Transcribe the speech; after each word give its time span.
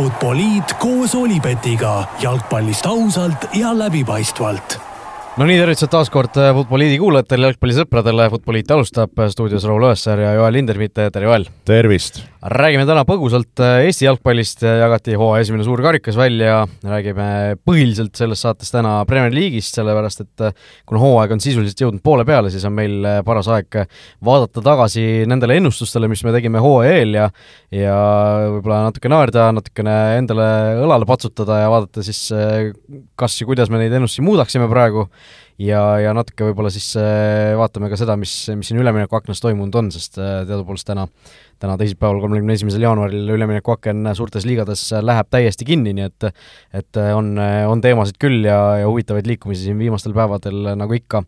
Futboliit 0.00 0.72
koos 0.78 1.14
Olipetiga. 1.14 2.04
Jalgpallist 2.20 2.86
ausalt 2.86 3.48
ja 3.52 3.78
läbipaistvalt 3.78 4.79
no 5.38 5.46
nii, 5.46 5.58
tervitused 5.60 5.92
taas 5.92 6.10
kord 6.10 6.34
Futboliidi 6.34 6.98
kuulajatele, 6.98 7.50
jalgpallisõpradele, 7.50 8.26
Futboliit 8.32 8.74
alustab 8.74 9.22
stuudios 9.30 9.66
Raul 9.68 9.86
Õessar 9.90 10.24
ja 10.24 10.34
Joel 10.38 10.58
Lindermitt, 10.58 10.98
tere 10.98 11.28
Joel! 11.28 11.46
tervist! 11.68 12.24
räägime 12.40 12.86
täna 12.88 13.02
põgusalt 13.04 13.60
Eesti 13.60 14.06
jalgpallist, 14.06 14.62
jagati 14.64 15.12
hooaja 15.20 15.44
esimene 15.44 15.64
suur 15.66 15.82
karikas 15.84 16.16
välja, 16.16 16.62
räägime 16.88 17.58
põhiliselt 17.68 18.16
selles 18.16 18.40
saates 18.40 18.72
täna 18.72 18.94
Premier 19.08 19.34
League'ist, 19.34 19.76
sellepärast 19.76 20.24
et 20.24 20.44
kuna 20.88 21.02
hooaeg 21.02 21.34
on 21.36 21.42
sisuliselt 21.44 21.82
jõudnud 21.84 22.02
poole 22.04 22.24
peale, 22.28 22.48
siis 22.52 22.64
on 22.64 22.72
meil 22.78 23.04
paras 23.26 23.50
aeg 23.52 23.82
vaadata 24.24 24.64
tagasi 24.64 25.04
nendele 25.28 25.58
ennustustele, 25.60 26.08
mis 26.08 26.24
me 26.24 26.32
tegime 26.32 26.62
hooaja 26.64 26.96
eel 26.96 27.18
ja 27.18 27.28
ja 27.70 27.98
võib-olla 28.56 28.86
natuke 28.88 29.12
naerda, 29.12 29.50
natukene 29.54 29.96
endale 30.18 30.48
õlale 30.80 31.06
patsutada 31.06 31.60
ja 31.60 31.68
vaadata 31.70 32.02
siis, 32.02 32.24
kas 33.20 33.36
ja 33.36 33.46
kuidas 33.46 33.68
me 33.70 33.82
neid 33.82 33.92
ennustusi 34.00 34.24
muudaksime 34.24 34.66
praegu 34.72 35.10
ja, 35.60 35.82
ja 36.00 36.14
natuke 36.16 36.48
võib-olla 36.48 36.72
siis 36.72 36.88
vaatame 37.58 37.90
ka 37.92 37.98
seda, 38.00 38.16
mis, 38.20 38.32
mis 38.56 38.70
siin 38.70 38.80
üleminekuaknas 38.80 39.42
toimunud 39.44 39.76
on, 39.80 39.92
sest 39.94 40.18
teadupoolest 40.18 40.88
täna 40.88 41.06
täna 41.60 41.76
teisipäeval, 41.76 42.20
kolmekümne 42.22 42.56
esimesel 42.56 42.84
jaanuaril 42.86 43.28
üleminekuaken 43.34 44.08
suurtes 44.16 44.46
liigades 44.48 44.86
läheb 45.04 45.28
täiesti 45.32 45.68
kinni, 45.68 45.92
nii 45.96 46.08
et 46.08 46.28
et 46.80 47.00
on, 47.14 47.34
on 47.68 47.84
teemasid 47.84 48.16
küll 48.22 48.48
ja, 48.48 48.58
ja 48.80 48.88
huvitavaid 48.88 49.28
liikumisi 49.28 49.68
siin 49.68 49.78
viimastel 49.80 50.16
päevadel, 50.16 50.72
nagu 50.80 50.96
ikka, 50.96 51.24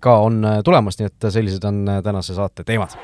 ka 0.00 0.18
on 0.22 0.42
tulemas, 0.64 1.00
nii 1.00 1.10
et 1.10 1.30
sellised 1.34 1.66
on 1.68 1.84
tänase 2.04 2.38
saate 2.38 2.66
teemad. 2.68 2.94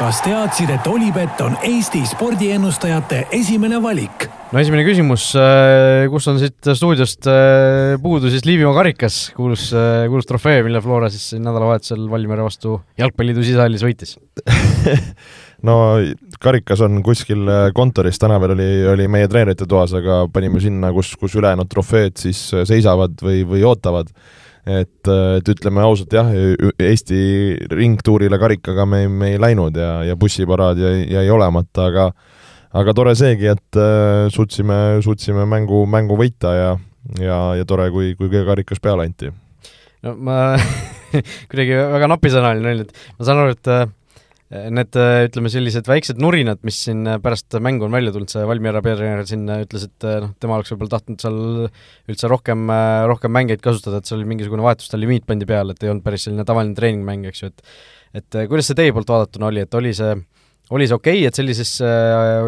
Kas 0.00 0.22
teadsid, 0.24 0.70
et 0.72 0.86
Olipet 0.88 1.42
on 1.44 1.58
Eesti 1.66 2.00
spordiennustajate 2.08 3.18
esimene 3.36 3.76
valik? 3.84 4.24
no 4.48 4.58
esimene 4.62 4.80
küsimus, 4.86 5.26
kus 6.10 6.28
on 6.30 6.38
siit 6.40 6.70
stuudiost 6.72 7.28
puudu 8.00 8.30
siis 8.32 8.46
Liivimaa 8.48 8.72
karikas, 8.78 9.18
kuulus, 9.36 9.66
kuulus 10.08 10.28
trofee, 10.30 10.62
mille 10.64 10.80
Flora 10.80 11.10
siis 11.12 11.34
nädalavahetusel 11.36 12.08
Valmiera 12.10 12.46
vastu 12.46 12.78
Jalgpalliliidu 12.98 13.44
sisehallis 13.44 13.84
võitis 13.84 14.16
no 15.68 15.76
karikas 16.40 16.80
on 16.86 17.02
kuskil 17.04 17.44
kontoris, 17.76 18.18
täna 18.22 18.40
veel 18.40 18.56
oli, 18.56 18.70
oli 18.94 19.08
meie 19.12 19.28
treenerite 19.28 19.68
toas, 19.68 19.92
aga 20.00 20.22
panime 20.32 20.64
sinna, 20.64 20.94
kus, 20.96 21.12
kus 21.20 21.36
ülejäänud 21.36 21.68
trofeed 21.68 22.16
siis 22.24 22.40
seisavad 22.72 23.20
või, 23.20 23.44
või 23.52 23.68
ootavad. 23.68 24.08
Et, 24.66 25.08
et 25.08 25.52
ütleme 25.54 25.82
ausalt 25.84 26.12
jah, 26.12 26.28
Eesti 26.80 27.20
ringtuurile 27.72 28.38
karikaga 28.40 28.86
me, 28.88 29.06
me 29.08 29.32
ei 29.34 29.40
läinud 29.40 29.76
ja, 29.76 30.00
ja 30.08 30.16
bussiparaad 30.20 30.80
jäi, 30.80 31.04
jäi 31.12 31.30
olemata, 31.32 31.88
aga 31.90 32.10
aga 32.76 32.94
tore 32.94 33.14
seegi, 33.18 33.50
et 33.50 33.78
äh, 33.80 34.28
suutsime, 34.32 35.00
suutsime 35.04 35.46
mängu, 35.48 35.84
mängu 35.90 36.18
võita 36.20 36.54
ja, 36.54 36.74
ja, 37.18 37.38
ja 37.58 37.66
tore, 37.68 37.88
kui, 37.94 38.12
kui 38.18 38.30
karikas 38.30 38.82
peale 38.82 39.08
anti. 39.08 39.32
no 40.06 40.14
ma 40.16 40.36
kuidagi 41.50 41.80
väga 41.96 42.12
napisõnaline 42.14 42.74
olin, 42.74 42.86
et 42.86 43.18
ma 43.18 43.26
saan 43.26 43.42
aru, 43.42 43.56
et 43.56 43.72
need 44.50 44.96
ütleme, 44.98 45.50
sellised 45.52 45.86
väiksed 45.86 46.18
nurinad, 46.18 46.58
mis 46.66 46.80
siin 46.88 47.06
pärast 47.22 47.54
mängu 47.62 47.86
on 47.86 47.94
välja 47.94 48.10
tulnud, 48.14 48.32
see 48.32 48.42
Valmiera 48.50 48.82
peatreener 48.82 49.28
siin 49.28 49.44
ütles, 49.46 49.84
et 49.86 50.06
noh, 50.24 50.32
tema 50.42 50.56
oleks 50.56 50.72
võib-olla 50.74 50.96
tahtnud 50.96 51.22
seal 51.22 51.38
üldse 52.10 52.30
rohkem, 52.32 52.64
rohkem 53.10 53.34
mängijaid 53.36 53.62
kasutada, 53.62 54.00
et 54.00 54.10
seal 54.10 54.18
oli 54.18 54.32
mingisugune 54.32 54.66
vahetuste 54.66 54.98
limiit 54.98 55.28
pandi 55.28 55.46
peale, 55.46 55.76
et 55.76 55.86
ei 55.86 55.92
olnud 55.92 56.02
päris 56.02 56.26
selline 56.26 56.46
tavaline 56.48 56.74
treeningmäng, 56.78 57.30
eks 57.30 57.44
ju, 57.44 57.52
et 57.54 57.64
et 58.20 58.40
kuidas 58.50 58.66
see 58.66 58.74
teie 58.74 58.90
poolt 58.90 59.06
vaadatuna 59.06 59.52
oli, 59.52 59.62
et 59.62 59.74
oli 59.78 59.94
see 59.94 60.16
oli 60.74 60.86
see 60.86 60.98
okei 60.98 61.20
okay,, 61.20 61.28
et 61.30 61.38
sellises 61.38 61.76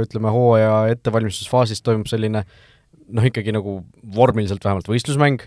ütleme, 0.02 0.30
hooaja 0.34 0.72
ettevalmistusfaasis 0.96 1.82
toimub 1.86 2.10
selline 2.10 2.42
noh, 2.42 3.26
ikkagi 3.28 3.54
nagu 3.54 3.80
vormiliselt 4.16 4.64
vähemalt 4.64 4.90
võistlusmäng, 4.90 5.46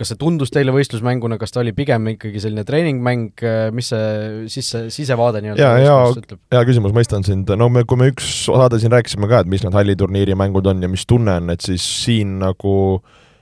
kas 0.00 0.14
see 0.14 0.20
tundus 0.20 0.52
teile 0.54 0.72
võistlusmänguna, 0.72 1.36
kas 1.40 1.52
ta 1.52 1.60
oli 1.60 1.74
pigem 1.76 2.08
ikkagi 2.14 2.40
selline 2.40 2.64
treeningmäng, 2.64 3.44
mis 3.76 3.92
see 3.92 4.48
sisse, 4.52 4.86
sisevaade 4.94 5.44
nii-öelda 5.44 5.60
jaa, 5.60 5.78
jaa, 5.84 6.36
hea 6.56 6.62
küsimus, 6.68 6.96
mõistan 6.96 7.26
sind, 7.26 7.52
no 7.60 7.68
me, 7.72 7.84
kui 7.84 8.00
me 8.00 8.08
üks 8.14 8.28
saade 8.46 8.80
siin 8.80 8.94
rääkisime 8.96 9.28
ka, 9.28 9.44
et 9.44 9.50
mis 9.52 9.64
need 9.66 9.76
halliturniiri 9.76 10.38
mängud 10.40 10.72
on 10.72 10.80
ja 10.80 10.88
mis 10.88 11.04
tunne 11.08 11.36
on, 11.42 11.52
et 11.52 11.64
siis 11.64 11.84
siin 12.06 12.38
nagu 12.40 12.74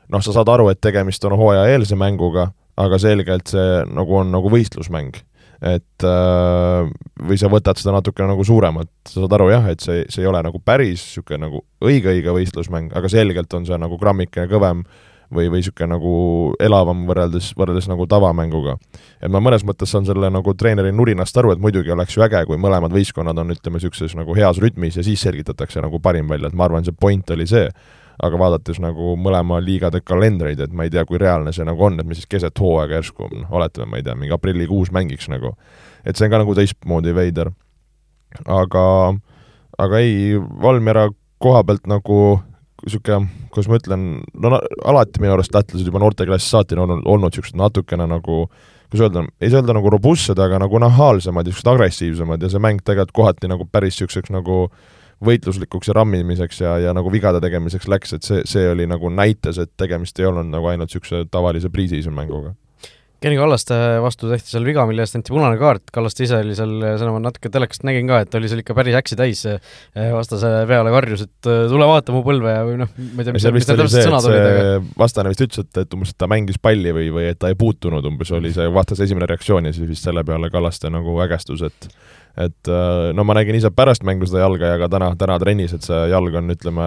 noh, 0.08 0.24
sa 0.24 0.34
saad 0.34 0.50
aru, 0.52 0.68
et 0.72 0.80
tegemist 0.82 1.24
on 1.28 1.36
hooajaeelse 1.38 1.98
mänguga, 2.00 2.50
aga 2.78 2.98
selgelt 3.02 3.50
see 3.52 3.82
nagu 3.94 4.20
on 4.20 4.32
nagu 4.34 4.50
võistlusmäng. 4.52 5.22
Et 5.58 6.04
äh, 6.06 6.91
või 7.26 7.38
sa 7.41 7.48
võtad 7.50 7.80
seda 7.80 7.97
natukene 7.97 8.28
nagu 8.30 8.44
suuremat, 8.47 8.91
sa 9.10 9.24
saad 9.24 9.32
aru 9.34 9.48
jah, 9.50 9.64
et 9.72 9.82
see, 9.82 10.04
see 10.06 10.22
ei 10.22 10.28
ole 10.30 10.42
nagu 10.47 10.60
päris 10.62 11.02
niisugune 11.02 11.48
nagu 11.48 11.64
õige-õige 11.82 12.34
võistlusmäng, 12.36 12.94
aga 12.94 13.10
selgelt 13.10 13.56
on 13.58 13.66
see 13.66 13.78
nagu 13.80 13.98
grammikene 13.98 14.47
kõvem 14.50 14.84
või, 15.34 15.49
või 15.50 15.61
niisugune 15.61 15.93
nagu 15.93 16.12
elavam 16.61 17.05
võrreldes, 17.09 17.53
võrreldes 17.59 17.89
nagu 17.91 18.06
tavamänguga. 18.09 18.78
et 19.21 19.31
ma 19.31 19.41
mõnes 19.44 19.65
mõttes 19.65 19.93
saan 19.93 20.06
selle 20.06 20.31
nagu 20.31 20.55
treeneri 20.55 20.93
nurinast 20.93 21.37
aru, 21.37 21.53
et 21.53 21.62
muidugi 21.62 21.93
oleks 21.93 22.16
ju 22.16 22.25
äge, 22.25 22.44
kui 22.47 22.56
mõlemad 22.56 22.93
võistkonnad 22.94 23.39
on, 23.39 23.55
ütleme, 23.56 23.78
niisuguses 23.78 24.16
nagu 24.16 24.34
heas 24.34 24.59
rütmis 24.59 24.97
ja 24.97 25.03
siis 25.03 25.21
selgitatakse 25.21 25.81
nagu 25.84 26.00
parim 26.00 26.28
välja, 26.28 26.49
et 26.49 26.55
ma 26.55 26.65
arvan, 26.65 26.84
see 26.84 26.97
point 26.97 27.31
oli 27.31 27.47
see 27.47 27.69
aga 28.19 28.39
vaadates 28.41 28.81
nagu 28.83 29.12
mõlema 29.21 29.61
liigade 29.62 30.00
kalendreid, 30.03 30.61
et 30.61 30.72
ma 30.75 30.87
ei 30.87 30.91
tea, 30.91 31.05
kui 31.06 31.21
reaalne 31.22 31.53
see 31.55 31.66
nagu 31.66 31.84
on, 31.87 32.00
et 32.00 32.06
me 32.06 32.16
siis 32.19 32.27
keset 32.27 32.59
hooaega 32.59 32.99
järsku 32.99 33.28
oletame, 33.28 33.93
ma 33.93 34.00
ei 34.00 34.06
tea, 34.06 34.16
mingi 34.19 34.34
aprillikuus 34.34 34.91
mängiks 34.95 35.31
nagu. 35.31 35.55
et 36.05 36.16
see 36.16 36.27
on 36.27 36.33
ka 36.33 36.43
nagu 36.43 36.55
teistmoodi 36.55 37.15
veider. 37.15 37.53
aga, 38.45 39.15
aga 39.78 39.99
ei, 40.03 40.34
Valmiera 40.39 41.09
koha 41.39 41.62
pealt 41.65 41.87
nagu 41.87 42.41
niisugune, 42.84 43.28
kuidas 43.53 43.69
ma 43.71 43.78
ütlen, 43.81 44.09
no 44.39 44.59
alati 44.87 45.22
minu 45.22 45.34
arust 45.34 45.55
lätlased 45.55 45.87
juba 45.89 46.03
noorteklassist 46.03 46.55
saati 46.55 46.77
on 46.77 46.84
olnud, 46.84 47.06
olnud 47.09 47.33
niisugused 47.33 47.59
natukene 47.59 48.06
nagu 48.11 48.44
kuidas 48.89 49.05
öelda, 49.05 49.25
ei 49.41 49.50
saa 49.50 49.61
öelda 49.61 49.75
nagu 49.77 49.91
robustsed, 49.93 50.39
aga 50.41 50.61
nagu 50.62 50.81
nahaalsemad 50.84 51.44
ja 51.44 51.50
niisugused 51.50 51.72
agressiivsemad 51.75 52.43
ja 52.43 52.53
see 52.53 52.62
mäng 52.62 52.84
tegelikult 52.84 53.16
kohati 53.19 53.50
nagu 53.50 53.66
päris 53.69 53.99
niisuguseks 53.99 54.33
nagu 54.33 54.69
võitluslikuks 55.25 55.91
ja 55.91 55.99
rammimiseks 55.99 56.62
ja, 56.62 56.77
ja 56.78 56.94
nagu 56.94 57.11
vigade 57.11 57.41
tegemiseks 57.43 57.89
läks, 57.91 58.15
et 58.15 58.27
see, 58.27 58.44
see 58.47 58.69
oli 58.71 58.87
nagu 58.87 59.10
näitas, 59.10 59.59
et 59.59 59.75
tegemist 59.77 60.19
ei 60.21 60.28
olnud 60.31 60.47
nagu 60.53 60.71
ainult 60.71 60.93
niisuguse 60.93 61.27
tavalise 61.33 61.72
pre-season 61.75 62.15
mänguga 62.15 62.55
Kenny 63.18 63.34
Kallaste 63.34 63.74
vastu 63.98 64.28
tehti 64.30 64.52
seal 64.52 64.66
viga, 64.66 64.84
mille 64.86 65.02
eest 65.02 65.16
anti 65.18 65.32
punane 65.34 65.58
kaart, 65.58 65.90
Kallaste 65.94 66.22
ise 66.22 66.38
oli 66.38 66.54
seal, 66.54 66.74
seda 67.00 67.10
ma 67.10 67.18
natuke 67.24 67.50
telekast 67.50 67.82
nägin 67.88 68.06
ka, 68.10 68.20
et 68.22 68.34
oli 68.38 68.50
seal 68.50 68.62
ikka 68.62 68.76
päris 68.78 68.94
äksi 68.98 69.18
täis, 69.18 69.40
vastase 70.14 70.52
peale 70.70 70.92
karjus, 70.94 71.24
et 71.26 71.48
tule 71.72 71.88
vaata 71.90 72.14
mu 72.14 72.22
põlve 72.26 72.52
ja 72.54 72.60
või 72.68 72.76
noh, 72.78 72.92
ma 72.94 73.24
ei 73.24 73.26
tea, 73.26 73.34
mis, 73.34 73.48
mis 73.56 73.66
need 73.70 73.82
täpselt 73.82 74.06
sõnad 74.06 74.28
olid, 74.30 74.46
aga 74.52 74.76
vastane 75.02 75.32
vist 75.34 75.42
ütles, 75.48 75.66
et, 75.66 75.80
et 75.82 75.98
umbes, 75.98 76.14
ta 76.14 76.30
mängis 76.30 76.60
palli 76.62 76.94
või, 76.94 77.08
või 77.14 77.26
et 77.32 77.40
ta 77.42 77.50
ei 77.50 77.58
puutunud, 77.58 78.06
umbes 78.12 78.30
oli 78.38 78.54
see 78.54 78.68
vastase 78.74 79.08
esimene 79.08 79.26
reaktsioon 79.32 79.66
ja 79.66 79.74
siis 79.74 79.90
vist 79.90 80.06
selle 80.06 80.22
peale 80.28 80.52
Kallaste 80.54 80.92
nagu 80.94 81.18
ägestus, 81.26 81.66
et 81.66 81.90
et 82.38 82.70
no 83.18 83.24
ma 83.26 83.34
nägin 83.34 83.56
ise 83.58 83.72
pärast 83.74 84.04
mängu 84.06 84.28
seda 84.28 84.44
jalga 84.44 84.76
ja 84.76 84.78
ka 84.78 84.88
täna, 84.92 85.08
täna 85.18 85.40
trennis, 85.42 85.72
et 85.74 85.82
see 85.82 86.04
jalg 86.12 86.36
on, 86.38 86.52
ütleme, 86.54 86.84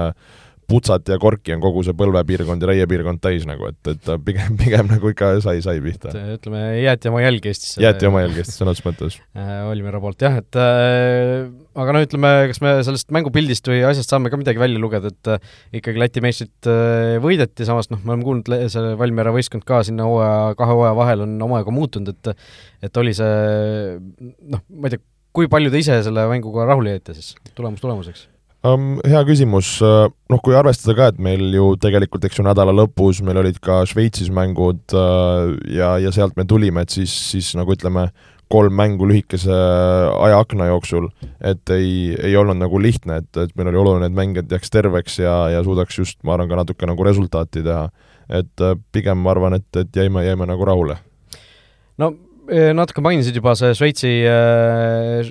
putsat 0.72 1.12
ja 1.12 1.18
korki 1.22 1.54
on 1.56 1.62
kogu 1.64 1.84
see 1.86 1.96
põlvepiirkond 1.98 2.64
ja 2.64 2.70
reiepiirkond 2.72 3.22
täis 3.24 3.46
nagu, 3.50 3.70
et, 3.72 3.92
et 3.92 4.12
pigem, 4.26 4.56
pigem 4.60 4.90
nagu 4.92 5.12
ikka 5.12 5.34
sai, 5.44 5.62
sai 5.66 5.82
pihta. 5.84 6.14
ütleme, 6.38 6.64
jäeti 6.82 7.12
oma 7.12 7.24
jälgi 7.24 7.52
Eestisse. 7.52 7.84
jäeti 7.84 8.10
oma 8.10 8.24
jälgi 8.24 8.44
Eestisse 8.44 8.64
sõna 8.64 8.76
otseses 8.76 8.88
mõttes 8.88 9.20
äh,. 9.38 9.52
Olivera 9.72 10.02
poolt 10.04 10.24
jah, 10.24 10.40
et 10.42 10.60
äh, 10.60 11.46
aga 11.84 11.96
no 11.96 12.04
ütleme, 12.06 12.34
kas 12.52 12.62
me 12.64 12.74
sellest 12.88 13.14
mängupildist 13.16 13.70
või 13.72 13.84
asjast 13.88 14.12
saame 14.12 14.32
ka 14.34 14.40
midagi 14.40 14.62
välja 14.62 14.82
lugeda, 14.82 15.12
et 15.14 15.32
äh, 15.36 15.54
ikkagi 15.82 16.02
Läti 16.02 16.24
meistrit 16.24 16.72
äh, 16.72 17.20
võideti, 17.24 17.68
samas 17.68 17.92
noh, 17.94 18.02
me 18.04 18.16
oleme 18.16 18.28
kuulnud, 18.28 18.52
see 18.72 18.96
Valmiera 19.00 19.34
võistkond 19.36 19.68
ka 19.68 19.84
sinna 19.88 20.08
hooaja, 20.08 20.58
kahe 20.60 20.76
hooaja 20.76 20.98
vahel 20.98 21.26
on 21.28 21.38
omajagu 21.50 21.76
muutunud, 21.76 22.12
et 22.16 22.36
et 22.82 22.98
oli 22.98 23.14
see 23.14 23.98
noh, 24.52 24.64
ma 24.74 24.90
ei 24.90 24.96
tea, 24.96 25.04
kui 25.36 25.50
palju 25.52 25.72
te 25.72 25.82
ise 25.82 26.02
selle 26.06 26.28
mänguga 26.32 26.68
rahule 26.70 26.98
jäite 26.98 27.16
siis, 27.18 27.34
tulemus 27.58 27.84
tulemuseks? 27.84 28.31
Hea 28.62 29.22
küsimus, 29.26 29.80
noh 29.82 30.42
kui 30.46 30.54
arvestada 30.54 30.94
ka, 30.94 31.06
et 31.10 31.22
meil 31.24 31.48
ju 31.56 31.72
tegelikult, 31.82 32.28
eks 32.28 32.38
ju, 32.38 32.44
nädala 32.46 32.76
lõpus 32.78 33.24
meil 33.26 33.40
olid 33.42 33.58
ka 33.64 33.80
Šveitsis 33.90 34.30
mängud 34.30 34.94
uh, 34.94 35.56
ja, 35.66 35.96
ja 35.98 36.12
sealt 36.14 36.38
me 36.38 36.46
tulime, 36.46 36.84
et 36.86 36.94
siis, 36.94 37.10
siis 37.32 37.56
nagu 37.58 37.74
ütleme, 37.74 38.12
kolm 38.52 38.76
mängu 38.78 39.08
lühikese 39.10 39.56
ajaakna 40.28 40.68
jooksul, 40.70 41.10
et 41.42 41.74
ei, 41.74 42.14
ei 42.20 42.38
olnud 42.38 42.60
nagu 42.60 42.82
lihtne, 42.84 43.22
et, 43.24 43.32
et 43.48 43.54
meil 43.58 43.72
oli 43.72 43.82
oluline, 43.82 44.12
et 44.12 44.18
mängijad 44.18 44.54
jääks 44.54 44.74
terveks 44.74 45.18
ja, 45.24 45.36
ja 45.56 45.64
suudaks 45.66 45.98
just, 45.98 46.20
ma 46.28 46.36
arvan, 46.36 46.52
ka 46.52 46.62
natuke 46.62 46.90
nagu 46.90 47.08
resultaati 47.08 47.64
teha. 47.66 47.88
et 48.32 48.64
pigem 48.94 49.18
ma 49.20 49.34
arvan, 49.34 49.58
et, 49.58 49.68
et 49.76 50.04
jäime, 50.04 50.22
jäime 50.24 50.46
nagu 50.48 50.68
rahule. 50.70 51.00
no 51.98 52.14
natuke 52.52 53.04
mainisid 53.04 53.38
juba 53.40 53.56
see 53.56 53.72
Šveitsi, 53.78 54.14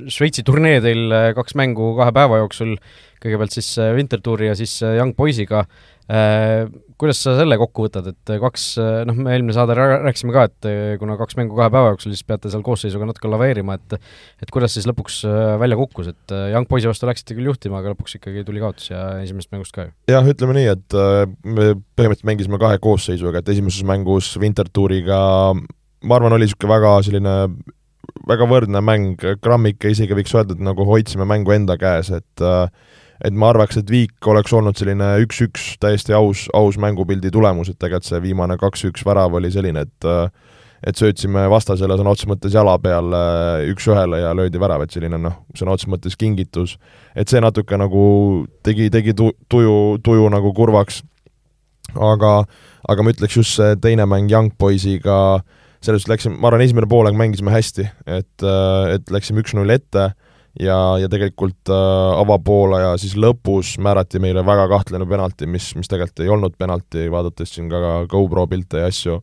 Šveitsi 0.08 0.44
turnee 0.46 0.80
teil 0.84 1.14
kaks 1.36 1.56
mängu 1.58 1.92
kahe 1.98 2.12
päeva 2.16 2.40
jooksul, 2.40 2.76
kõigepealt 3.20 3.52
siis 3.52 3.74
Wintertouri 3.96 4.48
ja 4.48 4.58
siis 4.58 4.78
Young 4.82 5.12
Boysiga. 5.18 5.66
Kuidas 7.00 7.20
sa 7.22 7.36
selle 7.38 7.54
kokku 7.60 7.84
võtad, 7.84 8.08
et 8.10 8.32
kaks, 8.42 8.64
noh, 9.06 9.18
me 9.20 9.30
eelmine 9.36 9.54
saade 9.54 9.76
rääkisime 9.78 10.32
ka, 10.34 10.46
et 10.48 10.98
kuna 10.98 11.14
kaks 11.20 11.36
mängu 11.38 11.54
kahe 11.56 11.70
päeva 11.72 11.92
jooksul, 11.92 12.16
siis 12.16 12.26
peate 12.26 12.50
seal 12.50 12.64
koosseisuga 12.66 13.06
natuke 13.08 13.30
laveerima, 13.30 13.76
et 13.78 13.94
et 14.42 14.50
kuidas 14.52 14.74
siis 14.74 14.88
lõpuks 14.90 15.20
välja 15.60 15.78
kukkus, 15.78 16.10
et 16.10 16.34
Young 16.50 16.66
Boysi 16.68 16.90
vastu 16.90 17.08
läksite 17.08 17.36
küll 17.38 17.52
juhtima, 17.52 17.78
aga 17.78 17.94
lõpuks 17.94 18.16
ikkagi 18.18 18.42
tuli 18.48 18.64
kaotus 18.64 18.90
ja 18.90 19.04
esimesest 19.22 19.52
mängust 19.54 19.76
ka 19.76 19.86
ju? 19.86 19.94
jah, 20.10 20.26
ütleme 20.34 20.56
nii, 20.58 20.72
et 20.72 20.98
me 21.44 21.74
põhimõtteliselt 21.94 22.32
mängisime 22.32 22.60
kahe 22.64 22.80
koosseisuga, 22.82 23.44
et 23.44 23.52
esimeses 23.54 23.86
mängus 23.86 24.32
Wintertouriga 24.40 25.20
ma 26.04 26.16
arvan, 26.16 26.32
oli 26.36 26.48
niisugune 26.48 26.72
väga 26.72 26.94
selline 27.06 27.34
väga 28.28 28.46
võrdne 28.48 28.82
mäng, 28.84 29.24
grammike 29.42 29.92
isegi 29.92 30.16
võiks 30.16 30.34
öelda, 30.36 30.56
et 30.56 30.64
nagu 30.64 30.86
hoidsime 30.88 31.26
mängu 31.28 31.54
enda 31.56 31.76
käes, 31.80 32.12
et 32.14 32.44
et 33.20 33.36
ma 33.36 33.50
arvaks, 33.52 33.76
et 33.76 33.90
viik 33.92 34.26
oleks 34.32 34.52
olnud 34.56 34.78
selline 34.80 35.10
üks-üks 35.26 35.74
täiesti 35.80 36.14
aus, 36.16 36.46
aus 36.56 36.78
mängupildi 36.80 37.28
tulemus, 37.32 37.68
et 37.68 37.76
tegelikult 37.76 38.08
see 38.08 38.22
viimane 38.24 38.56
kaks-üks 38.60 39.04
värav 39.04 39.36
oli 39.36 39.52
selline, 39.52 39.84
et 39.84 40.08
et 40.80 40.96
söötsime 40.96 41.42
vastasele 41.52 41.98
sõna 42.00 42.14
otseses 42.14 42.30
mõttes 42.30 42.54
jala 42.56 42.78
peal 42.80 43.12
üks-ühele 43.68 44.22
ja 44.22 44.30
löödi 44.32 44.60
värav, 44.60 44.86
et 44.86 44.94
selline 44.96 45.18
noh, 45.20 45.42
sõna 45.52 45.74
otseses 45.76 45.92
mõttes 45.92 46.16
kingitus. 46.16 46.78
et 47.14 47.28
see 47.28 47.40
natuke 47.40 47.76
nagu 47.76 48.46
tegi, 48.64 48.88
tegi 48.90 49.12
tu-, 49.12 49.34
tuju, 49.48 49.98
tuju 50.02 50.32
nagu 50.32 50.54
kurvaks, 50.56 51.02
aga 51.96 52.46
aga 52.88 53.04
ma 53.04 53.12
ütleks 53.12 53.36
just 53.36 53.58
see 53.60 53.76
teine 53.76 54.06
mäng 54.08 54.32
Young 54.32 54.54
Boysiga 54.56 55.20
äh, 55.36 55.59
selles 55.80 56.02
suhtes 56.02 56.12
läksime, 56.12 56.36
ma 56.40 56.50
arvan, 56.50 56.64
esimene 56.64 56.88
poolaeg 56.90 57.16
mängisime 57.16 57.52
hästi, 57.54 57.86
et, 58.06 58.44
äh, 58.44 58.96
et 58.96 59.12
läksime 59.12 59.44
üks-null 59.44 59.72
ette 59.72 60.10
ja, 60.60 60.78
ja 61.00 61.08
tegelikult 61.10 61.70
äh, 61.72 62.20
avapoolaja 62.20 62.94
siis 63.00 63.16
lõpus 63.20 63.76
määrati 63.82 64.20
meile 64.22 64.44
väga 64.46 64.66
kahtlane 64.72 65.08
penalti, 65.08 65.48
mis, 65.50 65.72
mis 65.78 65.90
tegelikult 65.90 66.24
ei 66.24 66.32
olnud 66.32 66.56
penalti, 66.60 67.06
vaadates 67.12 67.54
siin 67.56 67.70
ka 67.72 68.02
GoPro 68.10 68.46
pilte 68.50 68.82
ja 68.82 68.90
asju, 68.90 69.20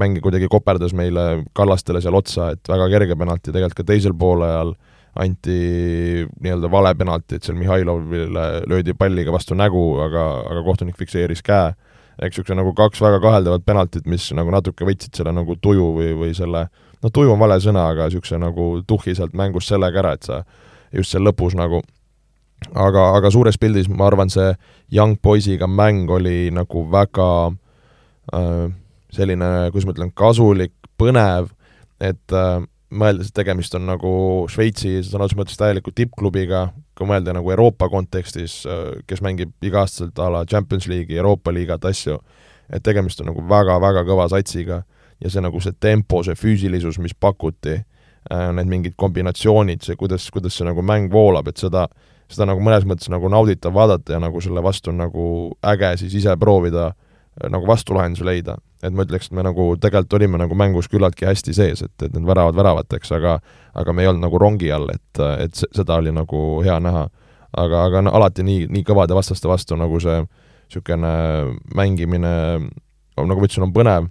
mäng 0.00 0.20
kuidagi 0.22 0.48
koperdas 0.50 0.94
meile 0.96 1.44
Kallastele 1.56 2.00
seal 2.02 2.16
otsa, 2.16 2.52
et 2.54 2.70
väga 2.70 2.88
kerge 2.94 3.18
penalti, 3.18 3.52
tegelikult 3.52 3.82
ka 3.82 3.90
teisel 3.92 4.16
poolajal 4.16 4.74
anti 5.20 5.60
nii-öelda 6.40 6.70
vale 6.70 6.94
penalti, 6.94 7.36
et 7.36 7.44
seal 7.46 7.58
Mihhailovile 7.58 8.46
löödi 8.70 8.94
palliga 8.94 9.34
vastu 9.34 9.58
nägu, 9.58 9.84
aga, 10.04 10.26
aga 10.46 10.62
kohtunik 10.64 10.96
fikseeris 11.00 11.42
käe 11.42 11.72
eks 12.20 12.36
niisugune 12.36 12.60
nagu 12.60 12.72
kaks 12.76 13.00
väga 13.00 13.20
kaheldavat 13.22 13.64
penaltit, 13.66 14.06
mis 14.06 14.28
nagu 14.36 14.52
natuke 14.52 14.84
võtsid 14.84 15.16
selle 15.16 15.32
nagu 15.32 15.56
tuju 15.56 15.86
või, 15.96 16.10
või 16.18 16.34
selle, 16.36 16.66
no 17.00 17.12
tuju 17.12 17.32
on 17.32 17.40
vale 17.40 17.56
sõna, 17.64 17.86
aga 17.94 18.10
niisuguse 18.10 18.40
nagu 18.40 18.66
tuhhi 18.86 19.14
sealt 19.16 19.36
mängust 19.36 19.72
sellega 19.72 20.02
ära, 20.02 20.12
et 20.18 20.28
sa 20.28 20.42
just 20.92 21.14
seal 21.14 21.24
lõpus 21.24 21.56
nagu 21.56 21.80
aga, 22.74 23.06
aga 23.16 23.30
suures 23.32 23.58
pildis 23.60 23.88
ma 23.88 24.08
arvan, 24.10 24.30
see 24.32 24.52
Young 24.92 25.16
Boysiga 25.22 25.68
mäng 25.70 26.10
oli 26.12 26.50
nagu 26.54 26.84
väga 26.92 27.30
äh, 28.34 28.66
selline, 29.14 29.50
kuidas 29.70 29.88
ma 29.88 29.96
ütlen, 29.96 30.12
kasulik, 30.16 30.74
põnev, 31.00 31.50
et 32.00 32.36
äh, 32.36 32.60
mõeldes, 32.90 33.30
et 33.30 33.36
tegemist 33.36 33.74
on 33.78 33.86
nagu 33.88 34.12
Šveitsi 34.50 34.98
sõna 35.06 35.26
otseses 35.26 35.38
mõttes 35.38 35.58
täieliku 35.60 35.92
tippklubiga, 35.94 36.68
kui 36.98 37.08
mõelda 37.08 37.34
nagu 37.36 37.50
Euroopa 37.54 37.88
kontekstis, 37.92 38.60
kes 39.06 39.22
mängib 39.24 39.52
iga-aastaselt 39.64 40.18
a 40.18 40.30
la 40.34 40.44
Champions 40.48 40.88
League'i, 40.90 41.18
Euroopa 41.20 41.54
liigat, 41.54 41.86
asju, 41.86 42.18
et 42.70 42.82
tegemist 42.86 43.22
on 43.22 43.30
nagu 43.30 43.44
väga-väga 43.48 44.04
kõva 44.08 44.28
satsiga 44.32 44.82
ja 45.20 45.30
see 45.30 45.42
nagu 45.44 45.60
see 45.62 45.76
tempo, 45.80 46.22
see 46.26 46.36
füüsilisus, 46.38 46.98
mis 47.02 47.14
pakuti, 47.14 47.78
need 48.28 48.70
mingid 48.70 48.96
kombinatsioonid, 49.00 49.84
see, 49.84 49.96
kuidas, 49.98 50.26
kuidas 50.32 50.56
see 50.56 50.66
nagu 50.68 50.82
mäng 50.84 51.12
voolab, 51.12 51.48
et 51.50 51.60
seda, 51.60 51.86
seda 52.30 52.48
nagu 52.50 52.62
mõnes 52.64 52.86
mõttes 52.88 53.10
nagu 53.12 53.30
nauditav 53.32 53.74
vaadata 53.74 54.16
ja 54.16 54.22
nagu 54.22 54.42
selle 54.44 54.62
vastu 54.64 54.92
nagu 54.94 55.24
äge 55.66 55.94
siis 56.02 56.18
ise 56.20 56.36
proovida 56.40 56.90
nagu 57.48 57.66
vastulahendusi 57.68 58.26
leida 58.26 58.58
et 58.80 58.94
ma 58.96 59.04
ütleks, 59.04 59.28
et 59.28 59.36
me 59.36 59.44
nagu 59.44 59.66
tegelikult 59.80 60.16
olime 60.16 60.40
nagu 60.40 60.56
mängus 60.56 60.88
küllaltki 60.90 61.26
hästi 61.28 61.54
sees, 61.56 61.82
et, 61.84 61.94
et 62.02 62.14
need 62.14 62.26
väravad 62.28 62.56
väravateks, 62.56 63.12
aga 63.16 63.38
aga 63.80 63.94
me 63.94 64.04
ei 64.04 64.10
olnud 64.10 64.24
nagu 64.24 64.40
rongi 64.40 64.70
all, 64.72 64.88
et, 64.92 65.20
et 65.44 65.62
seda 65.62 65.98
oli 66.00 66.12
nagu 66.14 66.40
hea 66.64 66.78
näha. 66.82 67.08
aga, 67.60 67.82
aga 67.84 68.00
no 68.06 68.14
alati 68.14 68.44
nii, 68.46 68.68
nii 68.70 68.84
kõvade 68.86 69.14
vastaste 69.14 69.48
vastu 69.50 69.76
nagu 69.76 69.98
see 70.00 70.20
niisugune 70.22 71.10
mängimine, 71.74 72.32
nagu 73.18 73.40
ma 73.40 73.46
ütlesin, 73.48 73.66
on 73.66 73.72
põnev 73.74 74.06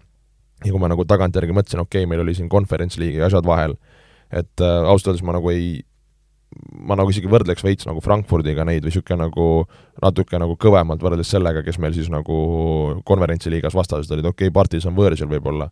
ja 0.66 0.72
kui 0.74 0.82
ma 0.82 0.90
nagu 0.92 1.06
tagantjärgi 1.08 1.56
mõtlesin, 1.56 1.82
okei 1.86 2.04
okay,, 2.04 2.10
meil 2.10 2.26
oli 2.26 2.36
siin 2.36 2.50
conference 2.52 3.00
league'i 3.00 3.24
asjad 3.26 3.48
vahel, 3.48 3.78
et 4.30 4.62
äh, 4.62 4.82
ausalt 4.84 5.14
öeldes 5.14 5.24
ma 5.24 5.38
nagu 5.38 5.54
ei, 5.54 5.80
ma 6.90 6.98
nagu 6.98 7.12
isegi 7.14 7.30
võrdleks 7.30 7.64
veits 7.66 7.86
nagu 7.86 8.02
Frankfurdiga 8.04 8.66
neid 8.66 8.82
või 8.82 8.90
niisugune 8.90 9.22
nagu 9.22 9.46
natuke 10.02 10.40
nagu 10.42 10.56
kõvemalt 10.60 11.04
võrreldes 11.04 11.30
sellega, 11.30 11.62
kes 11.66 11.78
meil 11.82 11.94
siis 11.94 12.10
nagu 12.12 12.40
konverentsiliigas 13.06 13.78
vastased 13.78 14.10
olid, 14.16 14.32
okei 14.32 14.50
okay,, 14.50 14.56
Partisan 14.56 14.96
võõrsil 14.98 15.30
võib-olla, 15.30 15.68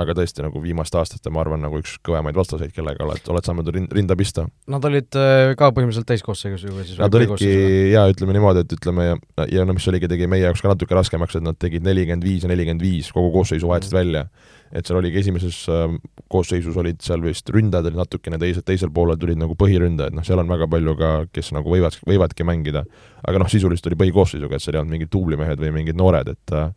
aga 0.00 0.14
tõesti 0.16 0.44
nagu 0.44 0.62
viimaste 0.62 0.96
aastate, 0.96 1.30
ma 1.34 1.42
arvan, 1.42 1.60
nagu 1.60 1.82
üks 1.82 1.98
kõvemaid 2.06 2.38
vastaseid, 2.38 2.72
kellega 2.72 3.04
oled, 3.04 3.28
oled 3.34 3.48
saanud 3.48 3.68
rinda 3.92 4.16
pista. 4.16 4.46
Nad 4.72 4.88
olid 4.88 5.20
äh, 5.20 5.52
ka 5.58 5.68
põhimõtteliselt 5.74 6.08
täiskoosseisus 6.08 6.64
ju 6.64 6.78
või 6.78 6.86
siis 6.88 7.02
Nad 7.02 7.18
olidki 7.18 7.52
jaa, 7.92 8.06
ütleme 8.14 8.38
niimoodi, 8.38 8.64
et 8.64 8.74
ütleme 8.78 9.10
ja, 9.10 9.20
ja 9.58 9.68
no 9.68 9.76
mis 9.76 9.88
oligi, 9.92 10.08
tegi 10.10 10.30
meie 10.32 10.46
jaoks 10.46 10.64
ka 10.64 10.72
natuke 10.72 10.96
raskemaks, 10.96 11.36
et 11.36 11.44
nad 11.44 11.60
tegid 11.60 11.84
nelikümmend 11.84 12.24
viis 12.24 12.46
ja 12.46 12.52
nelikümmend 12.52 12.86
viis, 12.86 13.12
kogu 13.12 13.34
koosseisu 13.36 13.68
vahetasid 13.68 13.92
mm. 13.92 14.00
välja 14.00 14.26
et 14.72 14.88
seal 14.88 14.98
oligi 14.98 15.20
esimeses 15.20 15.58
äh, 15.72 15.96
koosseisus 16.32 16.76
olid 16.80 17.02
seal 17.04 17.22
vist 17.24 17.50
ründajad 17.52 17.90
olid 17.90 18.00
natukene, 18.02 18.38
teised, 18.40 18.64
teisel 18.68 18.92
poolel 18.94 19.20
tulid 19.20 19.40
nagu 19.40 19.56
põhiründajad, 19.58 20.16
noh, 20.16 20.24
seal 20.26 20.40
on 20.40 20.48
väga 20.52 20.68
palju 20.72 20.96
ka, 20.98 21.12
kes 21.32 21.52
nagu 21.56 21.74
võivad, 21.74 21.98
võivadki 22.08 22.46
mängida, 22.48 22.86
aga 23.28 23.42
noh, 23.42 23.52
sisuliselt 23.52 23.90
oli 23.90 24.00
põhikoosseisuga, 24.06 24.56
et 24.56 24.64
seal 24.64 24.78
ei 24.78 24.82
olnud 24.82 24.96
mingid 24.96 25.12
duublimehed 25.12 25.60
või 25.60 25.74
mingid 25.80 26.00
noored, 26.00 26.32
et 26.32 26.56
äh, 26.56 26.72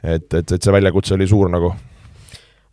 et, 0.00 0.32
et, 0.32 0.52
et 0.52 0.56
see 0.56 0.72
väljakutse 0.72 1.12
oli 1.16 1.28
suur 1.28 1.50
nagu 1.52 1.74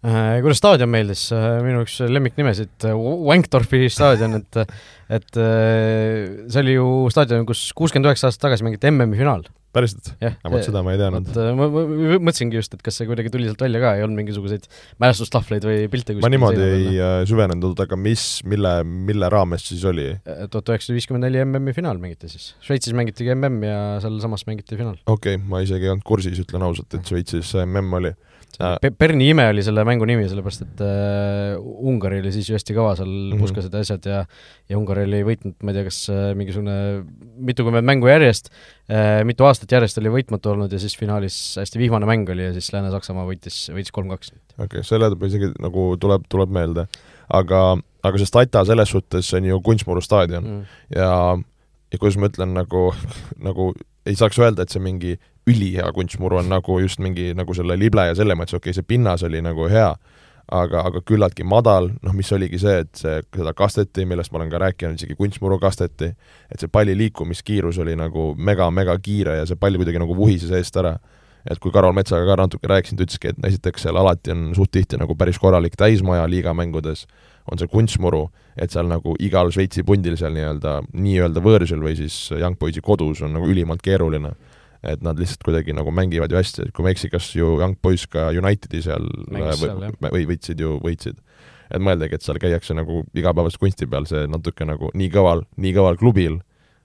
kuidas 0.08 0.62
staadion 0.62 0.92
meeldis, 0.92 1.28
minu 1.66 1.84
üks 1.84 2.00
lemmiknimesid, 2.08 2.88
Wankdorfi 2.96 3.88
staadion, 3.92 4.40
et 4.42 4.64
et 5.08 5.38
see 5.40 6.62
oli 6.64 6.76
ju 6.76 6.88
staadion, 7.14 7.46
kus 7.48 7.70
kuuskümmend 7.76 8.10
üheksa 8.10 8.28
aastat 8.30 8.50
tagasi 8.50 8.68
mängiti 8.68 8.92
MM-i 8.92 9.20
finaal 9.20 9.46
päriselt? 9.78 10.10
aga 10.22 10.52
vot 10.52 10.66
seda 10.66 10.82
ma 10.86 10.94
ei 10.94 11.00
teadnud. 11.00 11.30
Äh, 11.32 11.50
ma, 11.58 11.68
ma 11.72 11.84
mõtlesingi 12.28 12.60
just, 12.60 12.76
et 12.78 12.84
kas 12.86 12.98
see 13.00 13.08
kuidagi 13.10 13.32
tuli 13.34 13.48
sealt 13.48 13.62
välja 13.64 13.82
ka, 13.84 13.94
ei 13.98 14.06
olnud 14.06 14.20
mingisuguseid 14.22 14.68
mälestustahvleid 15.04 15.68
või 15.68 15.88
pilte 15.92 16.16
ma 16.24 16.32
niimoodi 16.34 16.64
ei 16.64 16.94
äh, 16.96 17.18
süvenenud, 17.30 17.78
aga 17.84 18.00
mis, 18.00 18.26
mille, 18.48 18.74
mille 18.86 19.32
raames 19.34 19.68
siis 19.70 19.84
oli? 19.90 20.10
Äh, 20.18 20.46
tuhat 20.54 20.74
üheksasada 20.74 20.98
viiskümmend 20.98 21.28
neli 21.28 21.44
MM-i 21.44 21.76
finaal 21.78 22.02
mängiti 22.02 22.32
siis. 22.32 22.52
Šveitsis 22.66 22.96
mängitigi 22.98 23.34
MM 23.36 23.68
ja 23.68 23.82
sealsamas 24.04 24.48
mängiti 24.50 24.80
finaal. 24.80 24.98
okei 25.06 25.38
okay,, 25.38 25.44
ma 25.52 25.62
isegi 25.66 25.90
ei 25.90 25.94
olnud 25.94 26.08
kursis, 26.08 26.40
ütlen 26.44 26.66
ausalt, 26.68 26.90
et 26.98 27.12
Šveitsis 27.12 27.54
MM 27.66 28.00
oli 28.00 28.14
Pe-, 28.58 28.90
Berni 28.90 29.28
ime 29.30 29.46
oli 29.52 29.62
selle 29.62 29.84
mängu 29.86 30.08
nimi, 30.10 30.26
sellepärast 30.30 30.64
et 30.64 30.80
äh, 30.82 31.58
Ungari 31.62 32.22
oli 32.24 32.32
siis 32.34 32.48
ju 32.50 32.56
hästi 32.58 32.74
kõva 32.74 32.96
seal 32.98 33.10
mm 33.10 33.34
-hmm. 33.36 33.44
puskasid 33.44 33.74
ja 33.74 33.82
asjad 33.86 34.08
ja 34.10 34.22
ja 34.70 34.80
Ungari 34.80 35.04
oli 35.06 35.20
võitnud, 35.28 35.56
ma 35.62 35.72
ei 35.72 35.78
tea, 35.78 35.84
kas 35.86 36.00
äh, 36.10 36.32
mingisugune 36.38 37.06
mitukümmend 37.50 37.86
mängu 37.86 38.10
järjest 38.10 38.50
äh,, 38.90 39.22
mitu 39.30 39.46
aastat 39.46 39.72
järjest 39.72 40.02
oli 40.02 40.14
võitmatu 40.16 40.56
olnud 40.56 40.74
ja 40.74 40.80
siis 40.80 40.98
finaalis 40.98 41.38
hästi 41.62 41.80
vihmane 41.80 42.10
mäng 42.10 42.30
oli 42.30 42.50
ja 42.50 42.56
siis 42.56 42.72
Lääne-Saksamaa 42.74 43.28
võitis, 43.30 43.68
võitis 43.70 43.94
kolm-kaks. 43.94 44.34
okei 44.58 44.66
okay,, 44.66 44.84
selle 44.84 45.12
isegi 45.28 45.52
nagu 45.62 45.94
tuleb, 46.02 46.26
tuleb 46.30 46.50
meelde. 46.50 46.88
aga, 47.30 47.78
aga 48.04 48.18
see 48.18 48.26
Stata 48.26 48.66
selles 48.66 48.90
suhtes 48.90 49.34
on 49.34 49.46
ju 49.46 49.62
Kunstmuru 49.62 50.02
staadion 50.02 50.44
mm. 50.44 50.66
ja 50.96 51.38
ja 51.92 52.00
kuidas 52.00 52.18
ma 52.18 52.28
ütlen, 52.32 52.54
nagu, 52.58 52.90
nagu 53.40 53.72
ei 54.08 54.16
saaks 54.16 54.40
öelda, 54.40 54.64
et 54.64 54.74
see 54.74 54.84
mingi 54.84 55.18
ülihea 55.48 55.92
kunstmuru 55.96 56.42
on 56.42 56.50
nagu 56.52 56.80
just 56.84 57.00
mingi 57.00 57.32
nagu 57.38 57.56
selle 57.56 57.78
lible 57.80 58.10
ja 58.10 58.16
selle 58.16 58.36
mõttes, 58.36 58.58
okei 58.58 58.72
okay,, 58.72 58.78
see 58.78 58.88
pinnas 58.88 59.24
oli 59.24 59.42
nagu 59.44 59.68
hea, 59.72 59.92
aga, 60.52 60.84
aga 60.90 61.02
küllaltki 61.08 61.46
madal, 61.48 61.92
noh 62.04 62.16
mis 62.16 62.32
oligi 62.36 62.60
see, 62.62 62.82
et 62.86 62.92
see, 63.00 63.20
seda 63.36 63.54
kasteti, 63.58 64.06
millest 64.08 64.32
ma 64.32 64.42
olen 64.42 64.52
ka 64.52 64.62
rääkinud, 64.64 65.00
isegi 65.00 65.18
kunstmuru 65.20 65.60
kasteti, 65.60 66.12
et 66.52 66.64
see 66.64 66.72
palli 66.72 66.96
liikumiskiirus 66.98 67.80
oli 67.84 67.96
nagu 68.00 68.32
mega-mega 68.36 68.98
kiire 69.04 69.38
ja 69.42 69.48
see 69.48 69.60
pall 69.60 69.80
kuidagi 69.80 70.04
nagu 70.04 70.16
vuhises 70.18 70.52
eest 70.56 70.84
ära. 70.84 70.98
et 71.48 71.60
kui 71.64 71.72
Karol 71.72 71.94
Metsaga 71.96 72.26
ka 72.28 72.36
natuke 72.42 72.68
rääkisin, 72.68 72.98
ta 73.00 73.06
ütleski, 73.06 73.30
et 73.32 73.46
esiteks 73.48 73.86
seal 73.86 73.96
alati 73.96 74.34
on 74.34 74.50
suht 74.56 74.68
tihti 74.72 74.98
nagu 75.00 75.16
päris 75.16 75.38
korralik 75.40 75.78
täismaja 75.80 76.26
liigamängudes, 76.28 77.06
on 77.48 77.58
see 77.62 77.70
kunstmuru, 77.72 78.26
et 78.58 78.74
seal 78.74 78.90
nagu 78.90 79.14
igal 79.24 79.48
Šveitsi 79.56 79.86
pundil 79.88 80.18
seal 80.20 80.36
nii-öelda, 80.36 80.74
nii-öelda 80.92 81.44
võõrsil 81.46 81.80
või 81.80 81.96
siis 81.96 82.18
Young 82.36 82.60
Boysi 82.60 82.84
kodus 82.84 83.22
on 83.24 83.32
nagu 83.38 83.48
ülimalt 83.48 83.80
keeruline 83.86 84.34
et 84.88 85.04
nad 85.06 85.20
lihtsalt 85.20 85.44
kuidagi 85.46 85.76
nagu 85.76 85.92
mängivad 85.94 86.32
ju 86.32 86.40
hästi, 86.40 86.68
et 86.68 86.76
kui 86.76 86.86
ma 86.86 86.92
ei 86.92 86.98
eksi, 86.98 87.12
kas 87.14 87.30
ju 87.36 87.58
Young 87.60 87.78
Boys 87.84 88.08
ka 88.12 88.30
Unitedi 88.36 88.84
seal 88.86 89.08
Mängis 89.34 89.64
või, 89.64 90.12
või 90.14 90.26
võitsid 90.34 90.64
ju, 90.64 90.78
võitsid. 90.84 91.22
et 91.68 91.84
mõeldagi, 91.84 92.16
et 92.16 92.24
seal 92.24 92.40
käiakse 92.40 92.76
nagu 92.78 93.04
igapäevase 93.18 93.60
kunsti 93.60 93.90
peal, 93.92 94.08
see 94.08 94.28
natuke 94.32 94.68
nagu 94.68 94.92
nii 94.96 95.10
kõval, 95.12 95.44
nii 95.60 95.74
kõval 95.76 96.00
klubil, 96.00 96.38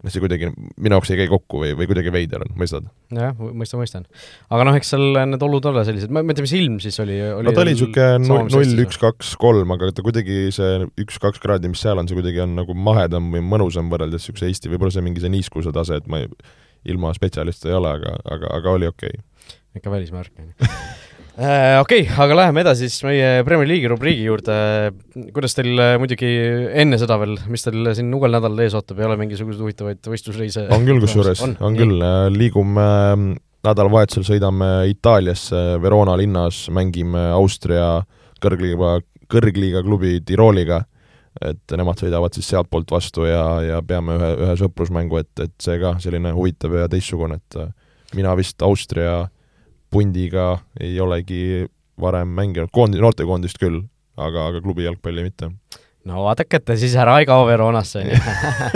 noh, 0.02 0.11
see 0.11 0.23
kuidagi 0.23 0.49
minu 0.50 0.97
jaoks 0.97 1.12
ei 1.14 1.21
käi 1.21 1.28
kokku 1.30 1.61
või, 1.62 1.76
või 1.78 1.87
kuidagi 1.90 2.11
veider 2.14 2.42
on, 2.42 2.50
mõistad? 2.59 2.88
jah, 3.14 3.37
mõistan, 3.38 3.78
mõistan. 3.78 4.09
aga 4.50 4.66
noh, 4.66 4.78
eks 4.78 4.90
seal 4.94 5.04
need 5.30 5.44
olud 5.47 5.68
ole 5.71 5.85
sellised, 5.87 6.11
ma 6.11 6.25
ei 6.25 6.35
tea, 6.35 6.47
mis 6.49 6.56
ilm 6.59 6.80
siis 6.82 6.99
oli, 7.04 7.21
oli 7.37 7.47
no 7.47 7.54
ta 7.54 7.62
oli 7.62 7.76
niisugune 7.76 8.26
null, 8.26 8.82
üks, 8.82 8.99
kaks, 9.02 9.37
kolm, 9.42 9.76
aga 9.76 9.92
ta 9.94 10.02
kuidagi 10.02 10.49
see 10.54 10.88
üks-kaks 11.04 11.42
kraadi, 11.42 11.71
mis 11.71 11.85
seal 11.85 12.02
on, 12.02 12.11
see 12.11 12.18
kuidagi 12.18 12.42
on 12.42 12.59
nagu 12.59 12.75
mahedam 12.75 13.30
või 13.35 13.44
mõnusam 13.47 13.92
võrreldes 13.92 14.26
niisuguse 14.26 14.50
Eesti, 14.50 14.73
võib-olla 14.73 14.97
see 14.97 15.06
mingi 15.06 15.23
see 15.23 15.32
niiskuse 15.32 15.75
tase, 15.75 16.02
et 16.02 16.11
ma 16.11 16.25
ei 16.25 16.32
ilma 16.89 17.12
spetsialiste 17.17 17.71
ei 17.71 17.79
ole, 17.79 17.95
aga, 17.99 18.17
aga, 18.37 18.53
aga 18.59 18.77
oli 18.79 18.91
okei 18.91 19.15
okay.. 19.19 19.57
ikka 19.79 19.93
välismaa 19.93 20.25
värk, 20.25 20.37
on 20.39 20.53
ju. 20.53 20.69
Äh, 21.33 21.79
okei 21.81 22.03
okay,, 22.03 22.17
aga 22.21 22.35
läheme 22.37 22.61
edasi 22.61 22.91
siis 22.91 23.07
meie 23.07 23.29
Premier 23.47 23.65
League'i 23.65 23.89
rubriigi 23.89 24.27
juurde. 24.27 24.55
kuidas 25.33 25.57
teil 25.57 25.81
äh, 25.81 25.95
muidugi 25.97 26.29
enne 26.83 26.99
seda 27.01 27.17
veel, 27.23 27.39
mis 27.49 27.65
teil 27.65 27.89
siin 27.97 28.11
uuel 28.12 28.37
nädalal 28.37 28.61
ees 28.61 28.77
ootab, 28.77 29.01
ei 29.01 29.07
ole 29.09 29.17
mingisuguseid 29.17 29.65
huvitavaid 29.65 30.11
võistlusreise? 30.12 30.67
on 30.77 30.85
küll, 30.85 31.01
kusjuures, 31.01 31.41
on, 31.47 31.57
on 31.65 31.79
küll, 31.79 32.05
äh, 32.05 32.27
liigume 32.37 32.85
nädalavahetusel 33.65 34.27
sõidame 34.29 34.69
Itaaliasse, 34.91 35.62
Verona 35.81 36.19
linnas, 36.21 36.67
mängime 36.75 37.31
Austria 37.33 38.03
kõrgliiga, 38.43 38.99
kõrgliiga 39.33 39.83
klubi 39.87 40.19
Tirooliga, 40.27 40.83
et 41.41 41.77
nemad 41.79 42.01
sõidavad 42.01 42.35
siis 42.37 42.51
sealtpoolt 42.53 42.91
vastu 42.93 43.25
ja, 43.25 43.45
ja 43.65 43.79
peame 43.87 44.17
ühe, 44.19 44.33
ühe 44.47 44.57
sõprusmängu, 44.61 45.23
et, 45.23 45.33
et 45.47 45.55
see 45.62 45.79
ka 45.81 45.95
selline 46.03 46.35
huvitav 46.37 46.75
ja 46.77 46.89
teistsugune, 46.93 47.39
et 47.41 48.17
mina 48.17 48.35
vist 48.37 48.62
Austria 48.62 49.23
pundiga 49.93 50.59
ei 50.81 50.99
olegi 51.01 51.65
varem 52.01 52.29
mänginud, 52.37 52.73
koondi-, 52.73 53.01
noortekoondist 53.01 53.61
küll, 53.61 53.83
aga, 54.17 54.49
aga 54.51 54.62
klubi 54.65 54.87
jalgpalli 54.87 55.25
mitte. 55.29 55.51
no 56.09 56.25
vaadake, 56.27 56.61
et 56.61 56.69
te 56.69 56.77
siis 56.81 56.97
ära 56.99 57.19
ei 57.21 57.29
kao 57.29 57.47
Veronasse, 57.49 58.03
on 58.03 58.12
ju. 58.12 58.21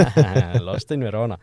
Lost 0.69 0.93
in 0.97 1.05
Verona. 1.05 1.39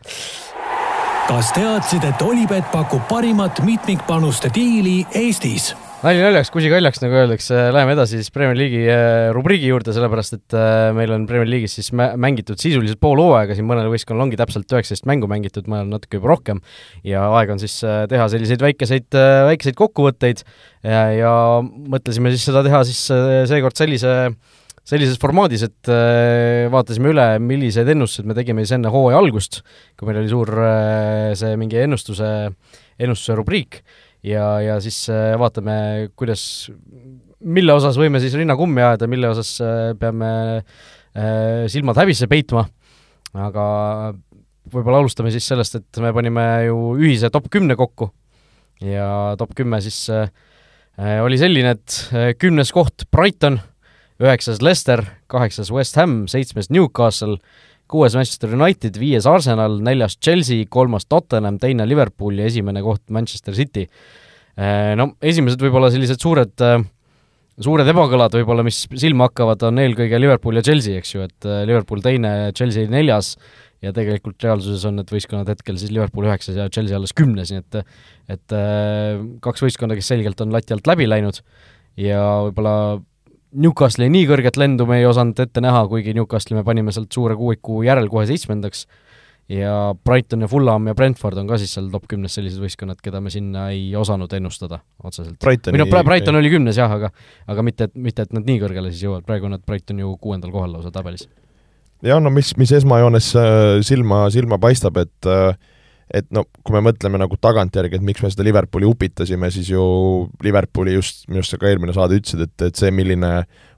Kas 1.28 1.54
teadsid, 1.56 2.04
et 2.04 2.22
Olipet 2.26 2.68
pakub 2.74 3.04
parimat 3.08 3.62
mitmikpanuste 3.64 4.52
diili 4.54 5.02
Eestis? 5.16 5.72
nali 6.04 6.20
naljaks, 6.20 6.50
kusi 6.52 6.68
kaljaks, 6.68 7.00
nagu 7.00 7.16
öeldakse, 7.16 7.56
läheme 7.72 7.94
edasi 7.96 8.18
siis 8.20 8.34
Premier 8.36 8.58
League'i 8.60 8.90
äh, 8.92 9.30
rubriigi 9.32 9.70
juurde, 9.70 9.94
sellepärast 9.96 10.36
et 10.36 10.56
äh, 10.60 10.90
meil 10.98 11.14
on 11.16 11.24
Premier 11.30 11.48
League'is 11.48 11.78
siis 11.80 11.94
mängitud 11.96 12.60
sisuliselt 12.60 13.00
pool 13.00 13.22
hooaega, 13.24 13.56
siin 13.56 13.70
mõnel 13.70 13.88
võistkonnal 13.94 14.26
ongi 14.26 14.40
täpselt 14.40 14.68
üheksateist 14.68 15.08
mängu 15.08 15.30
mängitud, 15.32 15.70
mõnel 15.72 15.88
natuke 15.94 16.20
juba 16.20 16.34
rohkem, 16.34 16.60
ja 17.08 17.24
aeg 17.38 17.54
on 17.56 17.64
siis 17.64 17.78
äh, 17.88 18.04
teha 18.12 18.28
selliseid 18.34 18.66
väikeseid, 18.66 19.08
väikeseid 19.48 19.80
kokkuvõtteid 19.80 20.44
ja, 20.84 21.06
ja 21.16 21.32
mõtlesime 21.64 22.36
siis 22.36 22.50
seda 22.50 22.66
teha 22.68 22.84
siis 22.90 23.00
seekord 23.48 23.80
sellise 23.80 24.18
sellises 24.88 25.20
formaadis, 25.20 25.64
et 25.70 25.92
äh, 25.92 26.68
vaatasime 26.72 27.14
üle, 27.14 27.26
millised 27.44 27.88
ennustused 27.94 28.28
me 28.28 28.36
tegime 28.36 28.66
siis 28.66 28.76
enne 28.78 28.92
hooaja 28.92 29.22
algust, 29.22 29.62
kui 30.00 30.10
meil 30.10 30.20
oli 30.20 30.32
suur 30.32 30.52
äh, 30.60 31.32
see 31.40 31.56
mingi 31.60 31.80
ennustuse, 31.86 32.32
ennustuse 33.00 33.38
rubriik. 33.40 33.80
Ja, 34.28 34.58
ja 34.64 34.76
siis 34.84 34.98
äh, 35.12 35.34
vaatame, 35.40 36.10
kuidas, 36.20 36.44
mille 37.44 37.76
osas 37.76 38.00
võime 38.00 38.20
siis 38.24 38.36
rinna 38.40 38.58
kummi 38.60 38.84
ajada, 38.84 39.08
mille 39.12 39.32
osas 39.32 39.56
peame 40.00 40.30
silmad 41.70 42.00
häbisse 42.00 42.26
peitma, 42.26 42.64
aga 43.38 43.66
võib-olla 44.74 45.04
alustame 45.04 45.30
siis 45.30 45.46
sellest, 45.46 45.76
et 45.78 46.00
me 46.02 46.10
panime 46.16 46.46
ju 46.66 46.78
ühise 46.98 47.30
top 47.30 47.52
kümne 47.54 47.76
kokku. 47.78 48.08
Ja 48.82 49.36
top 49.38 49.54
kümme 49.60 49.78
siis 49.86 50.08
oli 50.98 51.38
selline, 51.38 51.76
et 51.76 52.40
kümnes 52.42 52.74
koht 52.74 53.06
Brighton, 53.14 53.60
üheksas 54.22 54.62
Leicester, 54.64 55.04
kaheksas 55.32 55.72
West 55.74 55.98
Ham, 55.98 56.24
seitsmes 56.32 56.70
Newcastle, 56.74 57.40
kuues 57.92 58.16
Manchester 58.18 58.54
United, 58.56 58.98
viies 59.02 59.28
Arsenal, 59.30 59.80
neljas 59.84 60.18
Chelsea, 60.22 60.68
kolmas 60.70 61.08
Tottenham, 61.10 61.60
teine 61.62 61.88
Liverpool 61.90 62.40
ja 62.40 62.50
esimene 62.50 62.84
koht 62.86 63.04
Manchester 63.14 63.56
City. 63.58 63.88
Äh, 64.54 64.94
no 65.00 65.14
esimesed 65.24 65.62
võib-olla 65.62 65.90
sellised 65.94 66.22
suured, 66.22 66.54
äh, 66.64 66.80
suured 67.64 67.90
ebakõlad 67.90 68.38
võib-olla, 68.38 68.66
mis 68.66 68.84
silma 69.02 69.30
hakkavad, 69.30 69.66
on 69.70 69.82
eelkõige 69.84 70.22
Liverpool 70.22 70.60
ja 70.60 70.66
Chelsea, 70.66 71.02
eks 71.02 71.16
ju, 71.16 71.28
et 71.28 71.50
äh, 71.50 71.64
Liverpool 71.70 72.04
teine, 72.06 72.34
Chelsea 72.58 72.90
neljas 72.90 73.36
ja 73.84 73.92
tegelikult 73.96 74.42
reaalsuses 74.46 74.86
on 74.88 75.02
need 75.02 75.10
võistkonnad 75.12 75.50
hetkel 75.52 75.76
siis 75.82 75.92
Liverpool 75.92 76.30
üheksas 76.30 76.56
ja 76.56 76.70
Chelsea 76.72 76.96
alles 76.96 77.12
kümnes, 77.18 77.52
nii 77.52 77.60
et 77.66 77.82
et 78.32 78.54
kaks 79.44 79.60
võistkonda, 79.66 79.98
kes 80.00 80.08
selgelt 80.14 80.40
on 80.40 80.54
lati 80.56 80.72
alt 80.72 80.88
läbi 80.88 81.04
läinud 81.10 81.42
ja 82.00 82.22
võib-olla 82.46 83.02
Newcastle'i 83.54 84.10
nii 84.10 84.28
kõrget 84.30 84.58
lendu 84.58 84.88
me 84.90 85.00
ei 85.02 85.06
osanud 85.06 85.40
ette 85.40 85.62
näha, 85.62 85.86
kuigi 85.92 86.16
Newcastle'i 86.18 86.58
me 86.58 86.66
panime 86.66 86.94
sealt 86.96 87.12
suure 87.14 87.36
kuuiku 87.38 87.84
järel 87.86 88.10
kohe 88.10 88.26
seitsmendaks, 88.30 88.88
ja 89.50 89.96
Brighton 90.06 90.42
ja 90.42 90.48
Fulham 90.48 90.88
ja 90.88 90.96
Brentford 90.96 91.38
on 91.38 91.48
ka 91.48 91.58
siis 91.60 91.74
seal 91.76 91.90
top 91.92 92.06
kümnes 92.10 92.36
sellised 92.38 92.62
võistkonnad, 92.64 93.00
keda 93.04 93.20
me 93.22 93.32
sinna 93.34 93.68
ei 93.74 93.92
osanud 94.00 94.32
ennustada 94.34 94.80
otseselt. 95.04 95.38
või 95.44 95.82
noh, 95.82 95.90
Brighton 96.08 96.40
oli 96.40 96.52
kümnes 96.54 96.80
jah, 96.80 96.92
aga 96.92 97.12
aga 97.52 97.66
mitte, 97.66 97.90
et, 97.90 97.96
mitte 97.96 98.24
et 98.24 98.34
nad 98.36 98.48
nii 98.48 98.62
kõrgele 98.64 98.94
siis 98.94 99.04
jõuavad, 99.06 99.28
praegu 99.28 99.50
on 99.50 99.58
nad 99.58 99.66
Brighton 99.66 100.00
ju 100.00 100.16
kuuendal 100.22 100.54
kohal 100.54 100.72
lausa 100.78 100.94
tabelis. 100.96 101.28
jah, 102.04 102.22
no 102.24 102.32
mis, 102.34 102.54
mis 102.58 102.72
esmajoones 102.80 103.34
äh, 103.36 103.84
silma, 103.86 104.26
silma 104.34 104.60
paistab, 104.64 105.02
et 105.04 105.30
äh, 105.30 105.58
et 106.14 106.28
no 106.34 106.44
kui 106.62 106.76
me 106.76 106.84
mõtleme 106.86 107.18
nagu 107.18 107.38
tagantjärgi, 107.42 107.98
et 107.98 108.06
miks 108.06 108.22
me 108.22 108.30
seda 108.30 108.46
Liverpooli 108.46 108.86
upitasime, 108.86 109.50
siis 109.54 109.72
ju 109.74 109.84
Liverpooli 110.46 110.94
just, 110.94 111.26
minu 111.28 111.42
arust 111.42 111.56
sa 111.56 111.60
ka 111.62 111.70
eelmine 111.72 111.96
saade 111.96 112.20
ütlesid, 112.20 112.44
et, 112.46 112.56
et 112.70 112.80
see, 112.80 112.92
milline 112.94 113.32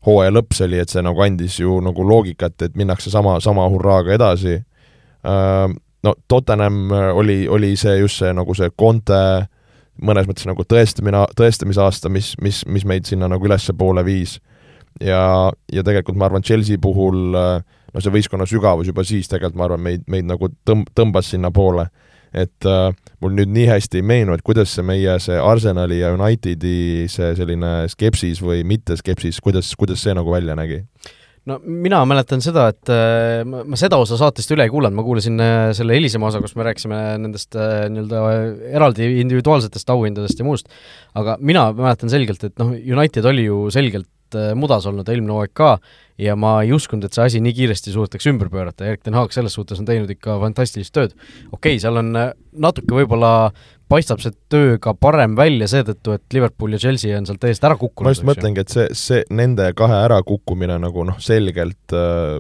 hooaja 0.06 0.34
lõpp 0.36 0.56
see 0.56 0.68
oli, 0.68 0.82
et 0.84 0.92
see 0.92 1.04
nagu 1.06 1.24
andis 1.24 1.60
ju 1.62 1.80
nagu 1.86 2.06
loogikat, 2.06 2.58
et 2.68 2.76
minnakse 2.76 3.14
sama, 3.14 3.38
sama 3.44 3.68
hurraaga 3.72 4.14
edasi. 4.18 4.60
No 6.06 6.14
Tottenham 6.30 6.92
oli, 7.16 7.46
oli 7.50 7.72
see 7.80 7.96
just 8.02 8.22
see 8.22 8.34
nagu 8.36 8.54
see 8.54 8.70
Conte 8.78 9.22
mõnes 10.06 10.28
mõttes 10.28 10.46
nagu 10.46 10.66
tõestamine, 10.68 11.24
tõestamisaasta, 11.40 12.12
mis, 12.12 12.34
mis, 12.44 12.62
mis 12.68 12.84
meid 12.86 13.08
sinna 13.08 13.30
nagu 13.32 13.48
ülespoole 13.48 14.04
viis. 14.06 14.40
ja, 15.02 15.52
ja 15.72 15.84
tegelikult 15.84 16.18
ma 16.20 16.28
arvan, 16.28 16.44
Chelsea 16.44 16.78
puhul 16.80 17.34
no 17.96 18.04
see 18.04 18.12
võistkonna 18.12 18.48
sügavus 18.48 18.88
juba 18.92 19.04
siis 19.08 19.32
tegelikult 19.32 19.58
ma 19.60 19.70
arvan, 19.70 19.82
meid, 19.84 20.04
meid 20.12 20.28
nagu 20.28 20.52
tõmb-, 20.68 20.92
tõmbas 20.96 21.32
sinnapoole 21.32 21.88
et 22.36 22.68
äh, 22.70 22.90
mul 23.24 23.36
nüüd 23.38 23.52
nii 23.56 23.68
hästi 23.72 24.02
ei 24.02 24.06
meenu, 24.06 24.36
et 24.36 24.44
kuidas 24.46 24.74
see 24.76 24.86
meie 24.86 25.18
see 25.24 25.38
Arsenali 25.40 26.02
ja 26.02 26.14
Unitedi 26.16 27.06
see 27.12 27.32
selline 27.38 27.76
skepsis 27.92 28.42
või 28.44 28.66
mitte 28.68 28.98
skepsis, 29.00 29.40
kuidas, 29.44 29.72
kuidas 29.80 30.04
see 30.04 30.16
nagu 30.18 30.34
välja 30.34 30.58
nägi? 30.58 30.84
no 31.50 31.60
mina 31.62 32.00
mäletan 32.10 32.42
seda, 32.44 32.68
et 32.74 32.92
äh, 32.92 33.44
ma, 33.48 33.64
ma 33.70 33.80
seda 33.80 34.00
osa 34.02 34.18
saatest 34.20 34.52
üle 34.56 34.66
ei 34.66 34.74
kuulanud, 34.74 34.98
ma 34.98 35.06
kuulasin 35.06 35.42
äh, 35.44 35.70
selle 35.78 35.98
hilisema 35.98 36.30
osa, 36.32 36.42
kus 36.44 36.56
me 36.58 36.66
rääkisime 36.68 37.02
nendest 37.22 37.58
äh, 37.60 37.86
nii-öelda 37.94 38.24
eraldi 38.74 39.12
individuaalsetest 39.22 39.94
auhindadest 39.94 40.42
ja 40.42 40.48
muust, 40.48 40.72
aga 41.18 41.38
mina 41.40 41.68
mäletan 41.78 42.12
selgelt, 42.14 42.44
et 42.48 42.58
noh, 42.62 42.74
United 42.74 43.30
oli 43.30 43.46
ju 43.48 43.66
selgelt 43.74 44.10
mudas 44.58 44.86
olnud 44.90 45.08
eelmine 45.10 45.34
hooaeg 45.36 45.54
ka 45.56 45.76
ja 46.22 46.36
ma 46.40 46.58
ei 46.64 46.72
uskunud, 46.76 47.08
et 47.08 47.16
see 47.16 47.26
asi 47.26 47.42
nii 47.44 47.54
kiiresti 47.58 47.94
suudetakse 47.94 48.32
ümber 48.32 48.50
pöörata, 48.52 48.88
Erik 48.88 49.04
Ten 49.04 49.18
Haag 49.18 49.34
selles 49.36 49.56
suhtes 49.58 49.82
on 49.82 49.88
teinud 49.88 50.12
ikka 50.12 50.38
fantastilist 50.44 50.94
tööd. 50.96 51.16
okei 51.52 51.76
okay,, 51.76 51.82
seal 51.84 52.00
on 52.00 52.12
äh, 52.20 52.30
natuke 52.52 52.96
võib-olla 52.96 53.32
paistab 53.92 54.22
see 54.24 54.34
töö 54.50 54.78
ka 54.82 54.96
parem 54.98 55.36
välja 55.38 55.68
seetõttu, 55.72 56.16
et 56.16 56.38
Liverpool 56.38 56.78
ja 56.78 56.82
Chelsea 56.82 57.18
on 57.18 57.28
sealt 57.28 57.44
täiesti 57.44 57.68
ära 57.68 57.78
kukkunud. 57.80 58.08
ma 58.08 58.16
just 58.16 58.28
mõtlengi, 58.28 58.64
et 58.64 58.74
see, 58.74 58.88
see 58.96 59.26
nende 59.30 59.72
kahe 59.78 60.00
ärakukkumine 60.08 60.80
nagu 60.82 61.06
noh, 61.08 61.20
selgelt 61.24 61.96
äh, 61.96 62.40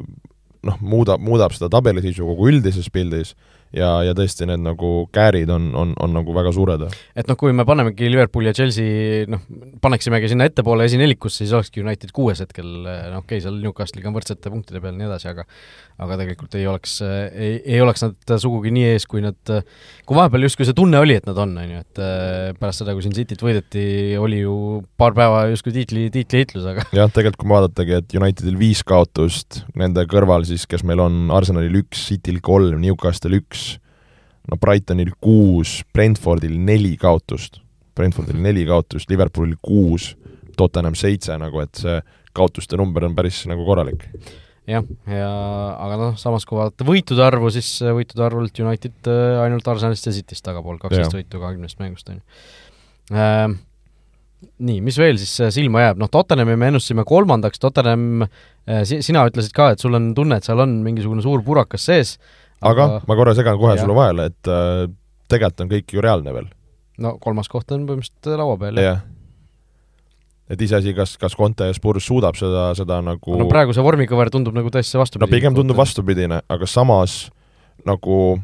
noh, 0.65 0.79
muudab, 0.81 1.21
muudab 1.23 1.53
seda 1.55 1.69
tabeliseisu 1.73 2.25
kogu 2.31 2.49
üldises 2.53 2.89
pildis 2.93 3.35
ja, 3.73 3.89
ja 4.05 4.13
tõesti 4.17 4.47
need 4.49 4.63
nagu 4.65 4.91
käärid 5.15 5.49
on, 5.53 5.71
on, 5.77 5.95
on 6.01 6.13
nagu 6.15 6.35
väga 6.35 6.53
suured. 6.55 6.85
et 7.15 7.31
noh, 7.31 7.39
kui 7.39 7.53
me 7.55 7.65
panemegi 7.67 8.09
Liverpooli 8.11 8.51
ja 8.51 8.57
Chelsea 8.57 9.25
noh, 9.31 9.41
paneksimegi 9.81 10.31
sinna 10.31 10.49
ettepoole 10.49 10.87
esinelikusse, 10.89 11.43
siis 11.43 11.55
olekski 11.55 11.83
United 11.83 12.13
kuues 12.15 12.43
hetkel, 12.43 12.69
noh 12.85 13.23
okei 13.23 13.39
okay,, 13.39 13.45
seal 13.45 13.59
Newcastle'iga 13.63 14.11
on 14.11 14.17
võrdsete 14.17 14.53
punktide 14.53 14.83
peal 14.83 14.93
ja 14.93 15.01
nii 15.01 15.09
edasi, 15.09 15.31
aga 15.31 15.47
aga 15.95 16.17
tegelikult 16.19 16.55
ei 16.59 16.65
oleks, 16.67 16.97
ei, 17.31 17.59
ei 17.63 17.79
oleks 17.79 18.03
nad 18.03 18.33
sugugi 18.41 18.71
nii 18.75 18.87
ees, 18.89 19.05
kui 19.07 19.21
nad, 19.23 19.37
kui 20.03 20.17
vahepeal 20.17 20.43
justkui 20.43 20.67
see 20.67 20.75
tunne 20.75 20.99
oli, 20.99 21.15
et 21.21 21.27
nad 21.27 21.37
on, 21.39 21.53
on 21.61 21.71
ju, 21.71 21.83
et 21.85 22.01
äh, 22.03 22.49
pärast 22.59 22.83
seda, 22.83 22.95
kui 22.95 23.05
siin 23.05 23.15
Cityt 23.15 23.43
võideti, 23.45 23.85
oli 24.19 24.41
ju 24.41 24.55
paar 24.99 25.15
päeva 25.15 25.45
justkui 25.53 25.71
tiitli, 25.77 26.09
tiitliheitlus, 26.11 26.67
aga 26.73 26.83
jah, 26.95 27.07
tegelikult 27.07 27.39
kui 27.45 27.53
vaadatagi, 27.53 27.95
et 28.01 28.17
Unitedil 28.19 28.59
viis 28.59 28.83
kaotust, 28.87 29.61
nende 29.79 30.03
kõrval 30.11 30.43
siis, 30.47 30.67
kes 30.67 30.83
meil 30.87 31.03
on, 31.03 31.29
Arsenalil 31.35 31.79
üks, 31.85 32.03
Cityl 32.09 32.41
kolm, 32.43 32.81
Newcastle 32.83 33.39
üks, 33.39 33.64
no 34.49 34.59
Brightonil 34.61 35.13
kuus, 35.21 35.79
Brentfordil 35.93 36.55
neli 36.67 36.95
kaotust, 37.01 37.61
Brentfordil 37.95 38.39
neli 38.41 38.65
kaotust, 38.67 39.09
Liverpoolil 39.11 39.57
kuus, 39.63 40.13
Tottenham 40.57 40.95
seitse 40.95 41.35
nagu, 41.39 41.61
et 41.63 41.81
see 41.81 41.99
kaotuste 42.35 42.79
number 42.79 43.05
on 43.07 43.15
päris 43.15 43.43
nagu 43.49 43.65
korralik. 43.67 44.07
jah, 44.67 44.85
ja 45.07 45.29
aga 45.85 45.97
noh, 45.99 46.17
samas 46.17 46.45
kui 46.47 46.57
vaadata 46.57 46.87
võitude 46.87 47.21
arvu, 47.21 47.51
siis 47.53 47.69
võitude 47.85 48.25
arvult 48.25 48.59
United 48.63 49.11
äh, 49.11 49.43
ainult 49.43 49.67
Arsenalist 49.69 50.09
ja 50.09 50.15
Cityst 50.15 50.45
tagapool, 50.47 50.79
kaksteist 50.81 51.13
võitu 51.13 51.41
kahekümnest 51.41 51.81
mängust, 51.83 52.09
on 52.09 52.17
ju. 52.17 52.23
Äh, 53.13 53.53
nii, 54.65 54.79
mis 54.85 54.97
veel 54.99 55.19
siis 55.21 55.33
äh, 55.43 55.51
silma 55.53 55.83
jääb, 55.85 55.99
noh, 56.01 56.09
Tottenhami 56.11 56.57
me 56.59 56.71
ennustasime 56.71 57.05
kolmandaks, 57.07 57.61
Tottenham 57.61 58.25
äh, 58.25 58.81
si-, 58.87 59.01
sina 59.05 59.25
ütlesid 59.29 59.53
ka, 59.55 59.71
et 59.73 59.83
sul 59.83 59.97
on 59.97 60.11
tunne, 60.17 60.39
et 60.39 60.47
seal 60.47 60.61
on 60.63 60.79
mingisugune 60.85 61.23
suur 61.25 61.43
purakas 61.45 61.85
sees, 61.89 62.15
aga, 62.69 62.87
ma 63.07 63.17
korra 63.17 63.35
segan 63.37 63.59
kohe 63.61 63.75
sulle 63.79 63.97
vahele, 63.97 64.29
et 64.31 64.51
äh, 64.51 64.85
tegelikult 65.31 65.65
on 65.65 65.73
kõik 65.73 65.97
ju 65.97 66.05
reaalne 66.05 66.33
veel. 66.35 66.47
no 67.01 67.17
kolmas 67.21 67.51
koht 67.51 67.71
on 67.75 67.85
põhimõtteliselt 67.89 68.39
laua 68.41 68.57
peal, 68.61 68.81
jah 68.81 68.97
ja. 68.97 69.03
et 70.51 70.61
iseasi, 70.61 70.95
kas, 70.97 71.15
kas 71.21 71.37
Conte 71.37 71.69
ja 71.69 71.77
Spurs 71.77 72.07
suudab 72.07 72.37
seda, 72.39 72.69
seda 72.77 73.01
nagu 73.05 73.39
no 73.41 73.47
praegu 73.51 73.75
see 73.75 73.85
vormikõver 73.85 74.33
tundub 74.33 74.57
nagu 74.57 74.73
täiesti 74.73 74.99
vastupidi. 75.01 75.27
no 75.27 75.31
pigem 75.31 75.57
tundub 75.57 75.79
vastupidine, 75.79 76.41
aga 76.49 76.69
samas 76.69 77.25
nagu 77.85 78.37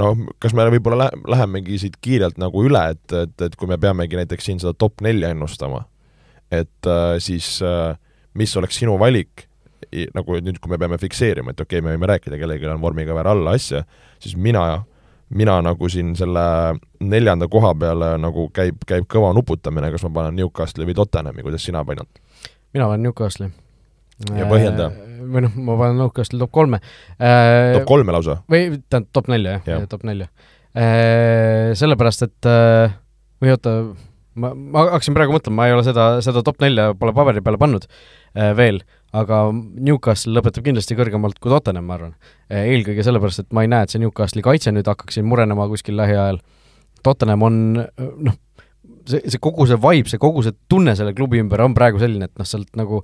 noh, 0.00 0.26
kas 0.42 0.54
me 0.56 0.66
võib-olla 0.74 1.06
lä-, 1.06 1.22
lähemegi 1.34 1.78
siit 1.82 1.98
kiirelt 2.02 2.38
nagu 2.40 2.64
üle, 2.66 2.82
et, 2.94 3.16
et, 3.24 3.34
et 3.48 3.56
kui 3.58 3.70
me 3.70 3.78
peamegi 3.80 4.18
näiteks 4.18 4.50
siin 4.50 4.62
seda 4.62 4.74
top 4.76 5.02
nelja 5.04 5.32
ennustama, 5.34 5.84
et 6.50 6.88
äh, 6.88 7.16
siis 7.22 7.58
äh, 7.66 7.94
mis 8.34 8.56
oleks 8.56 8.80
sinu 8.80 8.96
valik, 9.00 9.46
nagu 10.14 10.38
nüüd, 10.38 10.60
kui 10.62 10.72
me 10.72 10.78
peame 10.80 10.98
fikseerima, 11.00 11.54
et 11.54 11.60
okei 11.62 11.80
okay,, 11.80 11.84
me 11.86 11.94
võime 11.96 12.10
rääkida, 12.12 12.38
kellelgi 12.40 12.68
on 12.70 12.82
vormikõver 12.82 13.30
alla 13.30 13.54
asja, 13.58 13.82
siis 14.22 14.36
mina, 14.38 14.82
mina 15.34 15.58
nagu 15.66 15.90
siin 15.92 16.12
selle 16.18 16.44
neljanda 17.00 17.48
koha 17.50 17.72
peale 17.78 18.12
nagu 18.22 18.48
käib, 18.54 18.82
käib 18.88 19.08
kõva 19.10 19.32
nuputamine, 19.36 19.90
kas 19.94 20.06
ma 20.06 20.12
panen 20.20 20.38
Newcastli 20.40 20.86
või 20.88 20.96
Tottenhami, 20.98 21.46
kuidas 21.46 21.66
sina 21.66 21.84
panid? 21.86 22.22
mina 22.74 22.86
panen 22.86 23.08
Newcastli. 23.08 23.50
ja 24.36 24.46
põhjenda? 24.50 24.92
või 25.20 25.46
noh, 25.46 25.58
ma 25.58 25.78
panen 25.82 26.00
Newcastli 26.04 26.40
top 26.42 26.54
kolme. 26.54 26.82
top 27.18 27.88
kolme 27.90 28.14
lausa? 28.14 28.40
või 28.50 28.68
tähendab, 28.88 29.10
top 29.16 29.32
nelja 29.32 29.58
jah 29.58 29.74
ja., 29.74 29.82
top 29.90 30.06
nelja. 30.08 30.30
Sellepärast, 31.74 32.28
et 32.28 32.46
või 33.42 33.50
oota, 33.56 33.72
ma, 34.38 34.52
ma 34.54 34.86
hakkasin 34.94 35.16
praegu 35.16 35.34
mõtlema, 35.34 35.60
ma 35.60 35.68
ei 35.68 35.74
ole 35.74 35.84
seda, 35.86 36.06
seda 36.24 36.42
top 36.46 36.60
nelja 36.62 36.90
pole 36.98 37.14
paberi 37.16 37.42
peale 37.44 37.60
pannud 37.60 37.86
äh, 37.88 38.52
veel, 38.58 38.82
aga 39.16 39.40
Newcastle 39.52 40.34
lõpetab 40.36 40.66
kindlasti 40.66 40.96
kõrgemalt 40.98 41.40
kui 41.42 41.52
Tottenham, 41.52 41.86
ma 41.88 41.96
arvan. 41.98 42.14
eelkõige 42.50 43.04
sellepärast, 43.06 43.44
et 43.44 43.52
ma 43.56 43.64
ei 43.66 43.70
näe, 43.72 43.86
et 43.86 43.94
see 43.94 44.02
Newcastle'i 44.02 44.44
kaitse 44.46 44.72
nüüd 44.74 44.90
hakkaks 44.90 45.18
siin 45.18 45.26
murenema 45.26 45.66
kuskil 45.70 45.98
lähiajal. 45.98 46.40
Tottenham 47.02 47.42
on 47.46 47.62
noh, 47.80 48.36
see, 49.08 49.22
see 49.26 49.40
kogu 49.42 49.66
see 49.66 49.80
vibe, 49.80 50.10
see 50.12 50.20
kogu 50.22 50.44
see 50.46 50.56
tunne 50.70 50.94
selle 50.98 51.14
klubi 51.16 51.42
ümber 51.42 51.64
on 51.64 51.74
praegu 51.74 52.02
selline, 52.02 52.30
et 52.30 52.38
noh, 52.38 52.48
sealt 52.48 52.70
nagu 52.78 53.02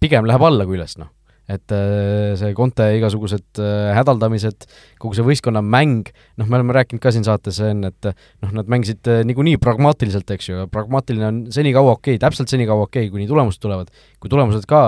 pigem 0.00 0.28
läheb 0.28 0.44
alla 0.46 0.66
kui 0.68 0.78
üles, 0.78 0.96
noh 1.00 1.10
et 1.50 1.74
äh, 1.74 2.36
see 2.38 2.54
Conte 2.54 2.86
igasugused 2.96 3.60
äh, 3.62 3.90
hädaldamised, 3.96 4.66
kogu 5.02 5.16
see 5.16 5.26
võistkonna 5.26 5.62
mäng, 5.64 6.10
noh, 6.38 6.46
me 6.46 6.58
oleme 6.60 6.76
rääkinud 6.76 7.02
ka 7.02 7.12
siin 7.14 7.26
saates 7.26 7.58
enne, 7.66 7.90
et 7.90 8.10
noh, 8.44 8.52
nad 8.60 8.70
mängisid 8.70 9.10
äh, 9.10 9.22
niikuinii 9.26 9.58
pragmaatiliselt, 9.62 10.30
eks 10.36 10.50
ju, 10.50 10.66
pragmaatiline 10.72 11.26
on 11.26 11.40
senikaua 11.54 11.96
okei 11.96 12.16
okay,, 12.16 12.22
täpselt 12.22 12.52
senikaua 12.52 12.86
okei 12.86 13.08
okay,, 13.08 13.14
kuni 13.14 13.28
tulemused 13.30 13.62
tulevad. 13.62 13.90
kui 14.20 14.30
tulemused 14.30 14.66
ka 14.68 14.80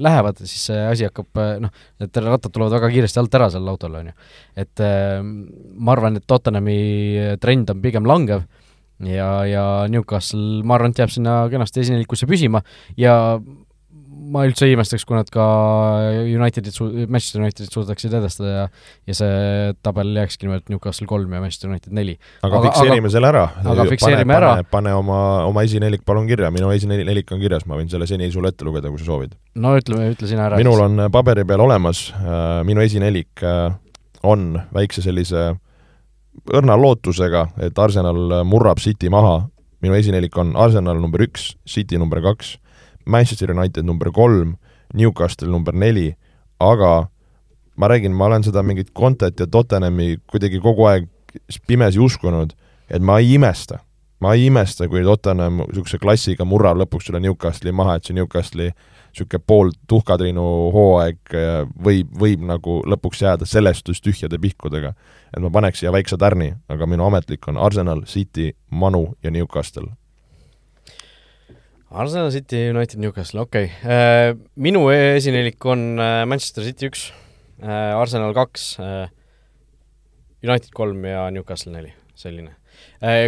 lähevad, 0.00 0.38
siis 0.42 0.68
see 0.70 0.84
asi 0.88 1.06
hakkab 1.06 1.42
noh, 1.62 1.72
need 2.00 2.22
rattad 2.24 2.54
tulevad 2.54 2.78
väga 2.78 2.88
kiiresti 2.94 3.20
alt 3.20 3.34
ära 3.36 3.50
sellel 3.52 3.74
autol, 3.74 3.98
on 4.00 4.08
ju. 4.10 4.16
et 4.64 4.82
ma 4.82 5.92
arvan, 5.94 6.16
et 6.18 6.26
Tottenhami 6.26 6.78
trend 7.42 7.70
on 7.74 7.84
pigem 7.84 8.08
langev 8.08 8.46
ja, 9.04 9.28
ja 9.46 9.64
Newcastle, 9.92 10.64
ma 10.64 10.78
arvan, 10.78 10.94
et 10.94 11.02
jääb 11.02 11.12
sinna 11.12 11.38
kenasti 11.52 11.84
esinelikusse 11.84 12.26
püsima 12.30 12.62
ja 12.98 13.38
ma 14.18 14.42
üldse 14.48 14.66
ei 14.66 14.74
imestaks, 14.74 15.04
kui 15.08 15.16
nad 15.16 15.28
ka 15.32 15.44
Unitedit 16.24 16.76
Manchester 17.08 17.42
Unitedit 17.42 17.74
suudaksid 17.74 18.14
edestada 18.18 18.50
ja 18.50 18.64
ja 19.08 19.16
see 19.16 19.72
tabel 19.84 20.10
jääkski 20.16 20.48
nimelt 20.48 20.68
Newcastle 20.72 21.08
kolm 21.10 21.32
ja 21.32 21.40
Manchester 21.42 21.70
United 21.70 21.94
neli. 21.94 22.16
aga 22.46 22.60
fikseerime 22.66 23.10
selle 23.12 23.30
ära. 23.30 23.44
aga 23.64 23.86
fikseerime 23.92 24.34
pane, 24.34 24.50
ära. 24.52 24.68
pane, 24.70 24.94
oma, 24.98 25.20
oma 25.48 25.64
esinelik 25.66 26.04
palun 26.08 26.28
kirja, 26.30 26.50
minu 26.54 26.70
esinelik 26.74 27.32
on 27.34 27.42
kirjas, 27.42 27.66
ma 27.70 27.78
võin 27.78 27.90
selle 27.92 28.08
seni 28.10 28.30
sulle 28.34 28.52
ette 28.52 28.66
lugeda, 28.66 28.90
kui 28.92 29.00
sa 29.00 29.08
soovid. 29.08 29.36
no 29.54 29.74
ütle, 29.78 30.00
ütle 30.14 30.30
sina 30.30 30.48
ära. 30.48 30.60
minul 30.60 30.84
on 30.84 31.08
paberi 31.14 31.46
peal 31.48 31.64
olemas, 31.64 32.08
äh, 32.18 32.60
minu 32.68 32.84
esinelik 32.84 33.44
äh, 33.46 33.72
on 34.26 34.54
väikse 34.74 35.04
sellise 35.04 35.50
õrna 36.54 36.78
lootusega, 36.78 37.48
et 37.66 37.78
Arsenal 37.78 38.42
murrab 38.46 38.80
City 38.82 39.10
maha, 39.12 39.42
minu 39.84 39.94
esinelik 39.98 40.36
on 40.38 40.56
Arsenal 40.58 40.98
number 41.00 41.22
üks, 41.26 41.52
City 41.68 41.98
number 42.00 42.22
kaks 42.24 42.56
Manchester 43.08 43.52
United 43.54 43.86
number 43.88 44.12
kolm, 44.14 44.56
Newcastle 44.94 45.48
number 45.48 45.74
neli, 45.74 46.12
aga 46.60 47.08
ma 47.76 47.88
räägin, 47.88 48.14
ma 48.14 48.28
olen 48.28 48.44
seda 48.44 48.62
mingit 48.62 48.92
Contet 48.94 49.40
ja 49.40 49.46
Tottenhami 49.46 50.16
kuidagi 50.30 50.60
kogu 50.60 50.88
aeg 50.90 51.08
pimesi 51.66 52.00
uskunud, 52.02 52.54
et 52.90 53.02
ma 53.04 53.18
ei 53.22 53.34
imesta, 53.36 53.80
ma 54.20 54.34
ei 54.34 54.48
imesta, 54.48 54.88
kui 54.90 55.04
Tottenham 55.06 55.62
niisuguse 55.66 56.00
klassiga 56.02 56.46
murrab 56.48 56.80
lõpuks 56.82 57.08
selle 57.08 57.22
Newcastle'i 57.24 57.74
maha, 57.74 57.98
et 57.98 58.08
see 58.08 58.16
Newcastle'i 58.18 58.72
niisugune 58.72 59.44
pool 59.46 59.72
tuhkatriinu 59.90 60.46
hooaeg 60.74 61.36
võib, 61.84 62.10
võib 62.24 62.44
nagu 62.48 62.80
lõpuks 62.88 63.22
jääda 63.24 63.48
selestus 63.48 64.02
tühjade 64.04 64.40
pihkudega. 64.42 64.94
et 65.36 65.40
ma 65.42 65.50
paneks 65.50 65.80
siia 65.80 65.92
väikse 65.92 66.16
tärni, 66.16 66.54
aga 66.68 66.86
minu 66.86 67.06
ametlik 67.06 67.48
on 67.48 67.56
Arsenal, 67.56 68.02
City, 68.06 68.52
Manu 68.70 69.14
ja 69.22 69.30
Newcastle 69.30 69.92
Arsenal 71.90 72.30
City, 72.30 72.68
United, 72.68 73.00
Newcastle, 73.00 73.40
okei 73.46 73.70
okay.. 73.70 73.88
Äh, 73.88 74.34
minu 74.60 74.84
esinelik 74.92 75.64
on 75.64 75.96
äh, 75.96 76.26
Manchester 76.28 76.66
City 76.66 76.90
üks, 76.90 77.08
äh, 77.62 77.94
Arsenal 77.96 78.34
kaks, 78.36 78.74
United 80.44 80.70
kolm 80.76 81.02
ja 81.08 81.24
Newcastle 81.34 81.72
neli, 81.74 81.90
selline. 82.14 82.52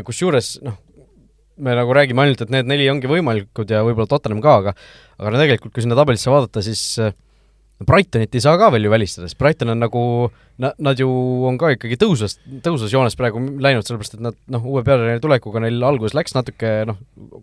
Kusjuures 0.06 0.58
noh, 0.62 0.76
me 1.60 1.74
nagu 1.76 1.94
räägime 1.96 2.24
ainult, 2.24 2.44
et 2.44 2.52
need 2.52 2.68
neli 2.68 2.86
ongi 2.92 3.08
võimalikud 3.10 3.72
ja 3.72 3.82
võib-olla 3.86 4.08
Tottenham 4.10 4.42
ka, 4.44 4.56
aga 4.62 4.74
aga 5.20 5.32
no 5.32 5.40
tegelikult, 5.40 5.74
kui 5.74 5.84
sinna 5.84 5.98
tabelisse 5.98 6.32
vaadata, 6.32 6.62
siis 6.64 6.84
äh, 7.02 7.16
Brightonit 7.80 8.34
ei 8.36 8.42
saa 8.44 8.58
ka 8.60 8.68
veel 8.74 8.84
ju 8.84 8.92
välistada, 8.92 9.28
sest 9.28 9.38
Brighton 9.40 9.72
on 9.72 9.80
nagu, 9.80 10.02
na-, 10.60 10.72
nad 10.84 11.00
ju 11.00 11.08
on 11.48 11.56
ka 11.60 11.70
ikkagi 11.72 11.96
tõusvas, 12.00 12.36
tõusvas 12.64 12.92
joones 12.92 13.16
praegu 13.16 13.40
läinud, 13.40 13.86
sellepärast 13.86 14.18
et 14.18 14.24
nad 14.26 14.36
noh, 14.52 14.66
uue 14.68 14.82
peatreeneri 14.84 15.22
tulekuga 15.24 15.62
neil 15.64 15.80
alguses 15.88 16.16
läks 16.18 16.36
natuke 16.36 16.74
noh, 16.90 16.98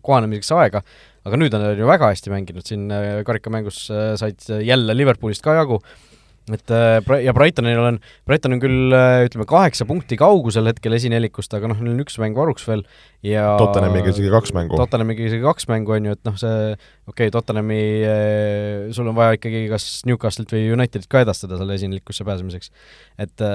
kohanemiseks 0.06 0.52
aega, 0.54 0.84
aga 1.26 1.40
nüüd 1.42 1.56
on 1.58 1.66
nad 1.66 1.80
ju 1.82 1.88
väga 1.90 2.12
hästi 2.12 2.34
mänginud, 2.34 2.66
siin 2.70 2.86
äh, 2.94 3.08
karikamängus 3.26 3.88
äh, 3.90 4.12
said 4.20 4.46
jälle 4.62 4.94
Liverpoolist 4.94 5.42
ka 5.42 5.58
jagu 5.58 5.80
et 6.56 6.72
äh, 6.74 7.20
ja 7.24 7.34
Brightonil 7.36 7.80
on, 7.82 7.98
Brighton 8.28 8.56
on 8.56 8.62
küll 8.62 8.94
äh, 8.96 9.26
ütleme, 9.26 9.46
kaheksa 9.48 9.86
punkti 9.88 10.18
kaugusel 10.20 10.70
hetkel 10.70 10.96
esinelikust, 10.96 11.52
aga 11.56 11.70
noh, 11.70 11.80
neil 11.82 11.96
on 11.96 12.04
üks 12.04 12.18
mäng 12.22 12.38
varuks 12.38 12.66
veel 12.68 12.84
ja 13.26 13.50
Tottenhamiga 13.60 14.14
isegi 14.14 14.32
kaks 14.32 14.54
mängu. 14.56 14.78
Tottenhamiga 14.80 15.26
isegi 15.28 15.44
kaks 15.44 15.68
mängu, 15.70 15.96
on 15.96 16.10
ju, 16.10 16.16
et 16.18 16.24
noh, 16.28 16.38
see 16.40 16.56
okei 16.70 17.12
okay,, 17.12 17.34
Tottenhami, 17.34 17.82
äh, 18.08 18.88
sul 18.96 19.10
on 19.10 19.18
vaja 19.18 19.38
ikkagi 19.38 19.66
kas 19.72 19.88
Newcastle'it 20.08 20.56
või 20.56 20.66
Unitedit 20.76 21.10
ka 21.10 21.24
edastada 21.26 21.60
selle 21.60 21.78
esinelikusse 21.80 22.26
pääsemiseks. 22.28 22.72
et 23.18 23.48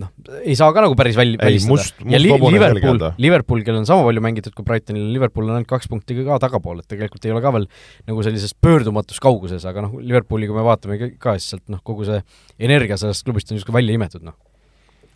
noh, 0.00 0.10
ei 0.42 0.54
saa 0.58 0.72
ka 0.74 0.82
nagu 0.84 0.96
päris 0.98 1.16
väl-, 1.18 1.36
välistada. 1.38 2.06
ja 2.10 2.18
li-, 2.20 2.30
Liverpool, 2.54 3.02
Liverpool, 3.22 3.60
kellel 3.66 3.82
on 3.82 3.88
sama 3.88 4.06
palju 4.06 4.22
mängitud 4.24 4.54
kui 4.56 4.66
Brightonil, 4.66 5.04
Liverpool 5.14 5.46
on 5.46 5.58
ainult 5.58 5.70
kaks 5.70 5.90
punkti 5.90 6.16
ka 6.18 6.38
tagapool, 6.42 6.80
et 6.82 6.88
tegelikult 6.90 7.26
ei 7.26 7.34
ole 7.34 7.42
ka 7.44 7.52
veel 7.54 7.68
nagu 8.10 8.24
sellises 8.26 8.56
pöördumatus 8.64 9.22
kauguses, 9.22 9.66
aga 9.70 9.86
noh, 9.86 9.94
Liverpooli, 10.02 10.48
kui 10.50 10.58
me 10.58 10.66
vaatame 10.66 10.98
ka, 11.12 11.36
siis 11.38 11.54
sealt 11.54 11.64
noh, 11.72 11.82
kogu 11.86 12.08
see 12.08 12.18
energia 12.58 12.98
sellest 13.00 13.26
klubist 13.26 13.52
on 13.52 13.58
niisugune 13.58 13.78
välja 13.78 14.00
imetud, 14.00 14.26
noh 14.26 14.36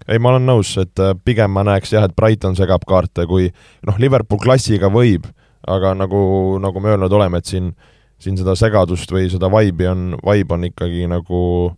ei, 0.07 0.21
ma 0.23 0.31
olen 0.31 0.47
nõus, 0.47 0.71
et 0.81 1.03
äh, 1.03 1.13
pigem 1.27 1.51
ma 1.53 1.65
näeks 1.67 1.91
jah, 1.93 2.07
et 2.07 2.15
Brighton 2.17 2.55
segab 2.57 2.87
kaarte, 2.89 3.27
kui 3.29 3.51
noh, 3.85 3.99
Liverpool 4.01 4.41
klassiga 4.41 4.89
võib, 4.93 5.27
aga 5.69 5.91
nagu, 5.99 6.21
nagu 6.63 6.81
me 6.81 6.95
öelnud 6.95 7.13
oleme, 7.19 7.43
et 7.43 7.51
siin, 7.51 7.73
siin 8.23 8.39
seda 8.39 8.55
segadust 8.57 9.11
või 9.13 9.27
seda 9.29 9.51
vibe'i 9.53 9.91
on, 9.91 10.07
vibe 10.23 10.55
on 10.55 10.65
ikkagi 10.71 11.11
nagu 11.11 11.43
äh, 11.67 11.77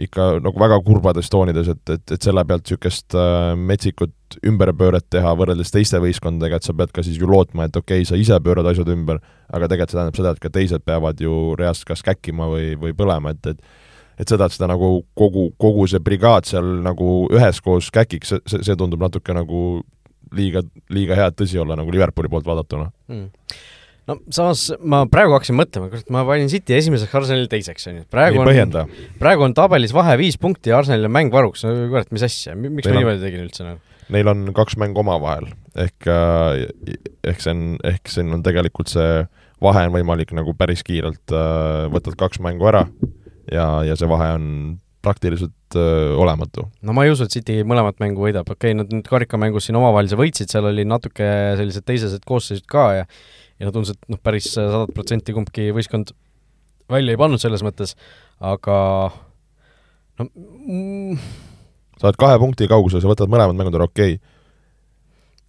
ikka 0.00 0.28
nagu 0.42 0.60
väga 0.60 0.78
kurbades 0.86 1.28
toonides, 1.32 1.68
et, 1.72 1.82
et, 1.94 2.14
et 2.16 2.24
selle 2.24 2.44
pealt 2.48 2.64
niisugust 2.64 3.16
äh, 3.18 3.52
metsikut 3.58 4.38
ümberpööret 4.48 5.06
teha 5.12 5.34
võrreldes 5.36 5.72
teiste 5.74 6.00
võistkondadega, 6.02 6.58
et 6.58 6.68
sa 6.68 6.74
pead 6.76 6.92
ka 6.94 7.04
siis 7.04 7.20
ju 7.20 7.28
lootma, 7.28 7.68
et 7.68 7.76
okei 7.76 8.02
okay,, 8.02 8.08
sa 8.08 8.18
ise 8.18 8.38
pöörad 8.44 8.68
asjad 8.70 8.88
ümber, 8.94 9.20
aga 9.52 9.68
tegelikult 9.68 9.92
see 9.92 9.98
tähendab 10.00 10.20
seda, 10.20 10.32
et 10.32 10.42
ka 10.42 10.52
teised 10.52 10.84
peavad 10.88 11.20
ju 11.20 11.56
reaalselt 11.60 11.90
kas 11.92 12.04
käkkima 12.06 12.48
või, 12.52 12.72
või 12.80 12.96
põlema, 12.96 13.36
et, 13.36 13.54
et 13.54 13.80
et 14.20 14.28
seda, 14.28 14.46
et 14.46 14.54
seda 14.54 14.68
nagu 14.68 14.88
kogu, 15.18 15.48
kogu 15.58 15.86
see 15.88 15.98
brigaad 16.04 16.46
seal 16.46 16.66
nagu 16.84 17.26
üheskoos 17.32 17.88
käkiks, 17.90 18.34
see, 18.46 18.60
see 18.60 18.76
tundub 18.78 19.00
natuke 19.02 19.34
nagu 19.34 19.80
liiga, 20.36 20.62
liiga 20.92 21.16
hea, 21.18 21.30
et 21.32 21.38
tõsi 21.40 21.58
olla 21.58 21.74
nagu 21.80 21.90
Liverpooli 21.90 22.30
poolt 22.30 22.46
vaadatuna. 22.46 22.90
Mm 23.08 23.30
no 24.10 24.18
samas 24.34 24.64
ma 24.80 25.02
praegu 25.10 25.36
hakkasin 25.36 25.56
mõtlema, 25.58 25.88
kurat, 25.92 26.08
ma 26.14 26.24
panin 26.28 26.50
City 26.52 26.76
esimeseks, 26.78 27.14
Arsenali 27.20 27.48
teiseks, 27.50 27.86
on 27.90 28.00
ju, 28.00 28.08
praegu 28.12 28.42
ei 28.50 28.62
on, 28.64 28.76
praegu 29.20 29.46
on 29.46 29.54
tabelis 29.56 29.94
vahe 29.96 30.16
viis 30.20 30.38
punkti 30.40 30.72
ja 30.72 30.80
Arsenalil 30.80 31.10
on 31.10 31.16
mäng 31.18 31.32
varuks, 31.34 31.64
no 31.66 31.74
kurat, 31.92 32.10
mis 32.14 32.26
asja, 32.26 32.56
miks 32.58 32.88
Neil 32.88 32.98
ma 32.98 33.02
niimoodi 33.02 33.24
tegin 33.24 33.46
üldse 33.46 33.66
nagu? 33.66 33.82
Neil 34.12 34.28
on 34.28 34.44
kaks 34.56 34.76
mängu 34.80 35.00
omavahel, 35.04 35.48
ehk 35.78 36.10
äh, 36.10 36.66
ehk 37.30 37.44
see 37.44 37.54
on, 37.54 37.64
ehk 37.88 38.10
siin 38.10 38.34
on 38.34 38.44
tegelikult 38.44 38.90
see 38.92 39.22
vahe 39.62 39.86
on 39.86 39.94
võimalik 39.94 40.34
nagu 40.36 40.54
päris 40.58 40.82
kiirelt 40.86 41.34
äh,, 41.34 41.88
võtad 41.92 42.18
kaks 42.18 42.42
mängu 42.42 42.66
ära 42.68 42.86
ja, 43.52 43.66
ja 43.86 43.96
see 43.98 44.10
vahe 44.10 44.32
on 44.36 44.48
praktiliselt 45.02 45.74
öö, 45.74 46.12
äh, 46.12 46.20
olematu. 46.20 46.68
no 46.82 46.94
ma 46.94 47.06
ei 47.06 47.10
usu, 47.14 47.26
et 47.26 47.34
City 47.34 47.62
mõlemat 47.66 47.98
mängu 48.02 48.22
võidab, 48.22 48.46
okei 48.46 48.70
okay,, 48.70 48.78
nad 48.78 48.90
nüüd 48.92 49.06
karikamängus 49.08 49.66
siin 49.66 49.78
omavahelise 49.80 50.18
võitsid, 50.18 50.50
seal 50.52 50.68
oli 50.70 50.84
natuke 50.86 51.26
sellised 51.58 51.86
teised 51.88 52.26
koosseisud 52.28 52.68
ka 52.70 52.84
ja 53.00 53.08
ja 53.62 53.70
tundus, 53.70 53.94
et 53.94 54.10
noh, 54.10 54.20
päris 54.22 54.50
sadat 54.56 54.92
protsenti 54.96 55.34
kumbki 55.36 55.70
võistkond 55.76 56.12
välja 56.92 57.14
ei 57.14 57.20
pannud 57.20 57.40
selles 57.42 57.62
mõttes, 57.64 57.94
aga 58.42 58.76
no 60.18 60.26
mm, 60.28 61.18
sa 61.98 62.08
oled 62.08 62.20
kahe 62.20 62.38
punkti 62.42 62.68
kaugusel, 62.70 63.02
sa 63.02 63.10
võtad 63.10 63.30
mõlemad 63.32 63.58
mängud 63.58 63.78
ära, 63.78 63.88
okei 63.88 64.16
okay. 64.16 64.32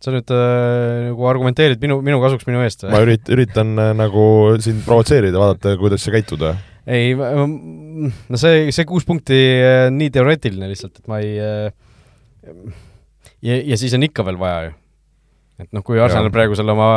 sa 0.03 0.13
nüüd 0.13 0.35
äh, 0.35 1.09
nagu 1.09 1.29
argumenteerid 1.31 1.81
minu, 1.83 1.99
minu 2.05 2.21
kasuks 2.23 2.47
minu 2.49 2.61
eest 2.65 2.85
või? 2.85 2.93
ma 2.93 3.01
ürit-, 3.07 3.33
üritan 3.33 3.73
äh, 3.81 3.95
nagu 3.97 4.27
sind 4.63 4.85
provotseerida, 4.85 5.39
vaadata, 5.41 5.75
kuidas 5.81 6.05
sa 6.05 6.13
käitud 6.13 6.45
või? 6.45 6.53
ei, 6.85 7.17
no 7.17 8.39
see, 8.39 8.69
see 8.75 8.87
kuus 8.87 9.07
punkti 9.09 9.41
on 9.57 9.89
äh, 9.89 9.89
nii 9.97 10.13
teoreetiline 10.13 10.69
lihtsalt, 10.71 11.01
et 11.01 11.11
ma 11.11 11.19
ei 11.23 11.35
äh, 11.41 11.67
ja, 13.41 13.57
ja 13.57 13.79
siis 13.79 13.95
on 13.97 14.05
ikka 14.05 14.25
veel 14.27 14.39
vaja 14.39 14.69
ju 14.69 14.79
et 15.61 15.69
noh, 15.75 15.83
kui 15.85 15.99
Arsenal 16.01 16.31
praegu 16.33 16.57
selle 16.57 16.73
oma 16.73 16.87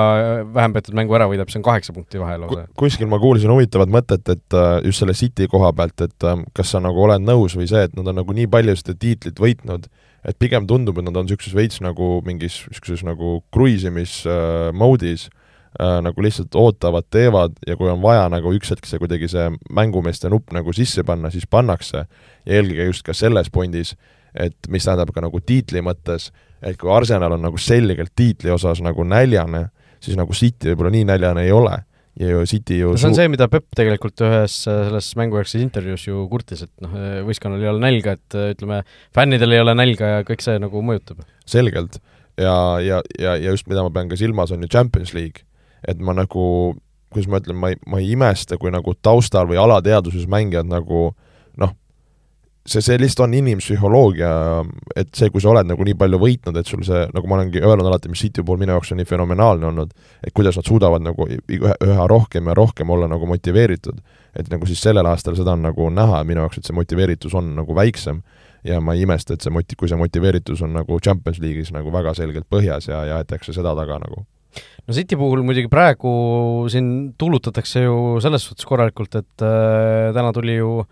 vähem 0.55 0.75
peetud 0.77 0.97
mängu 0.97 1.17
ära 1.19 1.29
võidab, 1.29 1.51
see 1.53 1.61
on 1.61 1.67
kaheksa 1.67 1.93
punkti 1.97 2.21
vahe 2.21 2.39
lausa. 2.41 2.65
kuskil 2.79 3.09
ma 3.11 3.19
kuulsin 3.23 3.53
huvitavat 3.53 3.93
mõtet, 3.93 4.25
et 4.33 4.57
äh, 4.57 4.79
just 4.87 5.03
selle 5.03 5.15
City 5.19 5.49
koha 5.53 5.73
pealt, 5.77 6.01
et 6.07 6.27
äh, 6.27 6.43
kas 6.57 6.73
sa 6.75 6.81
nagu 6.83 7.05
oled 7.05 7.25
nõus 7.25 7.57
või 7.59 7.69
see, 7.71 7.85
et 7.89 7.97
nad 7.99 8.09
on 8.09 8.21
nagu 8.23 8.37
nii 8.37 8.49
palju 8.53 8.77
seda 8.81 8.97
tiitlit 9.01 9.43
võitnud, 9.43 9.89
et 10.27 10.39
pigem 10.43 10.67
tundub, 10.67 10.99
et 10.99 11.07
nad 11.07 11.21
on 11.21 11.29
niisuguses 11.29 11.57
veits 11.57 11.83
nagu 11.85 12.17
mingis 12.27 12.63
niisuguses 12.71 13.05
nagu 13.07 13.41
kruiisimis 13.55 14.23
äh, 14.31 14.73
äh,, 14.73 16.01
nagu 16.03 16.25
lihtsalt 16.25 16.57
ootavad, 16.57 17.05
teevad 17.13 17.61
ja 17.67 17.77
kui 17.77 17.91
on 17.93 18.01
vaja 18.01 18.31
nagu 18.33 18.55
üks 18.57 18.73
hetk 18.73 18.89
see 18.89 19.01
kuidagi 19.03 19.29
see 19.29 19.51
mängumeeste 19.69 20.33
nupp 20.33 20.55
nagu 20.57 20.73
sisse 20.73 21.05
panna, 21.05 21.31
siis 21.31 21.45
pannakse, 21.45 22.07
ja 22.47 22.61
eelkõige 22.61 22.89
just 22.89 23.05
ka 23.05 23.13
selles 23.13 23.53
pundis, 23.53 23.93
et 24.33 24.57
mis 24.73 24.85
tähendab 24.85 25.13
ka 25.13 25.21
nagu 25.25 25.41
tiitli 25.45 25.85
mõttes, 25.85 26.31
et 26.63 26.79
kui 26.81 26.93
Arsenal 26.93 27.37
on 27.37 27.45
nagu 27.45 27.59
selgelt 27.61 28.15
tiitli 28.17 28.51
osas 28.51 28.81
nagu 28.85 29.05
näljane, 29.05 29.67
siis 30.01 30.17
nagu 30.19 30.33
City 30.37 30.73
võib-olla 30.73 30.95
nii 30.95 31.07
näljane 31.09 31.47
ei 31.47 31.53
ole 31.55 31.77
ja 32.21 32.31
ju 32.31 32.45
City 32.49 32.79
ju 32.81 32.93
no 32.95 33.01
see 33.01 33.11
on 33.11 33.17
see, 33.19 33.29
mida 33.33 33.49
Pepp 33.53 33.77
tegelikult 33.77 34.23
ühes 34.25 34.57
äh, 34.71 34.83
selles 34.89 35.11
mängujärgses 35.21 35.61
intervjuus 35.61 36.07
ju 36.09 36.23
kurtis, 36.33 36.65
et 36.65 36.73
noh, 36.85 36.95
äh, 36.97 37.19
võistkonnal 37.27 37.65
ei 37.65 37.71
ole 37.71 37.83
nälga, 37.83 38.17
et 38.17 38.37
äh, 38.39 38.53
ütleme, 38.55 38.83
fännidel 39.17 39.53
ei 39.53 39.63
ole 39.65 39.77
nälga 39.77 40.13
ja 40.15 40.25
kõik 40.29 40.45
see 40.45 40.57
nagu 40.63 40.81
mõjutab. 40.85 41.21
selgelt. 41.49 42.01
ja, 42.41 42.57
ja, 42.81 43.03
ja, 43.21 43.37
ja 43.37 43.53
just 43.53 43.69
mida 43.69 43.85
ma 43.85 43.93
pean 43.93 44.09
ka 44.09 44.19
silmas, 44.21 44.53
on 44.53 44.65
ju 44.65 44.73
Champions 44.73 45.13
League. 45.17 45.45
et 45.87 46.01
ma 46.01 46.17
nagu, 46.17 46.47
kuidas 47.13 47.29
ma 47.31 47.43
ütlen, 47.43 47.61
ma 47.61 47.75
ei, 47.75 47.81
ma 47.87 48.01
ei 48.01 48.11
imesta, 48.17 48.57
kui 48.61 48.73
nagu 48.73 48.97
taustal 49.05 49.49
või 49.51 49.61
alateadvuses 49.61 50.29
mängijad 50.31 50.69
nagu 50.73 51.11
noh, 51.13 51.17
see, 52.67 52.83
see 52.83 52.99
lihtsalt 53.01 53.25
on 53.27 53.35
inimpsühholoogia, 53.39 54.31
et 54.99 55.11
see, 55.17 55.31
kui 55.33 55.43
sa 55.43 55.51
oled 55.53 55.69
nagu 55.69 55.87
nii 55.87 55.97
palju 55.99 56.21
võitnud, 56.23 56.59
et 56.61 56.71
sul 56.71 56.83
see, 56.87 57.05
nagu 57.15 57.31
ma 57.31 57.39
olengi 57.39 57.63
öelnud 57.63 57.89
alati, 57.89 58.11
mis 58.13 58.23
City 58.27 58.45
puhul 58.47 58.61
minu 58.63 58.75
jaoks 58.75 58.93
on 58.93 59.01
nii 59.01 59.09
fenomenaalne 59.09 59.71
olnud, 59.71 59.95
et 60.27 60.35
kuidas 60.37 60.59
nad 60.59 60.69
suudavad 60.69 61.05
nagu 61.05 61.29
üha 61.29 62.09
rohkem 62.11 62.51
ja 62.51 62.57
rohkem 62.59 62.91
olla 62.91 63.11
nagu 63.11 63.29
motiveeritud. 63.31 64.01
et 64.37 64.51
nagu 64.53 64.67
siis 64.69 64.83
sellel 64.85 65.07
aastal 65.09 65.33
seda 65.33 65.55
on 65.57 65.63
nagu 65.65 65.87
näha 65.89 66.19
minu 66.29 66.43
jaoks, 66.45 66.59
et 66.59 66.69
see 66.69 66.77
motiveeritus 66.77 67.35
on 67.35 67.55
nagu 67.57 67.75
väiksem 67.75 68.21
ja 68.69 68.83
ma 68.85 68.93
ei 68.93 69.07
imesta, 69.07 69.33
et 69.33 69.41
see 69.41 69.53
moti-, 69.55 69.79
kui 69.79 69.89
see 69.89 69.97
motiveeritus 69.97 70.61
on 70.67 70.75
nagu 70.77 70.99
Champions 71.01 71.41
League'is 71.41 71.73
nagu 71.73 71.93
väga 71.95 72.13
selgelt 72.19 72.45
põhjas 72.53 72.91
ja, 72.91 73.05
ja 73.09 73.21
aetakse 73.23 73.55
seda 73.57 73.73
taga 73.79 73.97
nagu 74.03 74.27
no 74.87 74.95
City 74.95 75.17
puhul 75.19 75.43
muidugi 75.47 75.71
praegu 75.73 76.13
siin 76.73 76.89
tuulutatakse 77.19 77.87
ju 77.87 77.97
selles 78.25 78.45
suhtes 78.47 78.69
korralikult, 78.69 79.17
et 79.19 79.45
äh, 79.45 80.13
täna 80.17 80.33
tuli 80.37 80.59
ju 80.59 80.83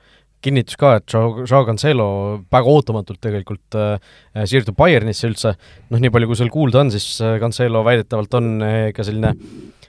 kinnitus 0.44 0.78
ka, 0.80 0.96
et 1.00 1.14
Joe, 1.14 1.62
Cancelo 1.68 2.08
väga 2.52 2.74
ootamatult 2.76 3.20
tegelikult 3.24 3.78
äh, 3.80 3.96
siirdub 4.44 4.76
Bayernisse 4.78 5.30
üldse, 5.30 5.54
noh, 5.90 6.02
nii 6.02 6.12
palju 6.14 6.30
kui 6.30 6.40
seal 6.40 6.52
kuulda 6.52 6.84
on, 6.84 6.92
siis 6.94 7.08
äh, 7.24 7.38
Cancelo 7.42 7.84
väidetavalt 7.86 8.38
on 8.40 8.54
äh, 8.64 8.78
ka 8.96 9.06
selline 9.06 9.34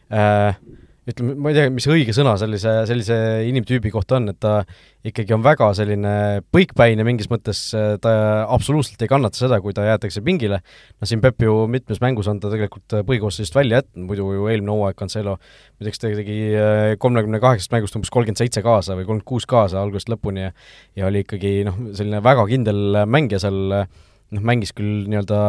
äh, 0.10 0.58
ütleme, 1.06 1.36
ma 1.38 1.52
ei 1.52 1.58
tea, 1.58 1.70
mis 1.74 1.86
õige 1.92 2.14
sõna 2.16 2.34
sellise, 2.42 2.72
sellise 2.90 3.18
inimtüübi 3.50 3.92
kohta 3.94 4.18
on, 4.18 4.32
et 4.32 4.40
ta 4.42 4.56
ikkagi 5.06 5.36
on 5.36 5.44
väga 5.46 5.68
selline 5.78 6.14
põikpäine 6.54 7.06
mingis 7.06 7.30
mõttes, 7.30 7.62
ta 8.02 8.14
absoluutselt 8.52 9.04
ei 9.06 9.12
kannata 9.12 9.38
seda, 9.38 9.60
kui 9.62 9.76
ta 9.78 9.86
jäetakse 9.86 10.24
pingile, 10.26 10.62
no 10.98 11.10
siin 11.10 11.22
Pepp 11.22 11.46
ju 11.46 11.54
mitmes 11.72 12.02
mängus 12.02 12.30
on 12.32 12.42
ta 12.42 12.50
tegelikult 12.54 12.98
põhikoosseisust 13.06 13.58
välja 13.58 13.84
jätnud, 13.84 14.08
muidu 14.10 14.32
ju 14.34 14.50
eelmine 14.50 14.74
hooaeg 14.74 14.98
Cancelo 15.00 15.38
muideks 15.78 16.02
ta 16.02 16.12
tegi 16.18 16.40
äh, 16.58 16.96
kolmekümne 17.02 17.42
kaheksast 17.44 17.74
mängust 17.76 17.98
umbes 18.00 18.14
kolmkümmend 18.14 18.42
seitse 18.42 18.66
kaasa 18.66 18.98
või 18.98 19.06
kolmkümmend 19.06 19.30
kuus 19.30 19.46
kaasa 19.50 19.82
algusest 19.82 20.10
lõpuni 20.14 20.48
ja 20.48 20.52
ja 20.98 21.10
oli 21.10 21.22
ikkagi 21.26 21.58
noh, 21.68 21.78
selline 21.94 22.22
väga 22.26 22.46
kindel 22.50 23.02
mängija 23.06 23.42
seal 23.46 23.82
äh, 23.84 23.90
noh, 24.34 24.46
mängis 24.46 24.74
küll 24.76 25.06
nii-öelda 25.10 25.40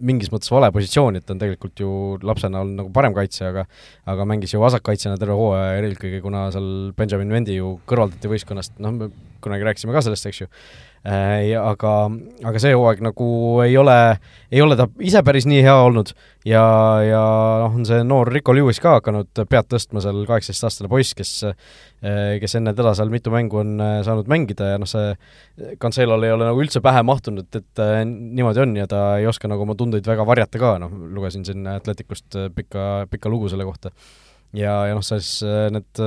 mingis 0.00 0.30
mõttes 0.32 0.50
vale 0.52 0.70
positsiooni, 0.74 1.20
et 1.20 1.26
ta 1.26 1.34
on 1.34 1.42
tegelikult 1.42 1.82
ju 1.82 1.94
lapsena 2.26 2.62
olnud 2.64 2.82
nagu 2.82 2.92
parem 2.94 3.16
kaitsja, 3.16 3.50
aga 3.52 3.66
aga 4.10 4.28
mängis 4.28 4.54
ju 4.54 4.62
vasakkaitsjana 4.62 5.20
terve 5.20 5.36
hooaja, 5.38 5.80
eelkõige 5.80 6.22
kuna 6.24 6.48
seal 6.54 6.70
Benjamin 6.96 7.34
Vendi 7.36 7.58
ju 7.58 7.76
kõrvaldati 7.90 8.30
võistkonnast, 8.32 8.78
noh, 8.82 8.96
me 8.96 9.10
kunagi 9.40 9.64
rääkisime 9.64 9.94
ka 9.94 10.04
sellest, 10.04 10.26
eks 10.28 10.42
ju. 10.42 10.48
Äh, 11.00 11.46
ja 11.48 11.62
aga, 11.64 12.10
aga 12.44 12.60
see 12.60 12.74
hooaeg 12.76 12.98
nagu 13.00 13.26
ei 13.64 13.72
ole, 13.80 13.94
ei 14.52 14.60
ole 14.60 14.76
ta 14.76 14.84
ise 15.00 15.22
päris 15.24 15.46
nii 15.48 15.62
hea 15.64 15.78
olnud 15.80 16.10
ja, 16.44 16.60
ja 17.00 17.22
noh, 17.62 17.78
on 17.78 17.86
see 17.88 18.02
noor 18.04 18.28
Rico 18.28 18.52
Lewis 18.52 18.82
ka 18.84 18.98
hakanud 18.98 19.40
pead 19.48 19.70
tõstma 19.72 20.02
seal, 20.04 20.18
kaheksateistaastane 20.28 20.90
poiss, 20.92 21.16
kes 21.16 21.32
äh, 21.48 22.36
kes 22.42 22.58
enne 22.60 22.74
teda 22.76 22.92
seal 22.98 23.08
mitu 23.08 23.32
mängu 23.32 23.62
on 23.62 23.80
äh, 23.80 23.94
saanud 24.04 24.28
mängida 24.28 24.74
ja 24.74 24.82
noh, 24.82 24.90
see 24.92 25.14
Cancelol 25.80 26.28
ei 26.28 26.34
ole 26.34 26.50
nagu 26.50 26.60
üldse 26.60 26.84
pähe 26.84 27.00
mahtunud, 27.08 27.48
et, 27.48 27.64
et 27.64 27.82
niimoodi 28.04 28.60
on 28.66 28.76
ja 28.82 28.84
ta 28.90 29.02
ei 29.22 29.28
oska 29.30 29.48
nagu 29.48 29.64
oma 29.64 29.78
tundeid 29.90 30.06
väga 30.06 30.26
varjata 30.28 30.60
ka, 30.62 30.74
noh, 30.82 30.92
lugesin 31.16 31.44
siin 31.46 31.66
Atleticust 31.66 32.38
pikka, 32.54 33.08
pikka 33.10 33.32
lugu 33.32 33.50
selle 33.50 33.66
kohta. 33.68 33.90
ja, 34.54 34.86
ja 34.90 34.94
noh, 34.94 35.04
siis 35.04 35.40
need 35.74 36.04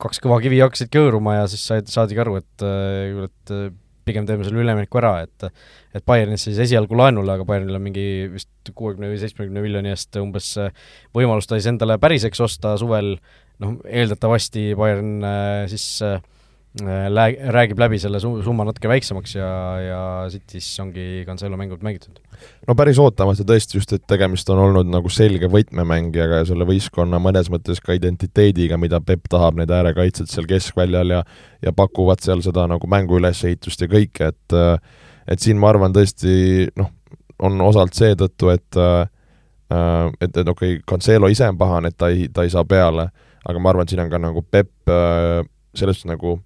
kaks 0.00 0.20
kõva 0.20 0.40
kivi 0.42 0.60
hakkasid 0.60 0.90
kõõruma 0.92 1.38
ja 1.38 1.48
siis 1.48 1.64
said, 1.64 1.88
saadigi 1.88 2.20
aru, 2.20 2.36
et, 2.42 2.64
et 3.24 3.54
pigem 4.04 4.26
teeme 4.28 4.44
selle 4.44 4.60
ülemineku 4.60 5.00
ära, 5.00 5.14
et 5.24 5.48
et 5.94 6.04
Bayernisse 6.06 6.50
siis 6.50 6.60
esialgu 6.66 6.96
laenule, 6.98 7.36
aga 7.36 7.46
Bayernil 7.46 7.78
on 7.78 7.84
mingi 7.84 8.26
vist 8.32 8.72
kuuekümne 8.74 9.12
või 9.12 9.20
seitsmekümne 9.22 9.62
miljoni 9.64 9.92
eest 9.94 10.18
umbes 10.20 10.50
võimalus 11.14 11.48
ta 11.48 11.56
siis 11.58 11.70
endale 11.70 11.96
päriseks 12.02 12.42
osta 12.44 12.74
suvel, 12.80 13.14
noh, 13.62 13.76
eeldatavasti 13.86 14.72
Bayern 14.78 15.24
äh, 15.24 15.64
siis 15.70 15.86
äh, 16.04 16.18
lää-, 16.82 17.36
räägib 17.54 17.78
läbi 17.78 17.98
selle 18.02 18.18
su-, 18.20 18.42
summa 18.42 18.64
natuke 18.66 18.88
väiksemaks 18.90 19.34
ja, 19.36 19.50
ja 19.78 20.00
siit 20.30 20.56
siis 20.56 20.66
ongi 20.82 21.22
Cancelo 21.26 21.56
mängud 21.56 21.82
mängitud. 21.86 22.18
no 22.66 22.74
päris 22.74 22.98
ootamatu 22.98 23.46
tõesti, 23.46 23.78
just 23.78 23.92
et 23.94 24.02
tegemist 24.10 24.48
on 24.50 24.58
olnud 24.58 24.90
nagu 24.90 25.10
selge 25.12 25.46
võtmemängijaga 25.50 26.42
ja 26.42 26.48
selle 26.48 26.66
võistkonna 26.66 27.20
mõnes 27.22 27.50
mõttes 27.52 27.82
ka 27.84 27.94
identiteediga, 27.94 28.78
mida 28.80 29.00
Pepp 29.00 29.30
tahab, 29.30 29.58
need 29.60 29.70
äärekaitsjad 29.70 30.30
seal 30.30 30.48
keskväljal 30.50 31.18
ja 31.18 31.22
ja 31.64 31.72
pakuvad 31.72 32.20
seal 32.20 32.42
seda 32.44 32.66
nagu 32.68 32.88
mängu 32.90 33.20
ülesehitust 33.20 33.80
ja 33.80 33.88
kõike, 33.88 34.32
et 34.34 34.56
et 35.30 35.40
siin 35.40 35.60
ma 35.60 35.70
arvan 35.70 35.94
tõesti 35.94 36.66
noh, 36.76 36.90
on 37.38 37.60
osalt 37.64 37.94
seetõttu, 37.94 38.50
et 38.50 38.80
et, 40.20 40.36
et 40.36 40.48
okei 40.48 40.74
okay,, 40.74 40.82
Cancelo 40.90 41.30
ise 41.30 41.46
on 41.48 41.58
pahane, 41.58 41.90
et 41.90 41.96
ta 41.98 42.10
ei, 42.12 42.26
ta 42.34 42.42
ei 42.44 42.50
saa 42.52 42.66
peale, 42.68 43.08
aga 43.46 43.62
ma 43.62 43.70
arvan, 43.70 43.86
et 43.86 43.94
siin 43.94 44.02
on 44.02 44.10
ka 44.10 44.20
nagu 44.20 44.42
Pepp 44.42 44.90
selles 45.74 46.02
suhtes 46.02 46.10
nagu 46.10 46.36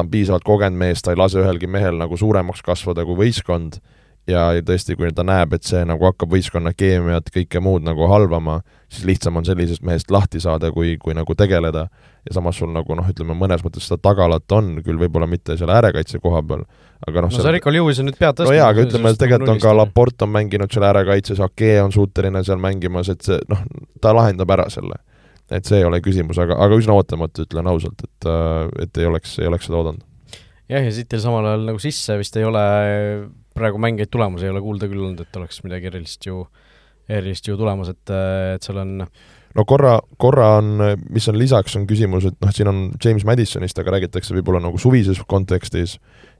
ta 0.00 0.06
on 0.06 0.10
piisavalt 0.10 0.46
kogenud 0.48 0.80
mees, 0.80 1.02
ta 1.04 1.12
ei 1.12 1.20
lase 1.20 1.42
ühelgi 1.42 1.68
mehel 1.68 1.98
nagu 2.00 2.16
suuremaks 2.16 2.64
kasvada 2.64 3.04
kui 3.04 3.18
võistkond 3.18 3.80
ja 4.30 4.46
tõesti, 4.64 4.96
kui 4.96 5.10
ta 5.16 5.24
näeb, 5.26 5.52
et 5.56 5.66
see 5.66 5.80
nagu 5.88 6.06
hakkab 6.08 6.30
võistkonna 6.32 6.72
keemiat, 6.76 7.28
kõike 7.34 7.60
muud 7.64 7.84
nagu 7.84 8.06
halvama, 8.08 8.60
siis 8.88 9.04
lihtsam 9.08 9.36
on 9.40 9.44
sellisest 9.48 9.82
mehest 9.86 10.12
lahti 10.12 10.40
saada, 10.40 10.70
kui, 10.72 10.94
kui 11.02 11.16
nagu 11.16 11.34
tegeleda. 11.36 11.88
ja 12.28 12.34
samas 12.36 12.58
sul 12.60 12.68
nagu 12.72 12.94
noh, 12.94 13.06
ütleme 13.08 13.34
mõnes 13.36 13.62
mõttes 13.64 13.86
seda 13.88 13.96
tagalat 14.10 14.52
on, 14.52 14.82
küll 14.84 15.00
võib-olla 15.00 15.26
mitte 15.26 15.56
seal 15.56 15.70
äärekaitse 15.72 16.20
koha 16.20 16.42
peal, 16.44 16.66
aga 17.08 17.22
noh 17.24 17.32
no 17.32 17.42
see 17.42 17.52
Rico 17.56 17.72
Lewis 17.72 18.00
on 18.00 18.10
nüüd 18.10 18.18
pead 18.20 18.36
tõstnud. 18.36 18.52
no 18.52 18.58
jaa, 18.58 18.68
aga 18.68 18.84
ütleme, 18.84 19.14
tegelikult 19.16 19.54
on 19.54 19.62
ka 19.62 19.76
Laport 19.76 20.26
on 20.26 20.32
mänginud 20.34 20.72
seal 20.72 20.84
äärekaitses, 20.90 21.40
Ake 21.40 21.78
on 21.82 21.92
suuteline 21.92 22.44
seal 22.44 22.60
mängimas, 22.60 23.08
et 23.08 23.24
see 23.24 23.40
noh, 23.48 23.64
ta 24.00 24.12
lahendab 24.16 24.52
ära 24.56 24.68
selle 24.72 25.00
et 25.50 25.66
see 25.66 25.80
ei 25.80 25.86
ole 25.86 26.00
küsimus, 26.04 26.38
aga, 26.42 26.58
aga 26.62 26.78
üsna 26.78 26.94
ootamatu, 26.98 27.46
ütlen 27.48 27.70
ausalt, 27.70 28.04
et, 28.06 28.28
äh, 28.28 28.68
et 28.86 29.02
ei 29.02 29.10
oleks, 29.10 29.36
ei 29.42 29.50
oleks 29.50 29.68
seda 29.68 29.80
oodanud. 29.80 30.06
jah, 30.70 30.86
ja 30.86 30.94
Cityl 30.94 31.22
samal 31.22 31.50
ajal 31.50 31.66
nagu 31.72 31.82
sisse 31.82 32.16
vist 32.20 32.36
ei 32.38 32.46
ole 32.46 32.62
praegu 33.56 33.80
mängijaid 33.82 34.12
tulemas, 34.12 34.44
ei 34.44 34.52
ole 34.52 34.62
kuulda 34.64 34.88
küll 34.90 35.02
olnud, 35.02 35.20
et 35.24 35.36
oleks 35.40 35.62
midagi 35.66 35.90
erilist 35.90 36.26
ju, 36.26 36.44
erilist 37.10 37.48
ju 37.50 37.58
tulemas, 37.58 37.90
et, 37.92 38.14
et 38.54 38.66
seal 38.66 38.78
on 38.84 38.96
no 39.56 39.64
korra, 39.66 39.96
korra 40.20 40.52
on, 40.60 40.84
mis 41.10 41.26
on 41.30 41.38
lisaks, 41.38 41.74
on 41.78 41.86
küsimus, 41.90 42.28
et 42.30 42.38
noh, 42.42 42.52
siin 42.54 42.70
on 42.70 42.82
James 43.02 43.26
Madisonist, 43.26 43.78
aga 43.82 43.96
räägitakse 43.96 44.34
võib-olla 44.36 44.62
nagu 44.62 44.78
suvises 44.78 45.20
kontekstis 45.30 45.96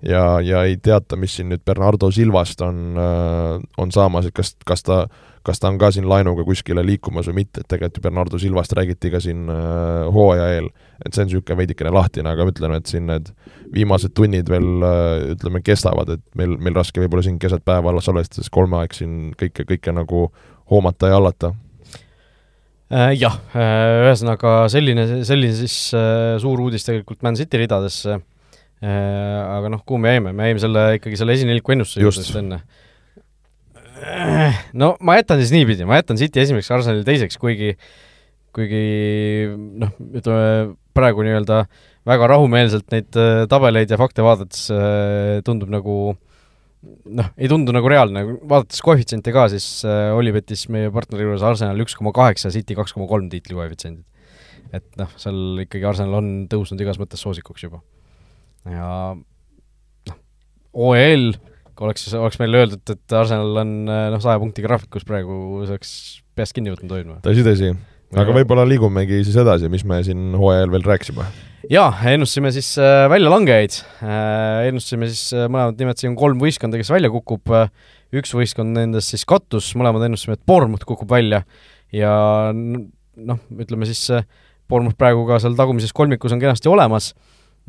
ja, 0.06 0.38
ja 0.44 0.62
ei 0.68 0.78
teata, 0.82 1.18
mis 1.20 1.34
siin 1.38 1.50
nüüd 1.50 1.64
Bernardo 1.66 2.12
Silvast 2.14 2.62
on, 2.66 2.84
äh, 2.94 3.56
on 3.82 3.94
saamas, 3.94 4.30
et 4.30 4.36
kas, 4.36 4.54
kas 4.66 4.86
ta 4.86 5.02
kas 5.46 5.60
ta 5.60 5.70
on 5.70 5.78
ka 5.80 5.88
siin 5.94 6.06
laenuga 6.08 6.44
kuskile 6.44 6.82
liikumas 6.84 7.28
või 7.30 7.40
mitte, 7.40 7.62
et 7.62 7.68
tegelikult 7.70 7.98
ju 7.98 8.04
Bernardo 8.04 8.40
Silvast 8.40 8.74
räägiti 8.76 9.10
ka 9.12 9.20
siin 9.24 9.48
äh, 9.52 10.08
hooaja 10.12 10.48
eel, 10.56 10.68
et 11.04 11.14
see 11.14 11.24
on 11.24 11.30
niisugune 11.30 11.56
veidikene 11.62 11.92
lahtine, 11.94 12.28
aga 12.32 12.46
ütleme, 12.50 12.80
et 12.80 12.90
siin 12.90 13.06
need 13.08 13.30
viimased 13.72 14.12
tunnid 14.16 14.50
veel 14.52 14.84
äh, 14.84 15.24
ütleme, 15.34 15.62
kestavad, 15.64 16.12
et 16.16 16.24
meil, 16.38 16.58
meil 16.60 16.76
raske 16.76 17.00
võib-olla 17.00 17.24
siin 17.24 17.38
keset 17.40 17.64
päeva 17.64 17.92
alles 17.92 18.08
salvestades 18.08 18.52
kolme 18.52 18.82
aeg 18.82 18.96
siin 18.96 19.16
kõike, 19.40 19.64
kõike 19.72 19.96
nagu 19.96 20.26
hoomata 20.70 21.10
ja 21.10 21.16
hallata. 21.18 21.54
Äh,. 22.90 23.14
Jah, 23.20 23.38
ühesõnaga 23.54 24.66
selline, 24.72 25.06
selline 25.24 25.56
siis 25.56 25.78
suur 26.42 26.60
uudis 26.66 26.84
tegelikult 26.84 27.22
Man 27.22 27.38
City 27.38 27.62
ridadesse. 27.62 28.18
Aga 28.80 29.68
noh, 29.68 29.82
kuhu 29.84 29.98
me 30.00 30.14
jäime, 30.14 30.32
me 30.32 30.46
jäime 30.48 30.62
selle 30.62 30.84
ikkagi 30.96 31.18
selle 31.20 31.34
esineliku 31.36 31.74
ennustuse 31.74 32.00
juurde 32.00 32.24
enne 32.40 32.62
no 34.80 34.94
ma 35.00 35.18
jätan 35.18 35.42
siis 35.42 35.52
niipidi, 35.54 35.86
ma 35.88 36.00
jätan 36.00 36.20
City 36.20 36.42
esimeseks, 36.42 36.70
Arsenali 36.78 37.06
teiseks, 37.06 37.38
kuigi 37.40 37.74
kuigi 38.56 38.82
noh, 39.78 39.92
ütleme 40.18 40.74
praegu 40.96 41.22
nii-öelda 41.22 41.62
väga 42.08 42.30
rahumeelselt 42.32 42.88
neid 42.94 43.14
äh, 43.20 43.44
tabeleid 43.50 43.92
ja 43.92 43.98
fakte 44.00 44.24
vaadates 44.26 44.66
äh, 44.74 45.38
tundub 45.46 45.70
nagu 45.70 45.96
noh, 46.80 47.28
ei 47.36 47.50
tundu 47.50 47.74
nagu 47.76 47.90
reaalne, 47.92 48.24
vaadates 48.48 48.80
koefitsiente 48.84 49.34
ka, 49.36 49.46
siis 49.52 49.84
äh, 49.86 50.10
Olipetis 50.16 50.66
meie 50.72 50.90
partneri 50.94 51.26
juures 51.26 51.44
Arsenal 51.46 51.82
üks 51.84 51.96
koma 51.98 52.12
kaheksa, 52.16 52.52
City 52.54 52.76
kaks 52.78 52.96
koma 52.96 53.08
kolm 53.10 53.28
tiitli 53.32 53.56
koefitsiendid. 53.58 54.06
et 54.76 54.86
noh, 54.98 55.10
seal 55.20 55.64
ikkagi 55.66 55.86
Arsenal 55.86 56.20
on 56.20 56.32
tõusnud 56.50 56.80
igas 56.82 56.98
mõttes 57.00 57.22
soosikuks 57.22 57.66
juba. 57.68 57.82
ja 58.64 58.90
noh, 59.14 60.18
OEL, 60.88 61.34
oleks, 61.84 62.08
oleks 62.16 62.40
meile 62.40 62.62
öeldud, 62.62 62.82
et 62.92 63.14
Arsenal 63.16 63.62
on 63.62 63.76
äh, 63.88 64.08
noh, 64.14 64.22
saja 64.22 64.40
punkti 64.42 64.64
graafikus 64.64 65.06
praegu, 65.08 65.62
see 65.64 65.74
oleks 65.74 65.92
peast 66.38 66.56
kinni 66.56 66.72
võtnud 66.72 66.92
hoidma. 66.94 67.20
tõsi, 67.24 67.44
tõsi. 67.46 67.70
aga 68.20 68.34
võib-olla 68.36 68.66
liigumegi 68.68 69.22
siis 69.26 69.38
edasi, 69.40 69.70
mis 69.72 69.86
me 69.88 70.00
siin 70.06 70.34
hooajal 70.38 70.72
veel 70.74 70.86
rääkisime? 70.86 71.26
Jaa, 71.70 71.90
ennustasime 72.10 72.52
siis 72.54 72.72
äh, 72.80 73.04
väljalangejaid. 73.12 73.80
Äh,, 74.02 74.68
ennustasime 74.70 75.10
siis 75.10 75.34
mõlemad 75.36 75.80
nimetasime 75.80 76.16
kolm 76.18 76.40
võistkonda, 76.42 76.80
kes 76.80 76.92
välja 76.92 77.12
kukub. 77.12 77.52
Üks 78.16 78.32
võistkond 78.34 78.74
nendest 78.74 79.12
siis 79.12 79.26
kattus, 79.28 79.68
mõlemad 79.78 80.02
ennustasime, 80.08 80.38
et 80.38 80.46
Bournemouth 80.48 80.88
kukub 80.88 81.12
välja. 81.12 81.44
Ja 81.94 82.12
noh, 82.54 83.42
ütleme 83.54 83.86
siis 83.86 84.08
Bournemouth 84.70 84.98
praegu 84.98 85.22
ka 85.28 85.38
seal 85.42 85.54
tagumises 85.58 85.94
kolmikus 85.94 86.34
on 86.34 86.42
kenasti 86.42 86.70
olemas 86.72 87.12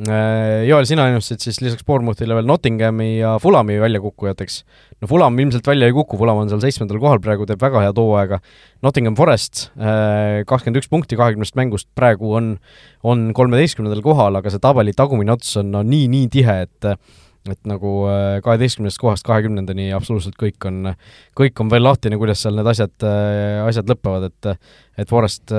Joel, 0.01 0.85
sina 0.89 1.03
ennustasid 1.09 1.43
siis 1.43 1.59
lisaks 1.61 1.85
Bournemouthile 1.85 2.33
veel 2.33 2.47
Nottinghami 2.49 3.19
ja 3.19 3.35
Fulami 3.41 3.75
väljakukkujateks. 3.81 4.55
no 5.01 5.09
Fulam 5.09 5.37
ilmselt 5.39 5.67
välja 5.67 5.89
ei 5.89 5.93
kuku, 5.93 6.17
Fulam 6.17 6.41
on 6.41 6.49
seal 6.49 6.63
seitsmendal 6.63 6.97
kohal 7.03 7.21
praegu, 7.21 7.45
teeb 7.45 7.61
väga 7.61 7.83
head 7.85 8.01
hooaega. 8.01 8.39
Nottingham 8.81 9.17
Forest 9.19 9.67
äh, 9.77 10.41
kakskümmend 10.49 10.81
üks 10.81 10.89
punkti 10.89 11.19
kahekümnest 11.19 11.57
mängust 11.59 11.89
praegu 11.97 12.33
on, 12.39 12.55
on 13.03 13.29
kolmeteistkümnendal 13.37 14.01
kohal, 14.05 14.39
aga 14.39 14.49
see 14.49 14.63
tabeli 14.63 14.95
tagumine 14.97 15.35
ots 15.35 15.53
on 15.61 15.69
no 15.75 15.83
nii, 15.85 16.09
nii 16.11 16.31
tihe, 16.33 16.61
et 16.65 16.93
et 17.49 17.57
nagu 17.65 17.95
äh, 18.09 18.37
kaheteistkümnendast 18.45 19.01
kohast 19.01 19.25
kahekümnendani 19.25 19.91
absoluutselt 19.97 20.37
kõik 20.37 20.65
on, 20.69 20.95
kõik 21.37 21.61
on 21.61 21.73
veel 21.73 21.85
lahtine, 21.85 22.17
kuidas 22.21 22.41
seal 22.41 22.57
need 22.57 22.69
asjad, 22.69 22.93
asjad 23.67 23.89
lõpevad, 23.89 24.31
et 24.31 24.55
et 25.01 25.09
Forest 25.09 25.53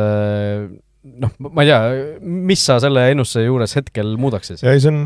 noh, 1.03 1.31
ma 1.51 1.65
ei 1.65 1.71
tea, 1.71 1.79
mis 2.23 2.63
sa 2.63 2.79
selle 2.83 3.05
ennustuse 3.11 3.45
juures 3.45 3.77
hetkel 3.79 4.15
muudaks 4.21 4.53
siis? 4.53 4.65
ei, 4.65 4.81
see 4.83 4.93
on, 4.93 5.05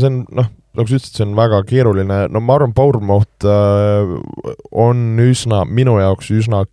see 0.00 0.10
on 0.10 0.18
noh, 0.36 0.50
nagu 0.78 0.90
sa 0.90 0.98
ütlesid, 0.98 1.16
see 1.16 1.26
on 1.26 1.36
väga 1.38 1.62
keeruline, 1.68 2.24
no 2.32 2.42
ma 2.44 2.58
arvan, 2.58 2.74
Bournemouth 2.76 3.48
äh, 3.48 4.12
on 4.76 5.06
üsna, 5.24 5.64
minu 5.64 5.96
jaoks 6.02 6.32
üsna 6.36 6.64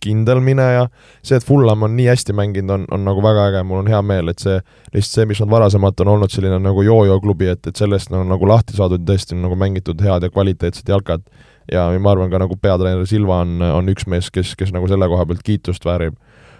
kindel 0.00 0.40
mineja, 0.40 0.86
see, 1.20 1.36
et 1.36 1.44
Fulham 1.44 1.84
on 1.84 1.92
nii 1.98 2.06
hästi 2.08 2.32
mänginud, 2.36 2.72
on, 2.72 2.86
on 2.94 3.04
nagu 3.04 3.20
väga 3.24 3.50
äge, 3.50 3.64
mul 3.68 3.82
on 3.82 3.90
hea 3.90 4.00
meel, 4.06 4.30
et 4.32 4.40
see, 4.40 4.56
lihtsalt 4.94 5.18
see, 5.18 5.28
mis 5.28 5.42
nad 5.42 5.50
varasemalt 5.52 6.00
on 6.00 6.14
olnud 6.14 6.32
selline 6.32 6.56
nagu 6.62 6.84
joojo 6.86 7.18
klubi, 7.20 7.50
et, 7.52 7.66
et 7.68 7.76
sellest 7.76 8.14
on 8.16 8.24
nagu 8.30 8.48
lahti 8.48 8.78
saadud, 8.78 9.04
tõesti 9.04 9.36
on 9.36 9.44
nagu 9.44 9.58
mängitud 9.60 10.00
head 10.06 10.24
ja 10.24 10.32
kvaliteetset 10.32 10.88
jalkat. 10.88 11.26
ja 11.70 11.84
ma 12.00 12.14
arvan 12.14 12.32
ka 12.32 12.40
nagu 12.40 12.56
peatreener 12.56 13.06
Silva 13.06 13.42
on, 13.44 13.60
on 13.62 13.92
üks 13.92 14.08
mees, 14.08 14.30
kes, 14.32 14.56
kes 14.58 14.72
nagu 14.72 14.88
selle 14.88 15.06
koha 15.08 15.26
pealt 15.28 15.44
kiitust 15.44 15.84
väärib 15.84 16.16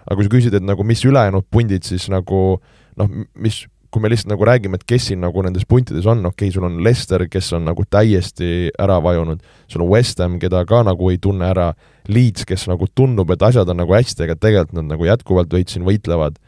aga 0.07 0.17
kui 0.17 0.27
sa 0.27 0.33
küsid, 0.37 0.57
et 0.57 0.65
nagu 0.67 0.87
mis 0.87 1.05
ülejäänud 1.05 1.47
pundid 1.51 1.87
siis 1.87 2.09
nagu 2.13 2.61
noh, 3.01 3.13
mis, 3.35 3.63
kui 3.91 4.03
me 4.03 4.11
lihtsalt 4.11 4.31
nagu 4.31 4.47
räägime, 4.47 4.79
et 4.79 4.87
kes 4.87 5.09
siin 5.11 5.23
nagu 5.23 5.43
nendes 5.43 5.67
puntides 5.69 6.07
on, 6.11 6.23
okei 6.29 6.49
okay,, 6.49 6.55
sul 6.55 6.67
on 6.69 6.79
Leicester, 6.85 7.25
kes 7.31 7.51
on 7.57 7.67
nagu 7.67 7.85
täiesti 7.91 8.71
ära 8.79 9.01
vajunud, 9.03 9.43
sul 9.71 9.85
on 9.85 9.91
West 9.91 10.23
Ham, 10.23 10.39
keda 10.43 10.63
ka 10.69 10.85
nagu 10.87 11.11
ei 11.11 11.19
tunne 11.23 11.49
ära, 11.51 11.73
Leeds, 12.11 12.47
kes 12.49 12.69
nagu 12.71 12.87
tundub, 12.95 13.31
et 13.35 13.43
asjad 13.51 13.69
on 13.71 13.81
nagu 13.83 13.95
hästi, 13.95 14.25
aga 14.27 14.39
tegelikult 14.39 14.79
nad 14.79 14.93
nagu 14.95 15.11
jätkuvalt 15.11 15.53
veits 15.55 15.77
siin 15.77 15.87
võitlevad, 15.89 16.39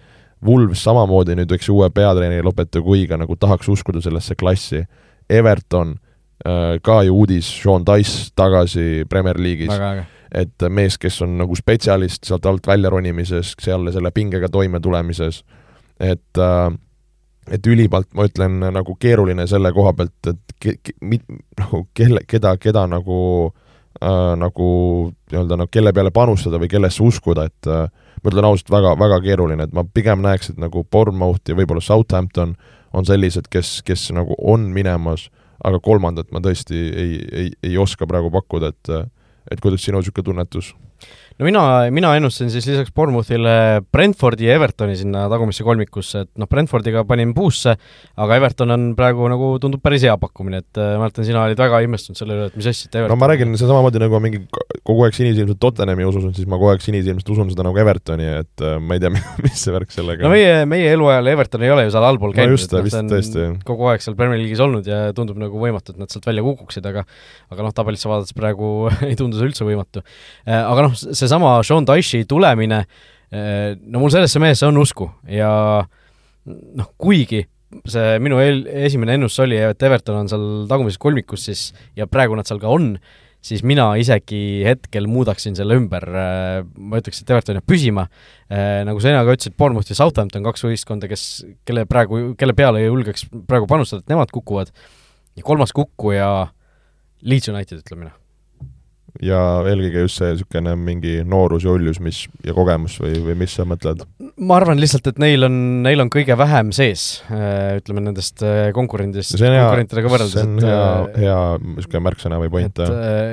Wolves 0.43 0.83
samamoodi 0.83 1.37
nüüd, 1.39 1.53
eks 1.55 1.69
uue 1.71 1.87
peatreeneri 1.95 2.43
Lopeteguiga 2.43 3.19
nagu 3.19 3.37
tahaks 3.39 3.69
uskuda 3.71 4.03
sellesse 4.03 4.35
klassi, 4.39 4.83
Everton 5.31 5.97
äh,, 6.47 6.79
ka 6.83 7.03
ju 7.07 7.19
uudis, 7.19 7.51
Sean 7.63 7.87
Dice 7.87 8.33
tagasi 8.39 9.05
Premier 9.11 9.39
League'is, 9.39 9.75
et 10.35 10.65
mees, 10.73 10.97
kes 10.99 11.21
on 11.23 11.37
nagu 11.41 11.57
spetsialist 11.57 12.25
sealt 12.25 12.47
alt 12.49 12.67
välja 12.67 12.91
ronimises, 12.93 13.55
seal 13.61 13.91
selle 13.93 14.11
pingega 14.15 14.49
toimetulemises, 14.53 15.43
et 16.01 16.41
äh, 16.41 16.71
et 17.51 17.67
ülimalt, 17.67 18.07
ma 18.15 18.27
ütlen, 18.29 18.61
nagu 18.73 18.95
keeruline 19.03 19.47
selle 19.51 19.73
koha 19.75 19.93
pealt, 19.99 20.31
et 20.31 20.57
ke-, 20.63 20.77
ke, 20.79 20.95
nagu 21.59 21.83
kelle, 21.95 22.23
keda, 22.29 22.55
keda 22.63 22.85
nagu 22.91 23.19
äh, 23.99 24.35
nagu 24.39 24.69
nii-öelda 25.33 25.59
noh, 25.59 25.71
kelle 25.73 25.93
peale 25.97 26.13
panustada 26.15 26.61
või 26.63 26.71
kellesse 26.71 27.03
uskuda, 27.03 27.49
et 27.51 27.71
äh, 27.71 27.89
ma 28.23 28.31
ütlen 28.31 28.47
ausalt, 28.47 28.71
väga, 28.73 28.95
väga 29.01 29.19
keeruline, 29.25 29.67
et 29.67 29.75
ma 29.75 29.85
pigem 29.85 30.23
näeks, 30.25 30.53
et 30.53 30.63
nagu 30.63 30.85
Bournemouth 30.85 31.51
ja 31.51 31.59
võib-olla 31.59 31.83
Southampton 31.83 32.55
on 32.93 33.09
sellised, 33.09 33.51
kes, 33.51 33.81
kes 33.87 34.11
nagu 34.15 34.37
on 34.39 34.71
minemas, 34.75 35.27
aga 35.67 35.81
kolmandat 35.83 36.31
ma 36.35 36.43
tõesti 36.45 36.79
ei, 36.79 37.19
ei, 37.33 37.51
ei 37.65 37.77
oska 37.79 38.07
praegu 38.11 38.31
pakkuda, 38.35 38.73
et 38.73 38.95
et 39.51 39.61
kuidas 39.61 39.83
sinu 39.83 39.99
niisugune 39.99 40.25
tunnetus? 40.25 40.75
No 41.39 41.47
mina, 41.47 41.63
mina 41.95 42.13
ennustasin 42.19 42.51
siis 42.53 42.67
lisaks 42.71 42.93
Bournemouthile 42.97 43.83
Brentfordi 43.93 44.49
ja 44.49 44.57
Evertoni 44.59 44.97
sinna 44.99 45.25
tagumisse 45.33 45.65
kolmikusse, 45.67 46.25
et 46.27 46.31
noh, 46.41 46.49
Brentfordiga 46.51 47.05
panin 47.09 47.35
puusse, 47.37 47.75
aga 48.21 48.39
Everton 48.41 48.75
on 48.75 48.87
praegu 48.99 49.29
nagu 49.33 49.53
tundub 49.63 49.83
päris 49.85 50.05
hea 50.07 50.15
pakkumine, 50.21 50.63
et 50.65 50.81
äh, 50.81 50.95
mäletan, 51.01 51.27
sina 51.29 51.45
olid 51.47 51.61
väga 51.61 51.83
imestunud 51.87 52.21
selle 52.21 52.37
üle, 52.37 52.49
et 52.51 52.59
mis 52.59 52.69
asja, 52.71 52.91
et 52.91 53.01
Everton 53.01 53.17
no 53.17 53.21
ma 53.23 53.31
räägin, 53.33 53.57
see 53.59 53.71
samamoodi 53.71 54.03
nagu 54.03 54.21
mingi 54.23 54.43
kogu 54.83 55.07
aeg 55.07 55.17
sinisilmselt 55.17 55.61
Tottenhami 55.63 56.07
usun, 56.09 56.31
siis 56.37 56.49
ma 56.51 56.59
kogu 56.61 56.73
aeg 56.75 56.85
sinisilmselt 56.85 57.35
usun 57.37 57.53
seda 57.53 57.67
nagu 57.69 57.83
Evertoni, 57.85 58.29
et 58.43 58.67
äh, 58.67 58.79
ma 58.83 58.99
ei 58.99 59.05
tea, 59.05 59.13
mis 59.45 59.59
see 59.63 59.75
värk 59.75 59.95
sellega 59.95 60.27
no 60.27 60.33
meie, 60.35 60.63
meie 60.69 60.93
eluajal 60.97 61.33
Everton 61.35 61.67
ei 61.67 61.75
ole 61.75 61.87
ju 61.87 61.95
seal 61.95 62.09
allpool 62.09 62.35
käinud 62.37 62.55
no, 62.55 62.59
just, 62.59 62.73
et 62.77 63.09
noh, 63.09 63.25
see 63.29 63.49
on 63.51 63.59
kogu 63.67 63.91
aeg 63.93 64.05
seal 64.05 64.19
Premier 64.19 64.41
League'is 64.41 64.63
olnud 64.63 64.89
ja 64.89 65.05
tundub 65.17 65.41
nagu 65.41 65.61
võimatu, 65.61 65.95
et 65.95 66.03
nad 66.03 66.13
sealt 66.13 66.27
välja 66.29 66.45
kukuksid, 66.47 66.87
aga 66.89 67.05
aga 67.53 67.67
noh, 67.67 67.75
tabelisse 67.77 68.11
vaadates 68.11 68.37
praegu 68.37 68.73
ei 69.09 69.17
tundu 69.19 69.39
see 69.39 69.51
üldse 69.51 69.67
võimatu. 69.67 70.03
Äh, 70.47 70.59
aga 70.59 70.87
noh, 70.89 70.97
seesama 71.23 71.57
Sean 71.67 71.87
Dyche'i 71.89 72.27
tulemine, 72.29 72.85
eh, 73.33 73.73
no 73.83 74.03
mul 74.03 74.13
sellesse 74.15 74.43
mehesse 74.43 74.69
on 74.69 74.81
usku 74.83 75.09
ja 75.31 75.51
noh, 76.45 76.93
kuigi 77.01 77.45
see 77.89 78.21
minu 78.23 78.39
eel, 78.43 78.65
esimene 78.85 79.17
ennustus 79.17 79.47
oli, 79.47 79.59
et 79.63 79.83
Everton 79.87 80.23
on 80.23 80.31
seal 80.31 80.47
tagumises 80.71 81.01
kolmikus 81.01 81.47
siis 81.49 81.69
ja 81.97 82.09
praegu 82.11 82.37
nad 82.37 82.49
seal 82.49 82.61
ka 82.63 82.71
on, 82.73 82.95
siis 83.43 83.65
mina 83.67 83.89
isegi 83.99 84.63
hetkel 84.67 85.09
muudaksin 85.11 85.57
selle 85.59 85.79
ümber, 85.81 86.07
eh, 86.07 86.61
ma 86.79 87.01
ütleks, 87.01 87.23
et 87.23 87.33
Everton 87.33 87.59
jääb 87.59 87.69
püsima, 87.69 88.07
eh, 88.53 88.83
nagu 88.89 89.03
sina 89.03 89.25
ka 89.25 89.37
ütlesid, 89.39 89.57
Bournemouth 89.59 89.91
ja 89.91 89.99
Southampton, 89.99 90.45
kaks 90.47 90.67
võistkonda, 90.69 91.11
kes, 91.11 91.27
kelle 91.69 91.87
praegu, 91.91 92.25
kelle 92.39 92.57
peale 92.59 92.85
julgeks 92.85 93.31
praegu 93.49 93.71
panustada, 93.71 94.05
et 94.05 94.13
nemad 94.13 94.35
kukuvad, 94.35 94.75
ja 95.39 95.47
kolmas 95.47 95.73
kukkuja 95.77 96.33
Leeds 97.23 97.49
United, 97.49 97.81
ütleme 97.87 98.11
noh 98.11 98.22
ja 99.23 99.39
eelkõige 99.71 100.05
just 100.05 100.19
see 100.19 100.33
niisugune 100.33 100.75
mingi 100.79 101.15
noorus 101.29 101.67
ja 101.67 101.73
uljus, 101.75 102.01
mis 102.03 102.25
ja 102.47 102.55
kogemus 102.57 102.99
või, 103.03 103.15
või 103.23 103.37
mis 103.45 103.55
sa 103.59 103.67
mõtled? 103.69 104.03
ma 104.43 104.59
arvan 104.59 104.81
lihtsalt, 104.83 105.07
et 105.13 105.21
neil 105.23 105.47
on, 105.47 105.57
neil 105.85 106.03
on 106.03 106.11
kõige 106.13 106.37
vähem 106.39 106.73
sees, 106.75 107.23
äh, 107.31 107.79
ütleme 107.79 108.03
nendest 108.03 108.43
äh, 108.47 108.71
konkurendist, 108.75 109.37
konkurentidega 109.39 110.13
võrreldes. 110.13 110.35
see 110.35 110.49
on 110.49 110.59
hea, 110.67 110.83
äh, 110.83 111.19
hea 111.25 111.41
niisugune 111.63 112.05
märksõna 112.09 112.43
või 112.43 112.53
point, 112.57 112.85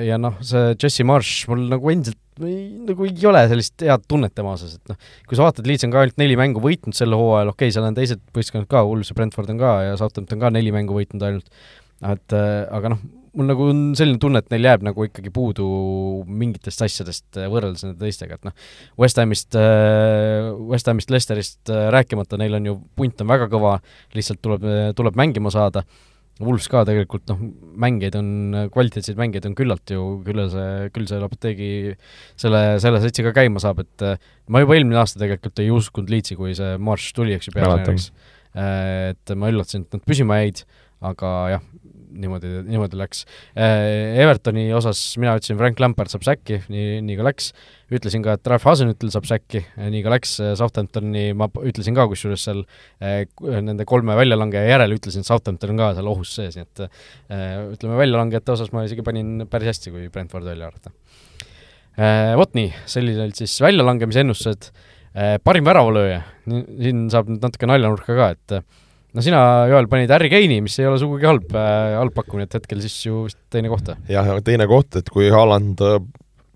ja 0.05 0.21
noh, 0.21 0.39
see 0.45 0.73
Jesse 0.75 1.07
Marsh, 1.07 1.49
mul 1.51 1.65
nagu 1.73 1.93
endiselt 1.93 2.19
ei, 2.45 2.69
nagu 2.87 3.03
ei 3.03 3.25
ole 3.27 3.41
sellist 3.51 3.83
head 3.83 4.05
tunnet 4.07 4.35
tema 4.37 4.53
osas, 4.55 4.77
et 4.77 4.93
noh, 4.93 4.99
kui 5.27 5.39
sa 5.39 5.47
vaatad, 5.47 5.65
Leeds 5.67 5.87
on 5.87 5.95
ka 5.95 6.05
ainult 6.05 6.21
neli 6.21 6.37
mängu 6.39 6.61
võitnud 6.63 6.95
sel 6.95 7.15
hooajal, 7.17 7.51
okei 7.51 7.67
okay,, 7.67 7.75
seal 7.75 7.89
on 7.89 7.97
teised 7.97 8.21
võistkonnad 8.35 8.69
ka, 8.71 8.85
Wolves 8.87 9.11
ja 9.11 9.17
Brentford 9.17 9.51
on 9.51 9.59
ka 9.59 9.73
ja 9.89 9.97
Southampton 9.99 10.39
ka 10.39 10.53
neli 10.53 10.71
mängu 10.75 10.95
võitnud 10.95 11.25
ainult, 11.25 11.49
et 12.13 12.37
aga 12.37 12.93
noh, 12.93 13.01
mul 13.37 13.49
nagu 13.49 13.69
on 13.71 13.81
selline 13.97 14.19
tunne, 14.21 14.41
et 14.41 14.51
neil 14.53 14.67
jääb 14.67 14.83
nagu 14.85 15.05
ikkagi 15.05 15.31
puudu 15.33 15.65
mingitest 16.25 16.83
asjadest 16.85 17.39
äh, 17.39 17.49
võrreldes 17.51 17.85
nende 17.85 18.01
teistega, 18.01 18.39
et 18.39 18.47
noh, 18.47 18.55
West 19.01 19.19
Hamist, 19.21 19.57
äh, 19.59 20.49
West 20.71 20.89
Hamist, 20.89 21.13
Leicesterist 21.13 21.71
äh, 21.73 21.87
rääkimata, 21.93 22.39
neil 22.41 22.57
on 22.57 22.69
ju, 22.71 22.77
punt 22.99 23.21
on 23.23 23.31
väga 23.31 23.49
kõva, 23.51 23.77
lihtsalt 24.17 24.41
tuleb, 24.45 24.65
tuleb 24.97 25.19
mängima 25.19 25.53
saada, 25.53 25.85
Wolves 26.39 26.69
ka 26.71 26.85
tegelikult 26.87 27.25
noh, 27.27 27.39
mängijaid 27.83 28.15
on, 28.15 28.27
kvaliteetseid 28.71 29.17
mängijaid 29.19 29.49
on 29.49 29.55
küllalt 29.59 29.91
ju, 29.91 30.03
küll 30.23 30.39
see, 30.53 30.67
küll 30.95 31.09
see 31.09 31.19
Lopetegi 31.19 31.71
selle, 32.39 32.61
selle 32.79 33.01
setsiga 33.03 33.33
käima 33.35 33.59
saab, 33.59 33.81
et 33.83 34.05
ma 34.47 34.61
juba 34.63 34.77
eelmine 34.77 35.01
aasta 35.01 35.19
tegelikult 35.19 35.59
ei 35.59 35.67
uskunud 35.75 36.13
Leedsi, 36.13 36.39
kui 36.39 36.53
see 36.55 36.77
marš 36.79 37.09
tuli, 37.17 37.35
eks 37.35 37.49
ju, 37.49 37.55
peatreeneriks. 37.57 38.07
et 38.55 39.35
ma 39.35 39.51
üllatasin, 39.51 39.83
et 39.83 39.99
nad 39.99 40.07
püsima 40.07 40.39
jäid, 40.39 40.63
aga 41.11 41.33
jah, 41.57 41.67
niimoodi, 42.09 42.49
niimoodi 42.67 42.97
läks. 42.99 43.23
Äh, 43.53 44.17
Evertoni 44.23 44.65
osas 44.75 44.99
mina 45.21 45.35
ütlesin, 45.37 45.57
Frank 45.59 45.79
Lampard 45.81 46.11
saab 46.11 46.25
säkki, 46.25 46.59
nii, 46.71 46.99
nii 47.05 47.17
ka 47.19 47.27
läks. 47.27 47.51
ütlesin 47.93 48.23
ka, 48.25 48.35
et 48.37 48.49
Ralf 48.49 48.65
Hasenhüttel 48.69 49.11
saab 49.13 49.27
säkki, 49.29 49.63
nii 49.79 50.01
ka 50.05 50.13
läks. 50.13 50.35
Southamptoni 50.59 51.29
ma 51.37 51.49
ütlesin 51.61 51.97
ka 51.97 52.07
kusjuures 52.11 52.43
seal 52.49 52.63
äh, 53.01 53.23
nende 53.65 53.85
kolme 53.89 54.17
väljalangeja 54.19 54.75
järel, 54.75 54.97
ütlesin, 54.97 55.25
et 55.25 55.29
Southampton 55.29 55.75
on 55.75 55.81
ka 55.83 55.93
seal 55.97 56.11
ohus 56.11 56.33
sees, 56.39 56.57
nii 56.59 56.67
et 56.67 56.83
äh, 56.85 57.47
ütleme, 57.75 57.97
väljalangejate 58.01 58.55
osas 58.55 58.73
ma 58.75 58.85
isegi 58.87 59.05
panin 59.05 59.47
päris 59.49 59.73
hästi, 59.73 59.95
kui 59.95 60.11
Brentford 60.13 60.47
välja 60.49 60.69
arvata. 60.69 60.93
Vot 62.39 62.53
nii, 62.55 62.69
sellised 62.87 63.19
olid 63.19 63.35
siis 63.35 63.57
väljalangemise 63.59 64.21
ennustused. 64.23 64.69
parim 65.43 65.65
väravalööja, 65.67 66.21
siin 66.47 67.09
saab 67.11 67.27
nüüd 67.27 67.43
natuke 67.43 67.67
naljanurka 67.67 68.15
ka, 68.15 68.27
et 68.37 68.53
no 69.19 69.25
sina, 69.25 69.41
Joel, 69.67 69.89
panid 69.91 70.11
Harry 70.15 70.29
Kane'i, 70.31 70.61
mis 70.63 70.77
ei 70.79 70.87
ole 70.87 70.99
sugugi 71.01 71.27
halb, 71.27 71.51
halb 71.51 72.15
pakkumine, 72.15 72.47
et 72.47 72.55
hetkel 72.55 72.79
siis 72.85 72.95
ju 73.03 73.25
teine 73.51 73.71
koht. 73.71 73.91
jah, 74.07 74.31
teine 74.47 74.67
koht, 74.71 74.95
et 75.01 75.11
kui 75.11 75.27
Haaland 75.33 75.83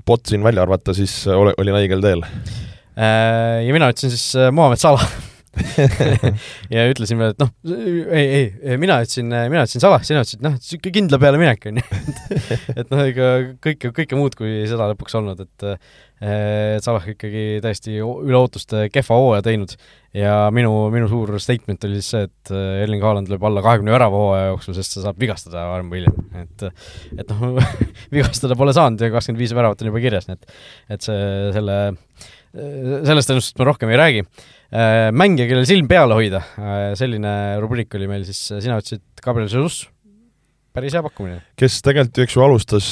bot 0.08 0.32
siin 0.32 0.46
välja 0.48 0.64
arvata, 0.64 0.96
siis 0.96 1.26
ole, 1.28 1.52
olin 1.60 1.80
õigel 1.82 2.04
teel. 2.04 2.24
Ja 2.96 3.76
mina 3.76 3.92
ütlesin 3.92 4.14
siis 4.14 4.32
Muhamed 4.54 4.80
Salah 4.80 5.04
ja 6.74 6.86
ütlesin 6.90 7.20
veel, 7.20 7.34
et 7.36 7.42
noh, 7.42 7.52
ei, 8.10 8.24
ei, 8.58 8.78
mina 8.82 8.98
ütlesin, 9.04 9.28
mina 9.30 9.66
ütlesin 9.66 9.84
Salah, 9.84 10.02
sina 10.06 10.24
ütlesid, 10.24 10.42
noh, 10.46 10.56
niisugune 10.58 10.94
kindla 10.96 11.20
peale 11.22 11.42
minek 11.42 11.68
on 11.70 11.78
ju. 11.82 12.00
et 12.80 12.90
noh, 12.90 13.04
ega 13.04 13.30
kõike, 13.62 13.92
kõike 14.00 14.18
muud 14.18 14.38
kui 14.40 14.64
seda 14.70 14.90
lõpuks 14.94 15.20
olnud, 15.20 15.44
et 15.46 15.68
et 16.24 16.86
Salah 16.86 17.06
ikkagi 17.12 17.60
täiesti 17.64 18.00
üle 18.00 18.38
ootuste 18.40 18.88
kehva 18.94 19.18
hooaja 19.20 19.44
teinud 19.46 19.76
ja 20.18 20.36
minu, 20.54 20.72
minu 20.94 21.08
suur 21.12 21.34
statement 21.42 21.88
oli 21.88 22.00
siis 22.00 22.12
see, 22.14 22.28
et 22.30 22.54
Erling 22.84 23.04
Haaland 23.04 23.32
lööb 23.32 23.44
alla 23.50 23.64
kahekümne 23.66 23.94
värava 23.96 24.20
hooaja 24.20 24.52
jooksul, 24.52 24.78
sest 24.78 24.98
ta 24.98 25.08
saab 25.08 25.22
vigastada 25.22 25.66
varem 25.72 25.90
või 25.94 26.04
hiljem, 26.04 26.20
et 26.44 26.68
et 27.24 27.34
noh 27.34 27.58
vigastada 28.18 28.58
pole 28.60 28.76
saanud 28.76 29.02
ja 29.02 29.12
kakskümmend 29.14 29.42
viis 29.42 29.56
väravat 29.58 29.82
on 29.82 29.92
juba 29.92 30.04
kirjas, 30.04 30.30
nii 30.30 30.40
et 30.40 30.60
et 30.98 31.08
see, 31.08 31.24
selle, 31.56 31.78
sellest 32.54 33.34
ennustust 33.34 33.58
ma 33.62 33.72
rohkem 33.72 33.94
ei 33.94 34.00
räägi. 34.00 34.28
Äh, 34.74 35.12
mängija, 35.14 35.46
kellel 35.50 35.68
silm 35.70 35.90
peal 35.90 36.10
hoida, 36.16 36.40
äh, 36.58 36.94
selline 36.98 37.34
rubriik 37.62 37.94
oli 37.98 38.08
meil 38.10 38.24
siis, 38.26 38.40
äh, 38.50 38.62
sina 38.64 38.80
ütlesid 38.82 39.04
Gabriel 39.22 39.52
Jesus, 39.52 39.84
päris 40.74 40.96
hea 40.96 41.04
pakkumine. 41.06 41.40
kes 41.60 41.80
tegelikult 41.86 42.18
ju, 42.18 42.26
eks 42.28 42.36
ju, 42.36 42.44
alustas 42.46 42.90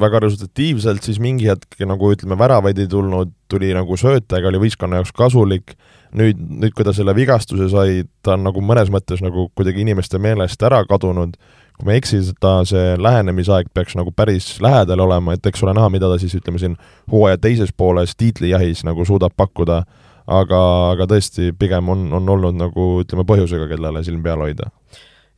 väga 0.00 0.22
resultatiivselt, 0.24 1.04
siis 1.06 1.20
mingi 1.22 1.48
hetk 1.50 1.78
nagu 1.88 2.12
ütleme, 2.14 2.38
väravaid 2.38 2.78
ei 2.82 2.88
tulnud, 2.90 3.34
tuli 3.50 3.72
nagu 3.76 3.98
sööta, 4.00 4.38
aga 4.38 4.50
oli 4.52 4.62
võistkonna 4.66 5.00
jaoks 5.00 5.14
kasulik, 5.16 5.76
nüüd, 6.16 6.40
nüüd 6.62 6.74
kui 6.76 6.86
ta 6.86 6.94
selle 6.96 7.14
vigastuse 7.16 7.68
sai, 7.72 8.04
ta 8.22 8.36
on 8.36 8.46
nagu 8.46 8.62
mõnes 8.62 8.90
mõttes 8.94 9.22
nagu 9.24 9.48
kuidagi 9.58 9.82
inimeste 9.84 10.22
meelest 10.22 10.62
ära 10.66 10.82
kadunud, 10.88 11.36
kui 11.76 11.88
ma 11.88 11.94
ei 11.94 12.00
eksi, 12.00 12.22
ta 12.40 12.58
see 12.68 12.96
lähenemisaeg 13.02 13.68
peaks 13.74 13.98
nagu 13.98 14.14
päris 14.16 14.54
lähedal 14.64 15.02
olema, 15.04 15.36
et 15.36 15.46
eks 15.46 15.62
ole 15.66 15.76
näha, 15.76 15.90
mida 15.92 16.08
ta 16.10 16.18
siis 16.22 16.34
ütleme 16.38 16.62
siin 16.62 16.78
hooaja 17.12 17.42
teises 17.42 17.74
pooles 17.76 18.16
tiitlijahis 18.16 18.86
nagu 18.86 19.04
suudab 19.04 19.34
pakkuda 19.36 19.82
aga, 20.26 20.60
aga 20.94 21.06
tõesti, 21.10 21.52
pigem 21.58 21.90
on, 21.92 22.06
on 22.16 22.34
olnud 22.36 22.58
nagu 22.58 22.88
ütleme, 23.02 23.26
põhjusega, 23.28 23.68
kellele 23.70 24.02
silm 24.06 24.24
peal 24.24 24.42
hoida. 24.42 24.70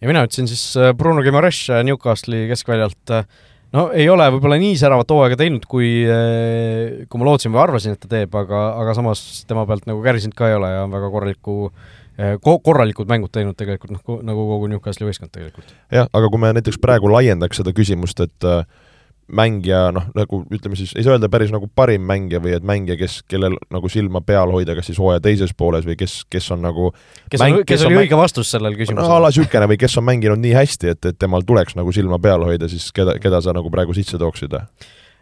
Ja 0.00 0.10
mina 0.10 0.24
ütlesin 0.26 0.48
siis 0.50 0.64
äh, 0.78 0.92
Bruno 0.96 1.22
Guimaraes 1.24 1.60
äh, 1.72 1.82
Newcastli 1.86 2.46
keskväljalt, 2.50 3.12
äh, 3.14 3.26
no 3.74 3.88
ei 3.92 4.08
ole 4.10 4.28
võib-olla 4.34 4.58
nii 4.60 4.76
säravat 4.80 5.10
hooaega 5.12 5.38
teinud, 5.40 5.66
kui, 5.68 5.90
kui 7.08 7.20
ma 7.20 7.28
lootsin 7.28 7.52
või 7.54 7.62
arvasin, 7.66 7.96
et 7.96 8.02
ta 8.04 8.10
teeb, 8.10 8.34
aga, 8.38 8.64
aga 8.80 8.96
samas 8.96 9.22
tema 9.48 9.66
pealt 9.68 9.88
nagu 9.90 10.02
kärisenud 10.04 10.36
ka 10.38 10.50
ei 10.50 10.58
ole 10.58 10.72
ja 10.72 10.84
on 10.86 10.94
väga 10.94 11.10
korraliku 11.12 11.58
ko-, 12.44 12.58
korralikud 12.64 13.10
mängud 13.10 13.32
teinud 13.34 13.58
tegelikult, 13.58 13.98
noh, 13.98 14.20
nagu 14.26 14.46
kogu 14.54 14.70
Newcastli 14.72 15.08
võistkond 15.08 15.34
tegelikult. 15.34 15.74
jah, 15.94 16.08
aga 16.12 16.30
kui 16.32 16.42
me 16.42 16.54
näiteks 16.56 16.80
praegu 16.82 17.10
laiendaks 17.12 17.60
seda 17.60 17.74
küsimust, 17.76 18.22
et 18.24 18.48
äh, 18.48 18.64
mängija 19.28 19.88
noh, 19.92 20.08
nagu 20.16 20.40
ütleme 20.54 20.76
siis, 20.78 20.94
ei 20.96 21.04
saa 21.04 21.16
öelda 21.16 21.28
päris 21.32 21.52
nagu 21.52 21.68
parim 21.76 22.04
mängija 22.08 22.40
või 22.44 22.54
et 22.56 22.66
mängija, 22.66 22.96
kes, 23.00 23.20
kellel 23.28 23.58
nagu 23.72 23.90
silma 23.92 24.22
peal 24.24 24.52
hoida, 24.54 24.76
kas 24.78 24.88
siis 24.88 25.00
hooaja 25.00 25.20
teises 25.24 25.52
pooles 25.56 25.84
või 25.88 25.98
kes, 26.00 26.22
kes 26.32 26.48
on 26.54 26.62
nagu 26.64 26.90
kes 27.30 27.42
mäng, 27.42 27.60
on, 27.60 27.64
kes, 27.64 27.82
kes 27.82 27.86
oli 27.88 28.00
õige 28.04 28.18
vastus 28.18 28.52
sellele 28.54 28.78
küsimusele? 28.78 29.04
no 29.04 29.18
a 29.18 29.24
la 29.26 29.32
niisugune 29.32 29.68
või 29.74 29.80
kes 29.80 29.98
on 30.00 30.08
mänginud 30.08 30.40
nii 30.44 30.54
hästi, 30.56 30.94
et, 30.94 31.10
et 31.12 31.20
temal 31.20 31.44
tuleks 31.48 31.76
nagu 31.78 31.92
silma 31.94 32.20
peal 32.22 32.46
hoida, 32.48 32.70
siis 32.72 32.88
keda, 32.96 33.18
keda 33.20 33.42
sa 33.44 33.56
nagu 33.56 33.72
praegu 33.74 33.96
sisse 33.96 34.20
tooksid? 34.20 34.56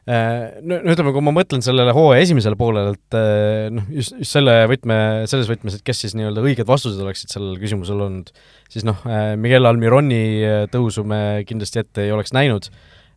Äh, 0.07 0.61
no, 0.63 0.79
ütleme, 0.87 1.11
kui 1.11 1.25
ma 1.27 1.33
mõtlen 1.35 1.65
sellele 1.67 1.91
hooaja 1.91 2.23
esimesele 2.23 2.55
poolele, 2.59 2.95
et 2.95 3.17
äh, 3.19 3.67
noh, 3.75 3.89
just, 3.91 4.15
just 4.21 4.37
selle 4.37 4.55
võtme, 4.71 4.99
selles 5.27 5.51
võtmes, 5.51 5.75
et 5.75 5.83
kes 5.87 6.05
siis 6.05 6.15
nii-öelda 6.15 6.45
õiged 6.47 6.69
vastused 6.69 7.03
oleksid 7.03 7.35
sellele 7.35 7.59
küsimusele 7.59 8.07
olnud, 8.07 8.31
siis 8.71 8.87
noh, 8.87 9.03
äh, 9.11 9.33
Miguel 9.35 9.67
Almironi 9.67 10.23
tõusu 10.71 11.03
me 11.03 11.43
kindlasti 11.49 11.83
ette 11.83 12.07
ei 12.07 12.15
oleks 12.15 12.31
näinud 12.37 12.71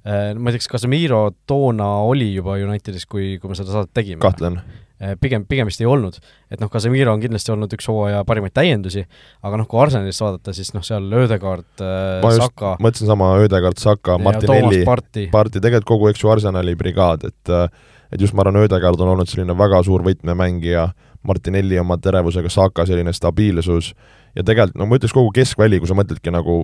ma 0.09 0.49
ei 0.49 0.55
tea, 0.55 0.63
kas 0.63 0.71
Casemiro 0.75 1.23
toona 1.47 1.87
oli 2.07 2.31
juba 2.33 2.57
Unitedis, 2.59 3.05
kui, 3.09 3.37
kui 3.41 3.51
me 3.51 3.57
seda 3.57 3.75
saadet 3.75 3.91
tegime? 3.93 4.21
kahtlen. 4.23 4.61
Äh, 4.99 5.13
pigem, 5.15 5.45
pigem 5.47 5.69
vist 5.69 5.79
ei 5.79 5.87
olnud. 5.87 6.17
et 6.51 6.59
noh, 6.59 6.67
Casemiro 6.71 7.13
on 7.15 7.21
kindlasti 7.23 7.53
olnud 7.53 7.71
üks 7.71 7.87
hooaja 7.87 8.25
parimaid 8.27 8.51
täiendusi, 8.57 9.05
aga 9.47 9.59
noh, 9.61 9.67
kui 9.69 9.79
Arsenalist 9.79 10.23
vaadata, 10.25 10.51
siis 10.55 10.73
noh, 10.75 10.83
seal 10.83 11.07
Ödegaard 11.21 11.83
äh,, 11.85 12.25
Saka 12.35 12.73
mõtlesin 12.83 13.07
sama 13.07 13.29
Ödegaard, 13.39 13.79
Saka, 13.79 14.17
Martinelli, 14.19 14.81
Parti, 14.87 15.29
Parti, 15.31 15.61
tegelikult 15.63 15.87
kogu, 15.93 16.09
eks 16.11 16.25
ju, 16.25 16.33
Arsenali 16.33 16.75
brigaad, 16.79 17.23
et 17.31 17.53
äh, 17.55 17.69
et 18.11 18.19
just 18.19 18.35
ma 18.35 18.43
arvan, 18.43 18.59
Ödegaard 18.65 18.99
on 18.99 19.13
olnud 19.13 19.29
selline 19.31 19.55
väga 19.55 19.79
suur 19.87 20.03
võtmemängija, 20.03 20.89
Martinelli 21.29 21.79
oma 21.79 21.95
terevusega, 22.01 22.51
Saka 22.51 22.83
selline 22.89 23.13
stabiilsus 23.15 23.93
ja 24.35 24.43
tegelikult 24.43 24.79
no 24.79 24.87
ma 24.89 24.99
ütleks 24.99 25.15
kogu 25.15 25.31
keskväli, 25.35 25.79
kui 25.79 25.89
sa 25.89 25.95
mõtledki 25.95 26.31
nagu 26.33 26.63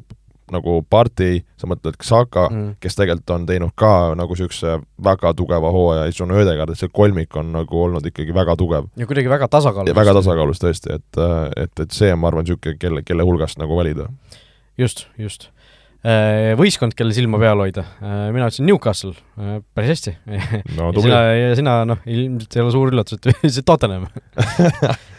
nagu 0.54 0.78
Parti, 0.90 1.40
sa 1.58 1.70
mõtled 1.70 1.98
Xhaka 2.02 2.46
mm., 2.52 2.76
kes 2.84 2.98
tegelikult 3.00 3.34
on 3.36 3.48
teinud 3.50 3.74
ka 3.78 4.14
nagu 4.18 4.36
niisuguse 4.36 4.78
väga 5.04 5.34
tugeva 5.38 5.72
hooaja 5.74 6.06
ja 6.06 6.14
siis 6.14 6.26
on 6.26 6.36
Ödegaard, 6.36 6.74
et 6.74 6.82
see 6.82 6.92
kolmik 6.94 7.36
on 7.40 7.52
nagu 7.56 7.82
olnud 7.88 8.06
ikkagi 8.12 8.36
väga 8.36 8.58
tugev. 8.60 8.92
ja 9.00 9.10
kuidagi 9.10 9.32
väga 9.32 9.50
tasakaalus. 9.52 9.98
väga 9.98 10.16
tasakaalus 10.20 10.62
tõesti, 10.62 11.00
et, 11.00 11.22
et, 11.64 11.84
et 11.88 11.98
see 11.98 12.14
on, 12.14 12.22
ma 12.22 12.32
arvan, 12.32 12.46
niisugune, 12.46 12.78
kelle, 12.82 13.04
kelle 13.08 13.26
hulgast 13.28 13.62
nagu 13.62 13.78
valida. 13.78 14.10
just, 14.78 15.08
just. 15.18 15.50
Äh, 16.06 16.54
võistkond, 16.60 16.94
kelle 16.94 17.16
silma 17.18 17.40
peal 17.42 17.58
hoida, 17.64 17.82
äh, 17.98 18.28
mina 18.36 18.46
ütlesin 18.46 18.68
Newcastle, 18.70 19.16
äh, 19.42 19.58
päris 19.74 19.96
hästi 19.96 20.14
no,. 20.78 20.92
ja 20.94 21.02
sina, 21.02 21.22
ja 21.34 21.56
sina 21.58 21.80
noh, 21.90 22.04
ilmselt 22.06 22.60
ei 22.60 22.62
ole 22.62 22.74
suur 22.76 22.94
üllatus, 22.94 23.18
et 23.18 23.30
ütlesid 23.34 23.66
Tottenham 23.66 24.06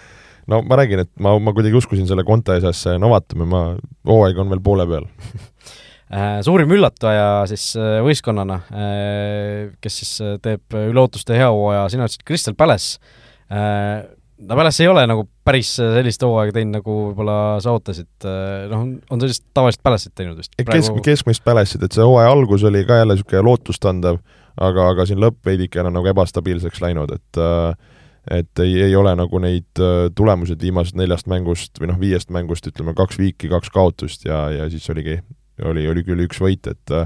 no 0.51 0.63
ma 0.67 0.79
räägin, 0.81 1.03
et 1.05 1.13
ma, 1.23 1.35
ma 1.43 1.55
kuidagi 1.57 1.79
uskusin 1.79 2.09
selle 2.09 2.25
Conte 2.27 2.57
asjasse, 2.57 2.97
no 3.03 3.11
vaatame, 3.13 3.49
ma, 3.51 3.63
hooaeg 4.09 4.39
on 4.43 4.53
veel 4.53 4.63
poole 4.65 4.87
peal 4.89 5.07
äh, 6.15 6.39
suurim 6.47 6.75
üllataja 6.77 7.47
siis 7.51 7.73
äh, 7.79 7.99
võistkonnana, 8.07 8.61
äh, 8.71 9.73
kes 9.83 10.03
siis 10.03 10.13
teeb 10.45 10.79
üle 10.87 11.03
ootuste 11.03 11.39
hea 11.39 11.49
hooaja, 11.51 11.89
sina 11.93 12.07
ütlesid 12.07 12.27
Crystal 12.27 12.57
Palace. 12.59 13.01
no 13.47 14.57
Palace 14.59 14.83
ei 14.83 14.89
ole 14.91 15.05
nagu 15.07 15.27
päris 15.47 15.77
sellist 15.79 16.23
hooaega 16.27 16.57
teinud, 16.57 16.81
nagu 16.81 16.97
võib-olla 17.11 17.37
sa 17.63 17.75
ootasid, 17.77 18.27
noh, 18.71 18.89
on 19.11 19.23
sellist 19.23 19.45
tavalist 19.55 19.83
Palace'it 19.87 20.15
teinud 20.19 20.39
vist? 20.41 20.55
Praegu... 20.59 20.81
kesk, 20.81 21.03
keskmist 21.07 21.47
Palace'it, 21.47 21.87
et 21.87 21.95
see 21.95 22.07
hooaja 22.07 22.33
algus 22.35 22.67
oli 22.67 22.83
ka 22.87 23.01
jälle 23.03 23.15
niisugune 23.15 23.45
lootustandev, 23.47 24.19
aga, 24.57 24.91
aga 24.95 25.07
siin 25.07 25.23
lõpp 25.23 25.47
veidikene 25.47 25.93
nagu 25.95 26.11
ebastabiilseks 26.11 26.83
läinud, 26.83 27.15
et 27.15 27.41
äh, 27.43 27.95
et 28.31 28.59
ei, 28.63 28.75
ei 28.89 28.97
ole 28.99 29.13
nagu 29.19 29.41
neid 29.43 29.83
äh, 29.83 30.09
tulemused 30.17 30.61
viimasest 30.63 30.99
neljast 30.99 31.29
mängust 31.31 31.79
või 31.81 31.91
noh, 31.93 31.99
viiest 32.01 32.33
mängust 32.35 32.67
ütleme, 32.67 32.95
kaks 32.99 33.21
viiki, 33.21 33.51
kaks 33.53 33.71
kaotust 33.75 34.27
ja, 34.27 34.47
ja 34.51 34.67
siis 34.73 34.87
oligi, 34.91 35.21
oli, 35.65 35.87
oli 35.91 36.03
küll 36.07 36.25
üks 36.27 36.43
võit, 36.43 36.67
et 36.71 36.97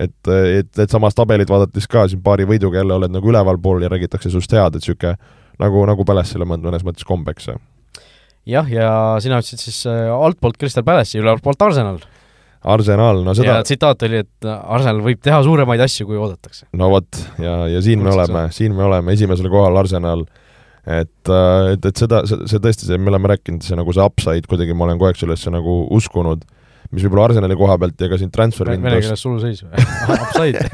et, 0.00 0.28
et, 0.32 0.70
et 0.80 0.88
samas 0.90 1.12
tabelit 1.12 1.50
vaadates 1.52 1.84
ka 1.90 2.06
siin 2.08 2.22
paari 2.24 2.46
võiduga 2.48 2.80
jälle 2.80 2.96
oled 2.96 3.12
nagu 3.12 3.28
ülevalpool 3.28 3.84
ja 3.84 3.90
räägitakse 3.92 4.32
sinust 4.32 4.54
head, 4.56 4.72
et 4.72 4.80
niisugune 4.80 5.18
nagu, 5.60 5.84
nagu 5.84 6.06
Palace'ile 6.08 6.48
mõnes 6.48 6.86
mõttes 6.86 7.04
kombeks. 7.04 7.50
jah, 8.48 8.72
ja 8.72 8.88
sina 9.20 9.42
ütlesid 9.42 9.60
siis 9.60 9.84
äh, 9.90 10.08
altpoolt 10.08 10.56
Crystal 10.56 10.86
Palace'i, 10.86 11.20
ülevaltpoolt 11.20 11.68
Arsenal 11.68 12.00
Arsenal, 12.62 13.24
no 13.26 13.34
seda 13.34 13.58
ja 13.58 13.62
tsitaat 13.66 14.04
oli, 14.06 14.22
et 14.22 14.46
Arsenal 14.46 15.02
võib 15.04 15.20
teha 15.20 15.42
suuremaid 15.44 15.82
asju, 15.84 16.06
kui 16.08 16.16
oodatakse. 16.16 16.70
no 16.72 16.88
vot, 16.94 17.20
ja, 17.42 17.66
ja 17.68 17.84
siin 17.84 18.00
me 18.00 18.14
oleme, 18.14 18.46
siin 18.56 18.72
me 18.72 18.88
oleme, 18.88 19.12
esimesel 19.12 19.52
kohal 19.52 19.76
Arsenal 19.76 20.24
äh, 20.24 20.41
et, 20.86 21.30
äh, 21.30 21.72
et, 21.74 21.86
et 21.86 22.02
seda, 22.02 22.22
see, 22.28 22.58
tõesti, 22.58 22.88
see, 22.88 22.98
me 22.98 23.12
oleme 23.12 23.30
rääkinud, 23.32 23.62
see 23.66 23.78
nagu 23.78 23.94
see 23.94 24.04
upside 24.04 24.50
kuidagi, 24.50 24.74
ma 24.74 24.88
olen 24.88 24.98
kogu 24.98 25.10
aeg 25.10 25.20
sellesse 25.20 25.52
nagu 25.54 25.82
uskunud, 25.94 26.42
mis 26.92 27.04
võib-olla 27.06 27.30
Arsenali 27.30 27.56
koha 27.58 27.78
pealt 27.80 28.02
ja 28.02 28.10
ka 28.10 28.18
siin 28.20 28.32
transfer 28.34 28.72
vene 28.72 28.96
keeles 28.98 29.22
suluseis 29.22 29.62
või? 29.64 29.86
upside 30.16 30.64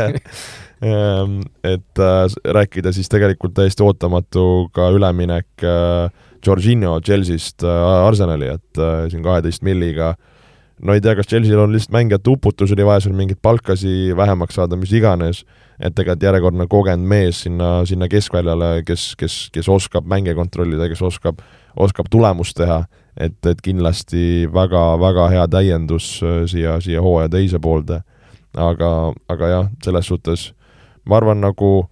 ehm, 0.88 1.36
et 1.66 2.02
äh, 2.02 2.38
rääkida 2.58 2.94
siis 2.96 3.12
tegelikult 3.12 3.54
täiesti 3.58 3.84
ootamatu 3.86 4.46
ka 4.74 4.88
üleminek 4.96 5.66
äh, 5.66 6.08
Jorginho 6.44 6.98
Chelsea'st 7.04 7.66
äh, 7.66 8.08
Arsenali, 8.08 8.50
et 8.56 8.82
äh, 8.82 9.06
siin 9.12 9.22
kaheteist 9.26 9.64
milliga 9.66 10.14
no 10.82 10.94
ei 10.94 11.00
tea, 11.04 11.14
kas 11.18 11.30
Chelsea'l 11.30 11.64
on 11.64 11.72
lihtsalt 11.74 11.96
mängijate 11.96 12.30
uputus, 12.30 12.72
oli 12.74 12.86
vaja 12.86 13.06
seal 13.06 13.16
mingeid 13.18 13.40
palkasi 13.42 14.16
vähemaks 14.16 14.58
saada, 14.60 14.78
mis 14.78 14.92
iganes 14.94 15.44
et 15.78 15.94
tegelikult 15.94 16.26
järjekordne 16.26 16.66
kogenud 16.70 17.06
mees 17.08 17.44
sinna, 17.44 17.84
sinna 17.86 18.08
keskväljale, 18.10 18.82
kes, 18.86 19.12
kes, 19.18 19.36
kes 19.54 19.68
oskab 19.70 20.08
mänge 20.10 20.34
kontrollida, 20.34 20.88
kes 20.90 21.02
oskab, 21.06 21.42
oskab 21.78 22.10
tulemust 22.10 22.56
teha, 22.58 22.82
et, 23.14 23.38
et 23.46 23.60
kindlasti 23.62 24.48
väga-väga 24.54 25.28
hea 25.34 25.44
täiendus 25.52 26.16
äh, 26.26 26.40
siia, 26.50 26.78
siia 26.82 27.02
hooaja 27.04 27.30
teise 27.36 27.62
poolde. 27.62 28.02
aga, 28.58 29.12
aga 29.28 29.48
jah, 29.48 29.66
selles 29.84 30.08
suhtes 30.08 30.48
ma 31.06 31.18
arvan, 31.20 31.38
nagu 31.40 31.88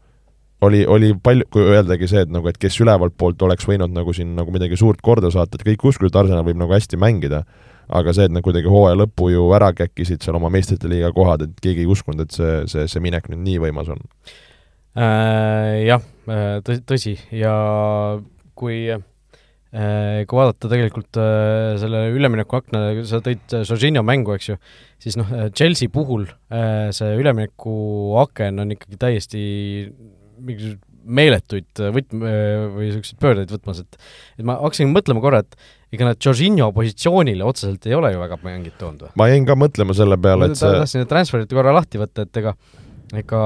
oli, 0.65 0.83
oli 0.89 1.13
palju, 1.23 1.47
kui 1.53 1.63
öeldagi 1.63 2.09
see, 2.11 2.25
et 2.27 2.33
nagu, 2.33 2.49
et 2.49 2.59
kes 2.59 2.81
ülevalt 2.81 3.15
poolt 3.19 3.43
oleks 3.43 3.69
võinud 3.69 3.93
nagu 3.93 4.13
siin 4.17 4.35
nagu 4.35 4.51
midagi 4.51 4.77
suurt 4.77 5.03
korda 5.05 5.31
saata, 5.31 5.61
et 5.61 5.67
kõik 5.69 5.85
uskusid, 5.93 6.11
et 6.11 6.19
Arsenal 6.19 6.47
võib 6.49 6.59
nagu 6.59 6.75
hästi 6.75 6.99
mängida, 6.99 7.45
aga 7.89 8.15
see, 8.17 8.27
et 8.29 8.35
nad 8.35 8.45
kuidagi 8.45 8.71
hooaja 8.71 8.99
lõppu 8.99 9.31
ju 9.33 9.49
ära 9.57 9.73
käkkisid 9.77 10.25
seal 10.25 10.39
oma 10.39 10.51
meistrite 10.53 10.91
liiga 10.91 11.13
kohad, 11.17 11.47
et 11.47 11.61
keegi 11.63 11.85
ei 11.85 11.91
uskunud, 11.91 12.25
et 12.27 12.35
see, 12.35 12.63
see, 12.71 12.87
see 12.91 13.03
minek 13.05 13.29
nüüd 13.33 13.45
nii 13.47 13.61
võimas 13.67 13.93
on 13.95 14.03
äh,. 14.97 15.85
Jah, 15.87 16.03
äh, 16.31 16.57
tõsi, 16.65 17.19
ja 17.35 17.53
kui 18.57 18.87
kui 19.77 20.39
vaadata 20.39 20.71
tegelikult 20.71 21.19
selle 21.83 21.99
üleminekuakna, 22.15 23.03
sa 23.05 23.19
tõid 23.21 23.51
Jorginho 23.59 24.01
mängu, 24.07 24.33
eks 24.33 24.47
ju, 24.49 24.55
siis 25.03 25.19
noh, 25.21 25.29
Chelsea 25.53 25.91
puhul 25.93 26.25
see 26.97 27.11
üleminekuaken 27.21 28.63
on 28.63 28.73
ikkagi 28.73 28.97
täiesti 29.03 29.43
mingisugused 30.39 30.81
meeletuid 31.07 31.83
võtme- 31.95 32.37
või 32.75 32.91
niisuguseid 32.91 33.21
pöördeid 33.23 33.53
võtmas, 33.55 33.83
et 33.85 33.99
et 34.39 34.47
ma 34.47 34.59
hakkasin 34.61 34.93
mõtlema 34.93 35.23
korra, 35.25 35.43
et 35.45 35.57
ega 35.95 36.09
nad 36.09 36.19
Jorginho 36.23 36.71
positsioonile 36.75 37.47
otseselt 37.47 37.87
ei 37.87 37.95
ole 37.95 38.13
ju 38.15 38.23
väga 38.23 38.39
mängit 38.43 38.79
toonud 38.81 39.07
või? 39.07 39.13
ma 39.23 39.29
jäin 39.31 39.47
ka 39.49 39.57
mõtlema 39.59 39.97
selle 39.97 40.19
peale, 40.21 40.51
et 40.51 40.59
see 40.59 40.73
tahtsin 40.73 41.03
need 41.03 41.13
transferid 41.13 41.53
korra 41.53 41.75
lahti 41.77 42.01
võtta, 42.03 42.27
et 42.27 42.43
ega, 42.43 42.57
ega 43.15 43.45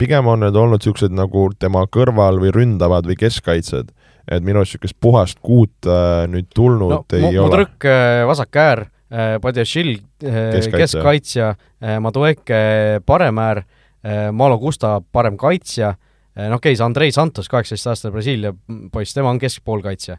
pigem 0.00 0.30
on 0.30 0.42
need 0.42 0.56
olnud 0.58 0.82
niisugused 0.82 1.14
nagu 1.14 1.48
tema 1.58 1.84
kõrval 1.90 2.40
või 2.42 2.52
ründavad 2.54 3.06
või 3.08 3.18
keskkaitsjad, 3.20 3.92
et 4.30 4.46
minu 4.46 4.62
arust 4.62 4.76
niisugust 4.76 4.98
puhast 5.02 5.42
kuut 5.44 5.90
äh, 5.90 6.24
nüüd 6.30 6.48
tulnud 6.54 6.94
no, 6.94 7.02
ei 7.18 7.36
ole. 7.36 7.48
Mudrõk 7.48 7.88
äh, 7.90 8.22
vasak 8.28 8.62
äär 8.62 8.84
äh,, 8.86 9.36
Padjašil 9.42 9.92
äh, 9.98 10.58
keskkaitsja 10.78 11.52
äh,, 11.54 11.98
Madueke 12.02 12.62
parem 13.06 13.42
äär 13.42 13.64
äh,, 13.64 14.30
Malo 14.32 14.58
Gusta 14.62 15.00
parem 15.12 15.38
kaitsja 15.40 15.96
äh,, 16.36 16.48
noh, 16.48 16.60
okei 16.60 16.72
okay,, 16.72 16.78
see 16.78 16.86
Andrei 16.86 17.14
Santos, 17.14 17.50
kaheksateistaastane 17.52 18.14
Brasiilia 18.14 18.54
poiss, 18.92 19.16
tema 19.16 19.32
on 19.32 19.42
keskpoolkaitsja. 19.42 20.18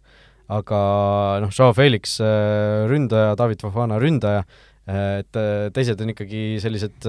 aga 0.53 0.83
noh, 1.41 1.53
Joao 1.55 1.73
Felix 1.73 2.19
äh, 2.21 2.83
ründaja, 2.89 3.33
David 3.39 3.63
Fofana 3.63 3.97
ründaja 4.01 4.43
äh,, 4.43 5.23
et 5.23 5.39
teised 5.73 6.01
on 6.03 6.11
ikkagi 6.11 6.59
sellised 6.59 7.07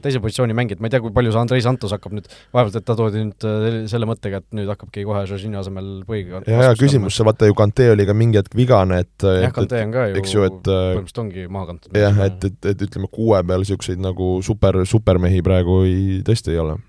teise 0.00 0.22
positsiooni 0.24 0.56
mängijad, 0.56 0.80
ma 0.80 0.88
ei 0.88 0.94
tea, 0.94 1.02
kui 1.04 1.12
palju 1.14 1.34
see 1.34 1.42
Andrei 1.42 1.64
Santos 1.64 1.92
hakkab 1.92 2.16
nüüd, 2.16 2.30
vaevalt 2.56 2.80
et 2.80 2.86
ta 2.88 2.96
toodi 2.96 3.26
nüüd 3.26 3.48
selle 3.92 4.08
mõttega, 4.08 4.40
et 4.40 4.56
nüüd 4.56 4.72
hakkabki 4.72 5.04
kohe 5.04 5.26
Jorginho 5.28 5.60
asemel 5.60 5.90
põhiga 6.08 6.40
ja, 6.48 6.70
ja 6.70 6.74
küsimus, 6.80 7.20
vaata 7.28 7.50
ju 7.50 7.58
Kante 7.60 7.90
oli 7.92 8.08
ka 8.08 8.16
mingi 8.16 8.40
hetk 8.40 8.56
vigane, 8.56 9.02
et 9.04 9.28
jah, 9.44 9.52
Kante 9.52 9.84
on 9.84 9.92
ka 9.94 10.08
ju, 10.08 10.24
ju 10.24 10.48
et, 10.48 10.60
põhimõtteliselt 10.64 11.24
ongi 11.26 11.48
maha 11.52 11.74
kantud. 11.74 12.00
jah, 12.00 12.22
et, 12.24 12.48
et, 12.48 12.72
et 12.72 12.86
ütleme, 12.88 13.12
kuue 13.12 13.44
peal 13.44 13.66
niisuguseid 13.68 14.00
nagu 14.00 14.38
super, 14.46 14.80
supermehi 14.88 15.44
praegu 15.44 15.82
ei, 15.84 16.22
tõesti 16.26 16.56
ei 16.56 16.64
ole. 16.64 16.80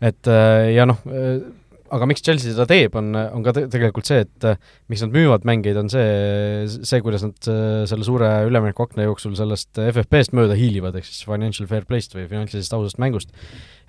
Et 0.00 0.30
ja 0.74 0.86
noh, 0.88 0.98
aga 1.94 2.08
miks 2.08 2.24
Chelsea 2.24 2.52
seda 2.52 2.66
teeb, 2.68 2.94
on, 2.98 3.12
on 3.14 3.44
ka 3.44 3.54
te 3.56 3.64
tegelikult 3.72 4.08
see, 4.08 4.24
et 4.24 4.46
äh, 4.48 4.58
miks 4.90 5.04
nad 5.04 5.14
müüvad 5.14 5.46
mängijaid, 5.48 5.78
on 5.82 5.90
see, 5.92 6.08
see, 6.74 7.00
kuidas 7.04 7.24
nad 7.26 7.50
äh, 7.50 7.84
selle 7.90 8.06
suure 8.06 8.30
üleminekuakna 8.48 9.06
jooksul 9.06 9.36
sellest 9.38 9.78
FFP-st 9.80 10.34
mööda 10.36 10.56
hiilivad, 10.58 10.96
ehk 10.98 11.08
siis 11.08 11.26
financial 11.28 11.68
fair 11.70 11.86
play'st 11.88 12.16
või 12.16 12.26
finantsilisest 12.30 12.76
ausast 12.78 13.00
mängust 13.02 13.34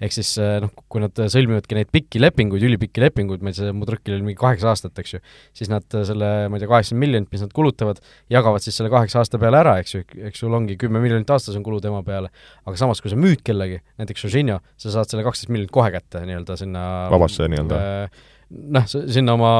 ehk 0.03 0.15
siis 0.15 0.31
eh, 0.41 0.57
noh, 0.63 0.71
kui 0.91 1.01
nad 1.03 1.15
sõlmivadki 1.15 1.77
neid 1.77 1.91
pikki 1.93 2.21
lepinguid, 2.21 2.65
ülipikki 2.67 3.03
lepinguid, 3.03 3.43
meil 3.45 3.55
see 3.57 3.71
Mudrõkil 3.75 4.17
oli 4.17 4.27
mingi 4.29 4.39
kaheksa 4.39 4.71
aastat, 4.71 4.95
eks 5.01 5.15
ju, 5.15 5.21
siis 5.55 5.71
nad 5.71 5.85
eh, 5.95 6.05
selle, 6.07 6.31
ma 6.51 6.59
ei 6.59 6.63
tea, 6.63 6.71
kaheksakümmend 6.71 7.05
miljonit, 7.05 7.31
mis 7.33 7.45
nad 7.45 7.55
kulutavad, 7.55 8.01
jagavad 8.33 8.65
siis 8.65 8.79
selle 8.79 8.91
kaheksa 8.93 9.21
aasta 9.21 9.41
peale 9.41 9.61
ära, 9.61 9.77
eks 9.83 9.97
ju, 9.97 10.03
eks 10.29 10.43
sul 10.43 10.55
ongi 10.57 10.77
kümme 10.81 11.01
miljonit 11.03 11.31
aastas 11.35 11.57
on 11.59 11.65
kulu 11.65 11.81
tema 11.83 12.01
peale, 12.07 12.31
aga 12.65 12.79
samas, 12.79 13.03
kui 13.03 13.13
sa 13.13 13.19
müüd 13.19 13.43
kellegi, 13.45 13.81
näiteks 14.01 14.27
Jorginho, 14.27 14.61
sa 14.81 14.95
saad 14.97 15.11
selle 15.11 15.25
kaksteist 15.27 15.53
miljonit 15.53 15.73
kohe 15.75 15.91
kätte 15.95 16.25
nii-öelda 16.27 16.59
sinna 16.59 16.85
vabasse 17.13 17.49
nii-öelda 17.51 17.83
äh,? 17.83 18.23
Noh, 18.45 18.83
sinna 18.85 19.33
oma 19.33 19.51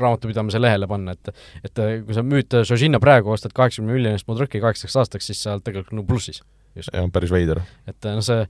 raamatupidamise 0.00 0.60
lehele 0.62 0.88
panna, 0.90 1.16
et 1.16 1.32
et 1.66 1.82
kui 2.06 2.16
sa 2.16 2.24
müüd 2.26 2.60
Jorginho 2.62 3.00
praegu, 3.02 3.32
ostad 3.34 3.54
kaheksakümne 3.56 3.96
miljonist 3.96 4.28
Mudrõki 4.30 4.62
kaheksaks 4.62 4.96
aastaks, 5.02 5.30
siis 5.30 5.42
sa 5.42 5.56
oled 5.56 5.66
tegelikult 5.66 5.98
nagu 5.98 6.08
plussis 6.08 6.42
ja 6.76 7.02
on 7.02 7.12
päris 7.12 7.32
veider. 7.32 7.62
et 7.88 8.08
noh, 8.10 8.20
see, 8.24 8.44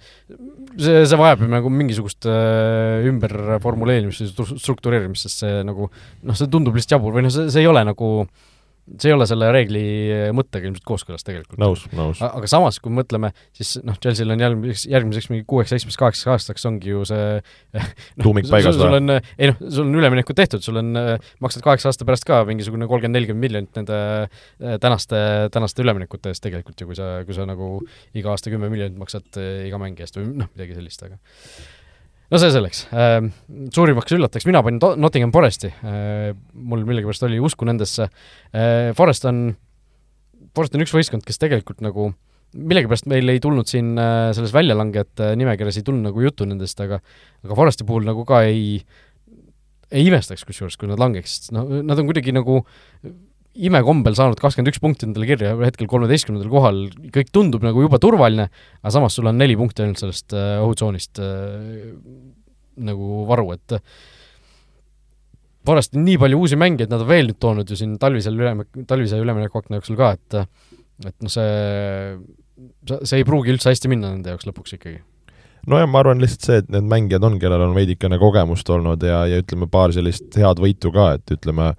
see, 0.75 1.05
see 1.07 1.21
vajab 1.21 1.45
ju 1.45 1.51
nagu 1.53 1.71
mingisugust 1.71 2.27
äh, 2.31 3.07
ümberformuleerimist 3.07 4.25
või 4.25 4.59
struktureerimist, 4.59 5.29
sest 5.29 5.45
see 5.45 5.63
nagu 5.67 5.89
noh, 5.91 6.39
see 6.39 6.51
tundub 6.51 6.75
lihtsalt 6.75 6.99
jabur 6.99 7.15
või 7.17 7.27
noh, 7.29 7.35
see, 7.35 7.47
see 7.55 7.63
ei 7.63 7.71
ole 7.71 7.85
nagu 7.87 8.11
äh, 8.25 8.56
see 8.87 9.11
ei 9.11 9.15
ole 9.17 9.27
selle 9.29 9.49
reegli 9.55 9.83
mõttega 10.37 10.69
ilmselt 10.69 10.87
kooskõlas 10.87 11.27
tegelikult. 11.27 11.59
nõus, 11.61 11.83
nõus. 11.97 12.21
aga 12.23 12.51
samas, 12.51 12.79
kui 12.83 12.93
mõtleme, 12.95 13.33
siis 13.57 13.77
noh, 13.87 13.97
Chelsea'l 14.03 14.35
on 14.35 14.45
järgmiseks, 14.45 14.85
järgmiseks 14.93 15.31
mingi 15.33 15.47
kuueks, 15.51 15.73
seitsmeks, 15.75 15.99
kaheksaks 16.01 16.31
aastaks 16.35 16.67
ongi 16.71 16.93
ju 16.93 17.03
see 17.09 17.25
no, 17.41 18.23
tuumik 18.23 18.49
paigas 18.51 18.79
või? 18.79 18.85
sul 18.85 18.99
on, 19.01 19.17
ei 19.19 19.51
noh, 19.51 19.59
sul 19.67 19.89
on 19.89 20.01
üleminekud 20.03 20.39
tehtud, 20.39 20.65
sul 20.65 20.79
on, 20.83 20.93
maksad 21.43 21.67
kaheksa 21.67 21.91
aasta 21.91 22.07
pärast 22.09 22.29
ka 22.29 22.45
mingisugune 22.49 22.89
kolmkümmend, 22.91 23.19
nelikümmend 23.19 23.47
miljonit 23.47 23.81
nende 23.81 24.79
tänaste, 24.83 25.23
tänaste 25.55 25.83
üleminekute 25.83 26.31
eest 26.31 26.45
tegelikult 26.47 26.79
ju, 26.79 26.91
kui 26.93 26.99
sa, 26.99 27.11
kui 27.27 27.37
sa 27.37 27.49
nagu 27.49 27.81
iga 28.17 28.35
aasta 28.35 28.55
kümme 28.55 28.71
miljonit 28.73 28.99
maksad 29.01 29.43
iga 29.67 29.83
mängi 29.83 30.07
eest 30.07 30.21
või 30.21 30.31
noh, 30.45 30.53
midagi 30.55 30.79
sellist, 30.79 31.03
aga 31.09 31.19
no 32.33 32.41
see 32.43 32.53
selleks. 32.55 32.85
Ehm, 32.93 33.31
suurimaks 33.75 34.17
üllateks 34.17 34.47
mina 34.49 34.63
panin 34.67 34.81
Nottingham 35.03 35.33
Foresti, 35.35 35.71
ehm, 35.83 36.39
mul 36.69 36.85
millegipärast 36.89 37.27
oli 37.29 37.41
usku 37.43 37.69
nendesse. 37.69 38.09
Ehm, 38.53 38.95
Forest 38.99 39.27
on, 39.31 39.49
Forest 40.57 40.77
on 40.77 40.87
üks 40.87 40.95
võistkond, 40.97 41.27
kes 41.27 41.43
tegelikult 41.43 41.85
nagu 41.85 42.11
millegipärast 42.57 43.09
meil 43.11 43.29
ei 43.33 43.41
tulnud 43.43 43.69
siin 43.69 43.97
äh, 44.01 44.31
selles 44.37 44.55
väljalangejate 44.55 45.33
nimekirjas 45.39 45.81
ei 45.81 45.87
tulnud 45.87 46.09
nagu 46.09 46.23
juttu 46.25 46.47
nendest, 46.49 46.81
aga 46.81 47.01
aga 47.45 47.59
Foresti 47.59 47.87
puhul 47.89 48.07
nagu 48.07 48.25
ka 48.29 48.43
ei, 48.49 48.79
ei 49.91 50.07
imestaks 50.09 50.47
kusjuures, 50.49 50.79
kui 50.81 50.89
nad 50.91 51.01
langeksid, 51.03 51.51
no 51.57 51.67
nad 51.83 52.01
on 52.01 52.09
kuidagi 52.09 52.35
nagu 52.37 52.63
imekombel 53.69 54.17
saanud 54.19 54.41
kakskümmend 54.41 54.73
üks 54.73 54.83
punkti 54.83 55.09
endale 55.09 55.29
kirja, 55.29 55.55
hetkel 55.63 55.89
kolmeteistkümnendal 55.91 56.53
kohal, 56.53 56.83
kõik 57.15 57.33
tundub 57.35 57.65
nagu 57.65 57.87
juba 57.87 58.01
turvaline, 58.03 58.49
aga 58.83 58.93
samas 58.95 59.17
sul 59.17 59.31
on 59.31 59.41
neli 59.41 59.57
punkti 59.59 59.85
ainult 59.85 60.03
sellest 60.03 60.37
äh, 60.37 60.57
ohutsoonist 60.65 61.23
äh, 61.25 62.05
nagu 62.87 63.25
varu, 63.31 63.51
et 63.57 63.81
Forest 65.67 65.97
on 65.99 66.05
nii 66.07 66.15
palju 66.23 66.39
uusi 66.39 66.55
mängijaid, 66.55 66.93
nad 66.93 67.03
on 67.03 67.09
veel 67.09 67.27
nüüd 67.27 67.41
toonud 67.43 67.67
ju 67.67 67.75
siin 67.75 67.97
talvisel 67.99 68.37
üleminek, 68.39 68.85
talvise 68.87 69.19
üleminekuakna 69.19 69.81
jooksul 69.81 69.99
ka, 69.99 70.13
et 70.15 70.37
et 71.05 71.17
noh, 71.21 71.33
see, 71.33 73.01
see 73.03 73.21
ei 73.21 73.27
pruugi 73.27 73.53
üldse 73.53 73.73
hästi 73.73 73.91
minna 73.91 74.13
nende 74.15 74.33
jaoks 74.33 74.47
lõpuks 74.49 74.77
ikkagi. 74.79 75.01
Nojah, 75.67 75.89
ma 75.91 75.99
arvan 76.01 76.23
lihtsalt 76.23 76.47
see, 76.47 76.61
et 76.63 76.69
need 76.71 76.87
mängijad 76.87 77.25
on, 77.27 77.41
kellel 77.43 77.65
on 77.67 77.75
veidikene 77.75 78.21
kogemust 78.23 78.69
olnud 78.71 79.03
ja, 79.03 79.25
ja 79.27 79.43
ütleme, 79.43 79.67
paar 79.71 79.91
sellist 79.93 80.39
head 80.39 80.63
võitu 80.63 80.93
ka, 80.95 81.09
et 81.19 81.35
ütleme, 81.35 81.73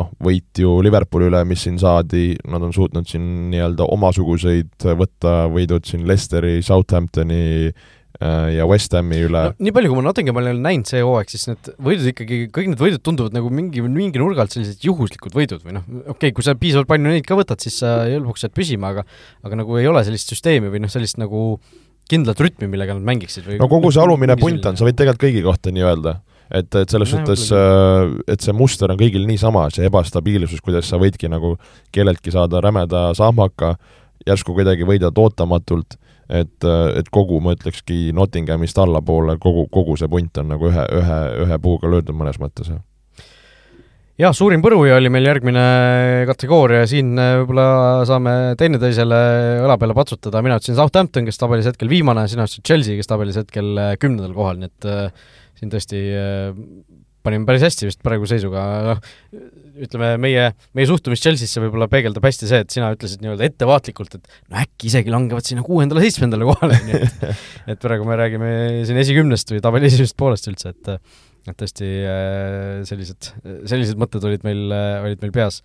noh, 0.00 0.10
võit 0.24 0.60
ju 0.62 0.78
Liverpooli 0.84 1.30
üle, 1.30 1.44
mis 1.48 1.64
siin 1.66 1.78
saadi, 1.80 2.34
nad 2.50 2.64
on 2.64 2.74
suutnud 2.74 3.08
siin 3.08 3.24
nii-öelda 3.52 3.86
omasuguseid 3.94 4.90
võtta, 4.98 5.44
võidud 5.52 5.86
siin 5.88 6.06
Leicesteri, 6.08 6.60
Southamptoni 6.64 7.42
äh, 7.68 8.46
ja 8.56 8.66
West 8.70 8.96
Hami 8.96 9.20
üle 9.26 9.44
no,. 9.50 9.56
nii 9.58 9.74
palju, 9.76 9.92
kui 9.92 10.00
ma 10.00 10.06
Nottinghami 10.08 10.42
olen 10.44 10.62
näinud 10.64 10.90
see 10.90 11.02
hooaeg, 11.04 11.32
siis 11.32 11.46
need 11.50 11.72
võidud 11.90 12.10
ikkagi, 12.12 12.40
kõik 12.54 12.72
need 12.72 12.82
võidud 12.82 13.04
tunduvad 13.06 13.36
nagu 13.36 13.52
mingi, 13.54 13.84
mingi 13.84 14.22
nurga 14.22 14.46
alt 14.46 14.56
sellised 14.56 14.86
juhuslikud 14.86 15.36
võidud 15.36 15.66
või 15.66 15.76
noh, 15.78 15.86
okei 16.06 16.30
okay,, 16.30 16.34
kui 16.36 16.46
sa 16.46 16.56
piisavalt 16.58 16.90
palju 16.90 17.08
neid 17.08 17.28
ka 17.28 17.38
võtad, 17.38 17.62
siis 17.62 17.80
sa 17.84 18.00
lõpuks 18.10 18.46
jääd 18.46 18.56
püsima, 18.56 18.94
aga 18.94 19.06
aga 19.46 19.62
nagu 19.62 19.78
ei 19.80 19.90
ole 19.90 20.04
sellist 20.08 20.32
süsteemi 20.32 20.72
või 20.72 20.84
noh, 20.84 20.92
sellist 20.92 21.20
nagu 21.20 21.60
kindlat 22.10 22.40
rütmi, 22.42 22.66
millega 22.70 22.96
nad 22.96 23.06
mängiksid 23.06 23.46
või 23.46 23.60
no 23.60 23.68
kogu 23.70 23.92
see 23.94 24.02
alumine 24.02 24.34
punt 24.40 24.66
on, 24.66 24.78
sa 24.78 24.86
võid 24.88 24.98
tegelikult 24.98 25.28
kõigi 25.28 25.44
kohta 25.46 25.74
nii 25.74 25.86
öelda 25.86 26.18
et, 26.50 26.74
et 26.74 26.90
selles 26.90 27.10
suhtes, 27.10 27.46
äh, 27.54 28.12
et 28.30 28.42
see 28.42 28.54
muster 28.56 28.90
on 28.90 28.98
kõigil 29.00 29.26
niisama, 29.28 29.68
see 29.74 29.86
ebastabiilsus, 29.88 30.62
kuidas 30.64 30.90
sa 30.90 31.00
võidki 31.00 31.30
nagu 31.30 31.54
kelleltki 31.94 32.34
saada 32.34 32.62
rämeda 32.64 33.10
sahmaka, 33.18 33.76
järsku 34.26 34.54
kuidagi 34.56 34.86
võidad 34.88 35.16
ootamatult, 35.18 35.96
et, 36.30 36.68
et 36.98 37.08
kogu, 37.10 37.40
ma 37.42 37.56
ütlekski, 37.56 38.10
Nottinghamist 38.16 38.78
allapoole 38.78 39.38
kogu, 39.42 39.66
kogu 39.72 39.96
see 39.98 40.10
punt 40.10 40.42
on 40.42 40.54
nagu 40.54 40.70
ühe, 40.70 40.86
ühe, 41.00 41.18
ühe 41.46 41.58
puuga 41.62 41.90
löödud 41.90 42.16
mõnes 42.18 42.38
mõttes, 42.42 42.70
jah. 42.70 42.84
Jah, 44.20 44.34
suurim 44.36 44.60
põruja 44.60 44.98
oli 45.00 45.08
meil 45.08 45.24
järgmine 45.24 45.60
kategooria, 46.28 46.82
siin 46.90 47.14
äh, 47.16 47.38
võib-olla 47.40 48.02
saame 48.04 48.34
teineteisele 48.60 49.20
õla 49.64 49.78
peale 49.80 49.96
patsutada, 49.96 50.42
mina 50.44 50.58
ütlesin 50.60 50.76
Southampton, 50.76 51.24
kes 51.24 51.40
tabelis 51.40 51.70
hetkel 51.70 51.88
viimane, 51.88 52.26
sina 52.28 52.44
ütlesid 52.44 52.66
Chelsea, 52.68 52.98
kes 52.98 53.08
tabelis 53.08 53.38
hetkel 53.40 53.70
äh, 53.80 53.94
kümnendal 54.02 54.34
kohal, 54.36 54.60
nii 54.60 54.68
et 54.68 54.90
siin 55.60 55.72
tõesti 55.72 56.00
äh, 56.16 56.50
panime 57.24 57.46
päris 57.48 57.64
hästi 57.66 57.88
vist 57.88 58.00
praegu 58.04 58.28
seisuga, 58.28 58.62
noh, 58.86 59.00
ütleme, 59.84 60.14
meie, 60.22 60.46
meie 60.76 60.88
suhtumist 60.88 61.24
Chelsea'sse 61.24 61.62
võib-olla 61.62 61.88
peegeldab 61.92 62.24
hästi 62.26 62.48
see, 62.48 62.62
et 62.64 62.72
sina 62.72 62.90
ütlesid 62.94 63.22
nii-öelda 63.24 63.46
ettevaatlikult, 63.50 64.16
et 64.16 64.30
no 64.48 64.60
äkki 64.62 64.88
isegi 64.90 65.12
langevad 65.12 65.46
sinna 65.46 65.64
kuuendale-seitsmendale 65.66 66.48
kohale, 66.48 66.80
nii 66.86 67.00
et 67.00 67.24
et 67.74 67.82
praegu 67.82 68.08
me 68.08 68.16
räägime 68.20 68.52
siin 68.88 69.00
esikümnest 69.02 69.52
või 69.52 69.64
tabeli 69.64 69.90
esimesest 69.90 70.16
poolest 70.20 70.50
üldse, 70.52 70.74
et 70.74 70.94
et 71.48 71.56
tõesti 71.56 71.86
äh, 72.04 72.82
sellised, 72.88 73.32
sellised 73.68 74.00
mõtted 74.00 74.24
olid 74.28 74.44
meil, 74.44 74.66
olid 75.06 75.22
meil 75.24 75.32
peas. 75.34 75.62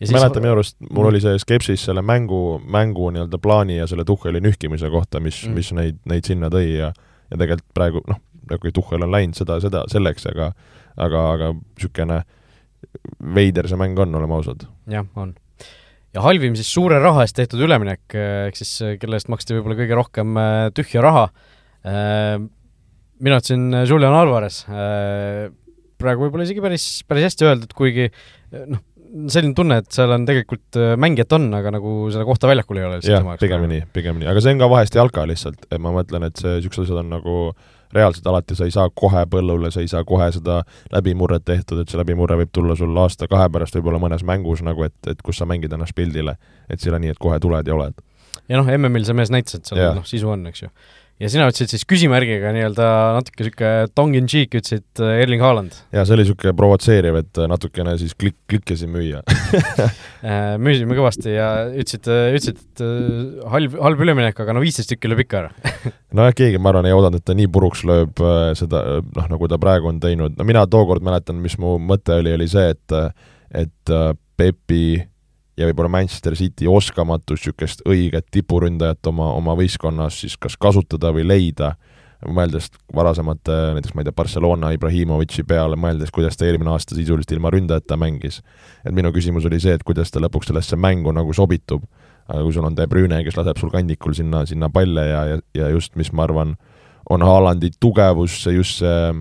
Siis... 0.00 0.14
mäletan 0.16 0.42
minu 0.42 0.54
arust, 0.56 0.78
mul 0.80 1.04
mm. 1.04 1.08
oli 1.10 1.20
see 1.22 1.38
skepsis 1.42 1.82
selle 1.90 2.02
mängu, 2.02 2.56
mängu 2.64 3.10
nii-öelda 3.12 3.38
plaani 3.42 3.76
ja 3.76 3.86
selle 3.90 4.06
Tuhheli 4.08 4.40
nühkimise 4.42 4.88
kohta, 4.90 5.20
mis 5.22 5.42
mm., 5.44 5.58
mis 5.58 5.70
neid, 5.76 5.98
neid 6.08 6.30
sinna 6.30 6.50
tõi 6.52 6.66
ja 6.78 6.90
ja 7.30 7.38
tegelikult 7.38 7.74
praegu 7.76 8.02
noh, 8.10 8.18
kui 8.58 8.72
Tuhhel 8.74 9.06
on 9.06 9.12
läinud 9.14 9.38
seda, 9.38 9.60
seda 9.62 9.84
selleks, 9.92 10.26
aga 10.30 10.50
aga, 11.00 11.22
aga 11.36 11.52
niisugune 11.54 12.22
veider 13.36 13.68
see 13.70 13.78
mäng 13.78 13.98
on, 14.00 14.14
oleme 14.18 14.38
ausad. 14.38 14.64
jah, 14.90 15.06
on. 15.20 15.34
ja 16.16 16.24
halvim 16.24 16.56
siis 16.58 16.70
suure 16.72 16.98
raha 17.02 17.26
eest 17.26 17.38
tehtud 17.38 17.62
üleminek, 17.66 18.02
ehk 18.16 18.58
siis 18.58 18.98
kelle 19.02 19.20
eest 19.20 19.30
maksti 19.32 19.58
võib-olla 19.58 19.78
kõige 19.82 19.98
rohkem 19.98 20.40
äh, 20.40 20.66
tühja 20.76 21.04
raha, 21.04 21.26
äh, 21.84 22.36
mina 23.20 23.40
ütlesin 23.40 23.82
Julian 23.84 24.16
Alvarez, 24.16 24.64
äh, 24.72 25.48
praegu 26.00 26.26
võib-olla 26.26 26.48
isegi 26.48 26.64
päris, 26.64 26.86
päris 27.08 27.30
hästi 27.30 27.50
öeldud, 27.50 27.76
kuigi 27.76 28.08
noh, 28.50 28.80
selline 29.30 29.56
tunne, 29.56 29.80
et 29.82 29.90
seal 29.94 30.12
on 30.14 30.24
tegelikult 30.28 30.78
äh, 30.78 30.94
mängijat 31.00 31.34
on, 31.36 31.48
aga 31.56 31.72
nagu 31.74 31.94
seda 32.12 32.24
kohta 32.28 32.50
väljakul 32.50 32.80
ei 32.80 32.86
ole. 32.86 33.00
jah, 33.04 33.26
pigem 33.40 33.66
nii, 33.70 33.84
pigem 33.94 34.20
nii, 34.20 34.28
aga 34.30 34.42
see 34.42 34.54
on 34.54 34.62
ka 34.62 34.70
vahest 34.70 34.96
jalka 34.96 35.26
lihtsalt, 35.28 35.66
et 35.68 35.82
ma 35.82 35.92
mõtlen, 35.94 36.26
et 36.28 36.40
see, 36.40 36.58
niisugused 36.58 36.86
asjad 36.86 37.02
on 37.02 37.12
nagu 37.18 37.36
reaalselt 37.94 38.26
alati 38.26 38.56
sa 38.56 38.68
ei 38.68 38.74
saa 38.74 38.88
kohe 38.94 39.24
põllule, 39.30 39.70
sa 39.70 39.80
ei 39.80 39.88
saa 39.90 40.04
kohe 40.04 40.30
seda 40.32 40.62
läbimurret 40.92 41.44
tehtud, 41.44 41.82
et 41.82 41.90
see 41.90 42.00
läbimurre 42.00 42.38
võib 42.40 42.52
tulla 42.54 42.76
sul 42.78 42.96
aasta-kahe 43.02 43.48
pärast 43.52 43.76
võib-olla 43.78 44.02
mõnes 44.02 44.24
mängus 44.26 44.62
nagu, 44.66 44.86
et, 44.86 44.96
et 45.10 45.22
kus 45.26 45.42
sa 45.42 45.48
mängid 45.48 45.72
ennast 45.72 45.96
pildile. 45.98 46.36
et 46.68 46.80
see 46.80 46.90
ei 46.90 46.94
ole 46.94 47.04
nii, 47.06 47.16
et 47.16 47.18
kohe 47.18 47.40
tuled 47.40 47.66
ja 47.66 47.74
oled. 47.74 47.98
ja 48.48 48.60
noh, 48.60 48.70
MM-il 48.78 49.06
see 49.08 49.16
mees 49.18 49.30
näitas, 49.30 49.58
et 49.58 49.70
seal 49.70 49.94
noh, 49.94 50.06
sisu 50.06 50.30
on, 50.30 50.46
eks 50.52 50.66
ju 50.66 50.70
ja 51.20 51.28
sina 51.28 51.46
ütlesid 51.50 51.74
siis 51.74 51.84
küsimärgiga 51.88 52.52
nii-öelda 52.54 52.86
natuke 53.18 53.44
niisugune 53.44 53.90
tongue 53.96 54.20
in 54.20 54.28
cheek, 54.30 54.54
ütlesid 54.56 55.02
äh, 55.04 55.20
Erling 55.20 55.42
Haaland. 55.44 55.76
jaa, 55.92 56.04
see 56.06 56.16
oli 56.16 56.24
niisugune 56.24 56.54
provotseeriv, 56.56 57.18
et 57.20 57.40
äh, 57.40 57.48
natukene 57.50 57.96
siis 58.00 58.16
klik-, 58.16 58.38
klikkisin 58.50 58.92
müüa. 58.94 59.24
Äh, 60.20 60.58
müüsime 60.60 60.92
kõvasti 60.92 61.32
ja 61.32 61.46
ütlesid, 61.70 62.04
ütlesid, 62.04 62.58
et 62.60 62.82
halb, 63.48 63.72
halb 63.80 64.02
üleminek, 64.04 64.36
aga 64.42 64.52
no 64.52 64.60
viisteist 64.60 64.90
tükki 64.92 65.08
lööb 65.08 65.22
ikka 65.24 65.38
ära. 65.38 65.70
Nojah, 66.18 66.34
keegi, 66.36 66.60
ma 66.60 66.68
arvan, 66.74 66.90
ei 66.90 66.92
oodanud, 66.92 67.22
et 67.22 67.24
ta 67.24 67.32
nii 67.38 67.48
puruks 67.48 67.86
lööb 67.88 68.20
seda, 68.60 68.82
noh, 69.00 69.30
nagu 69.32 69.48
ta 69.48 69.56
praegu 69.62 69.88
on 69.88 70.02
teinud, 70.02 70.36
no 70.36 70.44
mina 70.44 70.66
tookord 70.68 71.00
mäletan, 71.06 71.40
mis 71.40 71.56
mu 71.56 71.78
mõte 71.80 72.18
oli, 72.20 72.36
oli 72.36 72.50
see, 72.52 72.68
et 72.76 72.98
et 73.64 73.94
Pepi 74.36 75.00
ja 75.60 75.68
võib-olla 75.68 75.92
Manchester 75.92 76.36
City 76.38 76.68
oskamatus 76.70 77.44
niisugust 77.44 77.84
õiget 77.88 78.30
tipuründajat 78.32 79.10
oma, 79.10 79.30
oma 79.36 79.54
võistkonnas 79.58 80.22
siis 80.22 80.36
kas 80.40 80.56
kasutada 80.60 81.12
või 81.14 81.26
leida, 81.28 81.74
mõeldes 82.26 82.70
varasemate, 82.96 83.56
näiteks 83.76 83.94
ma 83.96 84.02
ei 84.02 84.08
tea, 84.08 84.16
Barcelona 84.16 84.72
Ibrahimovitši 84.76 85.44
peale, 85.48 85.78
mõeldes, 85.80 86.12
kuidas 86.12 86.36
ta 86.36 86.48
eelmine 86.48 86.72
aasta 86.72 86.96
sisuliselt 86.96 87.32
ilma 87.36 87.52
ründajata 87.52 87.96
mängis. 88.00 88.42
et 88.84 88.94
minu 88.94 89.12
küsimus 89.12 89.46
oli 89.46 89.60
see, 89.60 89.74
et 89.74 89.84
kuidas 89.84 90.10
ta 90.10 90.20
lõpuks 90.20 90.50
sellesse 90.50 90.76
mängu 90.76 91.12
nagu 91.12 91.32
sobitub. 91.32 91.84
aga 92.28 92.42
kui 92.42 92.52
sul 92.52 92.64
on 92.64 92.76
De 92.76 92.86
Bruyne, 92.86 93.24
kes 93.24 93.36
laseb 93.36 93.58
sul 93.58 93.70
kandikul 93.70 94.14
sinna, 94.14 94.44
sinna 94.46 94.68
palle 94.70 95.06
ja, 95.06 95.24
ja, 95.26 95.38
ja 95.54 95.68
just, 95.68 95.96
mis 95.96 96.12
ma 96.12 96.22
arvan, 96.22 96.56
on 97.10 97.22
Haalandi 97.22 97.70
tugevus, 97.80 98.46
just 98.46 98.78
see 98.78 99.12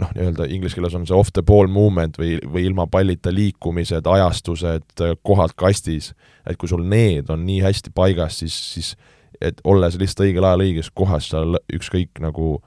noh, 0.00 0.10
nii-öelda 0.16 0.48
inglise 0.50 0.78
keeles 0.78 0.96
on 0.96 1.06
see 1.08 1.16
off 1.16 1.32
the 1.36 1.44
ball 1.46 1.70
movement 1.70 2.18
või, 2.20 2.38
või 2.44 2.64
ilma 2.68 2.86
pallita 2.90 3.32
liikumised, 3.34 4.06
ajastused, 4.06 5.04
kohad 5.26 5.54
kastis, 5.60 6.12
et 6.48 6.58
kui 6.60 6.70
sul 6.70 6.84
need 6.88 7.30
on 7.30 7.44
nii 7.46 7.60
hästi 7.66 7.92
paigas, 7.94 8.40
siis, 8.42 8.56
siis 8.74 8.94
et 9.40 9.60
olles 9.64 9.96
lihtsalt 10.00 10.26
õigel 10.26 10.44
ajal 10.44 10.66
õiges 10.66 10.90
kohas, 10.94 11.30
sa 11.32 11.44
ükskõik 11.72 12.20
nagu 12.24 12.58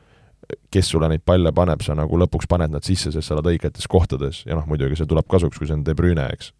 kes 0.74 0.90
sulle 0.92 1.08
neid 1.12 1.24
palle 1.26 1.54
paneb, 1.56 1.84
sa 1.86 1.96
nagu 1.98 2.18
lõpuks 2.20 2.50
paned 2.50 2.74
nad 2.74 2.86
sisse, 2.86 3.14
sest 3.14 3.30
sa 3.30 3.38
oled 3.38 3.54
õigetes 3.54 3.88
kohtades 3.90 4.44
ja 4.48 4.58
noh, 4.58 4.68
muidugi 4.70 4.98
see 5.00 5.10
tuleb 5.10 5.28
kasuks, 5.32 5.60
kui 5.60 5.70
see 5.70 5.78
on 5.78 5.86
De 5.88 5.96
Bruyne, 5.98 6.26
eks. 6.36 6.52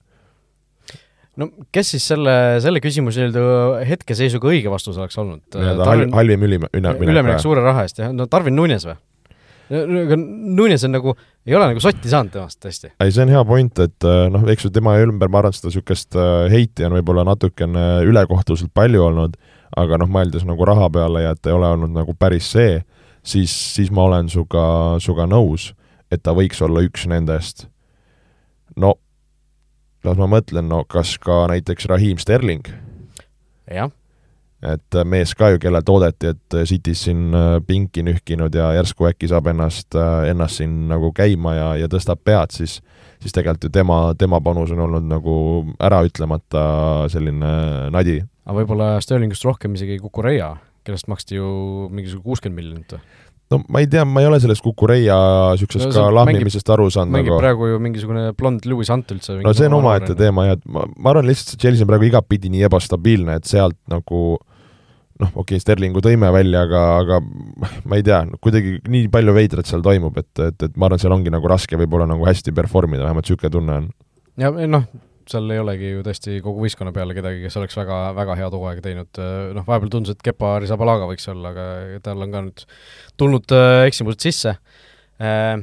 no 1.42 1.50
kes 1.74 1.94
siis 1.96 2.08
selle, 2.14 2.36
selle 2.64 2.82
küsimuse 2.84 3.24
nii-öelda 3.24 3.84
hetkeseisuga 3.90 4.52
õige 4.54 4.72
vastus 4.74 5.00
oleks 5.02 5.18
olnud? 5.22 5.44
nii-öelda 5.52 5.90
halvim, 5.90 6.14
halvim 6.16 6.48
üliminek. 6.50 7.04
üleminek 7.04 7.44
suure 7.44 7.66
raha 7.66 7.88
eest, 7.88 8.02
jah, 8.04 8.14
no 8.16 8.30
Darwin 8.32 8.58
Nunes 8.58 8.88
või? 8.88 8.98
Aga 9.74 10.18
Nunes 10.20 10.84
on 10.88 10.94
nagu, 10.96 11.14
ei 11.48 11.56
ole 11.58 11.70
nagu 11.72 11.82
sotti 11.84 12.12
saanud 12.12 12.34
temast 12.36 12.60
tõesti. 12.64 12.92
ei, 13.02 13.12
see 13.12 13.26
on 13.26 13.34
hea 13.34 13.44
point, 13.48 13.84
et 13.84 14.08
äh, 14.08 14.26
noh, 14.34 14.46
eks 14.54 14.68
ju 14.68 14.72
tema 14.74 14.96
ümber, 15.04 15.32
ma 15.32 15.42
arvan, 15.42 15.56
seda 15.56 15.72
niisugust 15.72 16.18
äh, 16.20 16.48
heiti 16.54 16.88
on 16.88 16.98
võib-olla 16.98 17.26
natukene 17.28 17.86
ülekohtuselt 18.08 18.74
palju 18.76 19.06
olnud, 19.08 19.38
aga 19.80 20.00
noh, 20.02 20.12
mõeldes 20.12 20.46
nagu 20.48 20.68
raha 20.70 20.90
peale 20.94 21.26
ja 21.26 21.34
et 21.38 21.50
ei 21.50 21.56
ole 21.56 21.72
olnud 21.78 21.96
nagu 21.96 22.16
päris 22.18 22.52
see, 22.56 22.82
siis, 23.26 23.54
siis 23.78 23.92
ma 23.94 24.08
olen 24.10 24.30
sinuga, 24.32 24.66
sinuga 25.04 25.28
nõus, 25.30 25.72
et 26.14 26.24
ta 26.24 26.36
võiks 26.38 26.62
olla 26.66 26.86
üks 26.86 27.08
nendest. 27.10 27.68
no 28.78 28.96
las 30.04 30.20
ma 30.20 30.30
mõtlen, 30.30 30.70
no 30.70 30.84
kas 30.86 31.18
ka 31.22 31.46
näiteks 31.52 31.90
Raheem 31.90 32.22
Sterling? 32.22 32.68
jah 33.72 33.92
et 34.64 34.98
äh, 34.98 35.06
mees 35.08 35.34
ka 35.38 35.52
ju, 35.54 35.60
kellelt 35.62 35.90
oodati, 35.92 36.34
et 36.34 36.58
äh, 36.58 36.66
City's 36.70 37.04
siin 37.08 37.34
äh, 37.36 37.58
pinki 37.68 38.04
nühkinud 38.06 38.54
ja 38.56 38.72
järsku 38.78 39.10
äkki 39.10 39.30
saab 39.32 39.50
ennast, 39.52 39.98
ennast 40.30 40.62
siin 40.62 40.86
nagu 40.92 41.12
käima 41.16 41.56
ja, 41.58 41.70
ja 41.84 41.90
tõstab 41.92 42.24
pead, 42.24 42.56
siis 42.56 42.80
siis 43.24 43.36
tegelikult 43.36 43.70
ju 43.70 43.72
tema, 43.72 43.98
tema 44.20 44.40
panus 44.44 44.74
on 44.76 44.84
olnud 44.84 45.06
nagu 45.08 45.34
äraütlemata 45.84 46.64
selline 47.12 47.52
nadi. 47.94 48.18
aga 48.44 48.56
võib-olla 48.58 48.88
Sterlingust 49.04 49.46
rohkem 49.48 49.78
isegi 49.78 50.00
Kukureia, 50.02 50.54
kellest 50.84 51.08
maksti 51.12 51.40
ju 51.40 51.52
mingisugune 51.92 52.34
kuuskümmend 52.34 52.60
miljonit 52.60 52.96
või? 52.98 53.06
no 53.54 53.62
ma 53.72 53.84
ei 53.84 53.88
tea, 53.92 54.04
ma 54.08 54.24
ei 54.24 54.28
ole 54.28 54.42
sellest 54.44 54.64
Kukureia 54.66 55.16
niisugusest 55.54 55.88
no, 55.88 55.94
ka 55.96 56.08
lahmimisest 56.20 56.74
aru 56.76 56.90
saanud 56.92 57.16
mängib 57.16 57.32
nagu... 57.32 57.44
praegu 57.44 57.70
ju 57.72 57.84
mingisugune 57.84 58.26
blond 58.40 58.68
Lewis 58.68 58.92
Hunt 58.92 59.12
üldse. 59.16 59.40
no 59.44 59.56
see 59.56 59.72
on 59.72 59.78
omaette 59.80 60.18
teema 60.20 60.50
jah, 60.50 60.60
et 60.60 60.68
ma, 60.68 60.88
ma 60.96 61.14
arvan 61.14 61.28
lihtsalt, 61.32 61.56
et 61.56 61.68
Chelsea 61.68 61.88
on 61.88 61.92
praegu 61.92 62.12
igatpidi 62.12 62.52
nii 62.52 62.68
ebastabiilne, 62.68 63.40
et 63.40 63.48
sealt 63.48 63.80
nagu 63.92 64.24
äh, 64.36 64.53
noh, 65.22 65.30
okei 65.34 65.58
okay,, 65.58 65.62
Sterlingu 65.62 66.02
tõime 66.04 66.32
välja, 66.34 66.66
aga, 66.68 66.84
aga 67.04 67.20
ma 67.90 68.00
ei 68.00 68.06
tea, 68.06 68.24
kuidagi 68.44 68.78
nii 68.90 69.10
palju 69.14 69.36
veidrat 69.36 69.70
seal 69.70 69.86
toimub, 69.86 70.18
et, 70.22 70.32
et, 70.42 70.68
et 70.70 70.78
ma 70.78 70.90
arvan, 70.90 71.02
seal 71.02 71.16
ongi 71.16 71.34
nagu 71.34 71.50
raske 71.50 71.80
võib-olla 71.80 72.08
nagu 72.10 72.26
hästi 72.28 72.56
perform 72.56 72.98
ida, 72.98 73.08
vähemalt 73.08 73.30
niisugune 73.30 73.54
tunne 73.54 73.80
on. 73.82 73.90
ja 74.42 74.54
noh, 74.70 74.88
seal 75.30 75.52
ei 75.54 75.62
olegi 75.62 75.92
ju 75.94 76.06
tõesti 76.06 76.40
kogu 76.44 76.64
võistkonna 76.66 76.94
peale 76.96 77.16
kedagi, 77.18 77.44
kes 77.46 77.58
oleks 77.60 77.78
väga, 77.80 78.00
väga 78.18 78.38
head 78.40 78.58
hooaega 78.58 78.84
teinud, 78.86 79.22
noh, 79.58 79.68
vahepeal 79.68 79.92
tundus, 79.94 80.16
et 80.16 80.26
Kepa 80.26 80.58
Arrizabalaga 80.58 81.08
võiks 81.10 81.30
olla, 81.32 81.54
aga 81.54 82.02
tal 82.04 82.26
on 82.26 82.34
ka 82.34 82.44
nüüd 82.48 82.66
tulnud 83.22 83.56
äh, 83.56 83.84
eksimused 83.90 84.24
sisse 84.26 84.56
äh, 85.22 85.62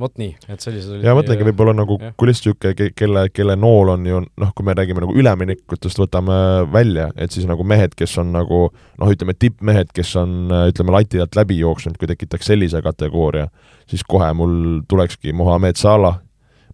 vot 0.00 0.14
nii, 0.18 0.32
et 0.50 0.62
sellised 0.62 0.96
olid 0.96 1.06
ja 1.06 1.14
mõtlengi, 1.14 1.44
võib-olla 1.46 1.74
nagu, 1.76 1.96
kui 2.18 2.28
lihtsalt 2.28 2.56
niisugune, 2.64 2.90
kelle, 2.98 3.22
kelle 3.30 3.54
nool 3.58 3.92
on 3.92 4.06
ju 4.08 4.20
noh, 4.26 4.50
kui 4.56 4.66
me 4.66 4.74
räägime 4.74 5.04
nagu 5.04 5.14
üleminekutest, 5.14 6.00
võtame 6.02 6.38
välja, 6.72 7.08
et 7.14 7.34
siis 7.34 7.46
nagu 7.46 7.66
mehed, 7.66 7.94
kes 7.98 8.16
on 8.22 8.32
nagu 8.34 8.64
noh, 8.72 9.12
ütleme 9.12 9.36
tippmehed, 9.38 9.92
kes 9.94 10.14
on 10.18 10.50
ütleme, 10.72 10.94
lati 10.96 11.22
alt 11.22 11.38
läbi 11.38 11.60
jooksnud, 11.60 11.98
kui 12.00 12.10
tekitaks 12.10 12.50
sellise 12.50 12.82
kategooria, 12.82 13.46
siis 13.90 14.02
kohe 14.08 14.32
mul 14.34 14.56
tulekski 14.90 15.34
Mohamed 15.36 15.78
Salah, 15.78 16.18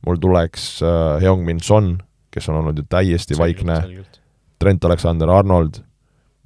mul 0.06 0.20
tuleks 0.20 0.70
äh, 0.80 1.18
Heung-Min 1.20 1.60
Son, 1.64 1.98
kes 2.32 2.48
on 2.48 2.62
olnud 2.62 2.80
ju 2.80 2.86
täiesti 2.88 3.36
selgelt, 3.36 3.66
vaikne, 3.66 4.06
Trent 4.60 4.88
Alexander-Arnold, 4.88 5.82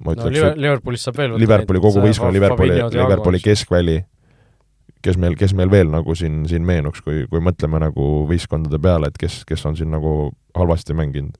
ma 0.03 0.17
ütleks 0.17 0.41
no, 0.41 0.51
Liverpoolist 0.59 1.07
saab 1.07 1.21
veel 1.21 1.37
Liverpooli 1.39 1.79
kogu 1.83 2.03
võistkonna, 2.03 2.35
Liverpooli, 2.35 2.81
Liverpooli 2.91 3.39
keskväli 3.43 4.01
kes 5.05 5.19
meil, 5.21 5.37
kes 5.39 5.53
meil 5.57 5.71
veel 5.71 5.91
nagu 5.93 6.15
siin, 6.17 6.43
siin 6.49 6.65
meenuks, 6.65 7.03
kui, 7.05 7.25
kui 7.29 7.43
mõtleme 7.43 7.81
nagu 7.83 8.07
võistkondade 8.29 8.79
peale, 8.81 9.11
et 9.11 9.19
kes, 9.21 9.43
kes 9.47 9.65
on 9.69 9.77
siin 9.77 9.91
nagu 9.93 10.31
halvasti 10.57 10.97
mänginud. 10.97 11.35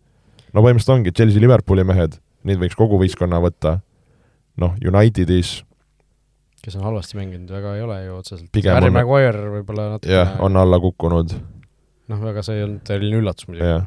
no 0.53 0.63
põhimõtteliselt 0.63 0.97
ongi 0.99 1.15
Chelsea, 1.15 1.41
Liverpooli 1.41 1.85
mehed, 1.87 2.19
neid 2.45 2.61
võiks 2.61 2.77
kogu 2.77 2.99
võistkonna 3.01 3.41
võtta, 3.43 3.79
noh, 4.61 4.77
Unitedis 4.85 5.57
kes 6.65 6.77
on 6.79 6.85
halvasti 6.87 7.17
mänginud, 7.19 7.49
väga 7.53 7.75
ei 7.77 7.83
ole 7.85 7.97
ju 8.07 8.15
otseselt. 8.17 8.63
Harry 8.65 8.89
on... 8.89 8.95
Maguire 8.95 9.49
võib-olla 9.59 9.89
natuke 9.95 10.15
jah, 10.15 10.31
on 10.41 10.57
alla 10.57 10.79
kukkunud. 10.81 11.35
noh, 12.09 12.23
väga 12.23 12.45
see 12.45 12.57
ei 12.57 12.65
olnud 12.65 12.95
eriline 12.95 13.21
üllatus 13.21 13.49
muidugi. 13.49 13.67
jah 13.69 13.83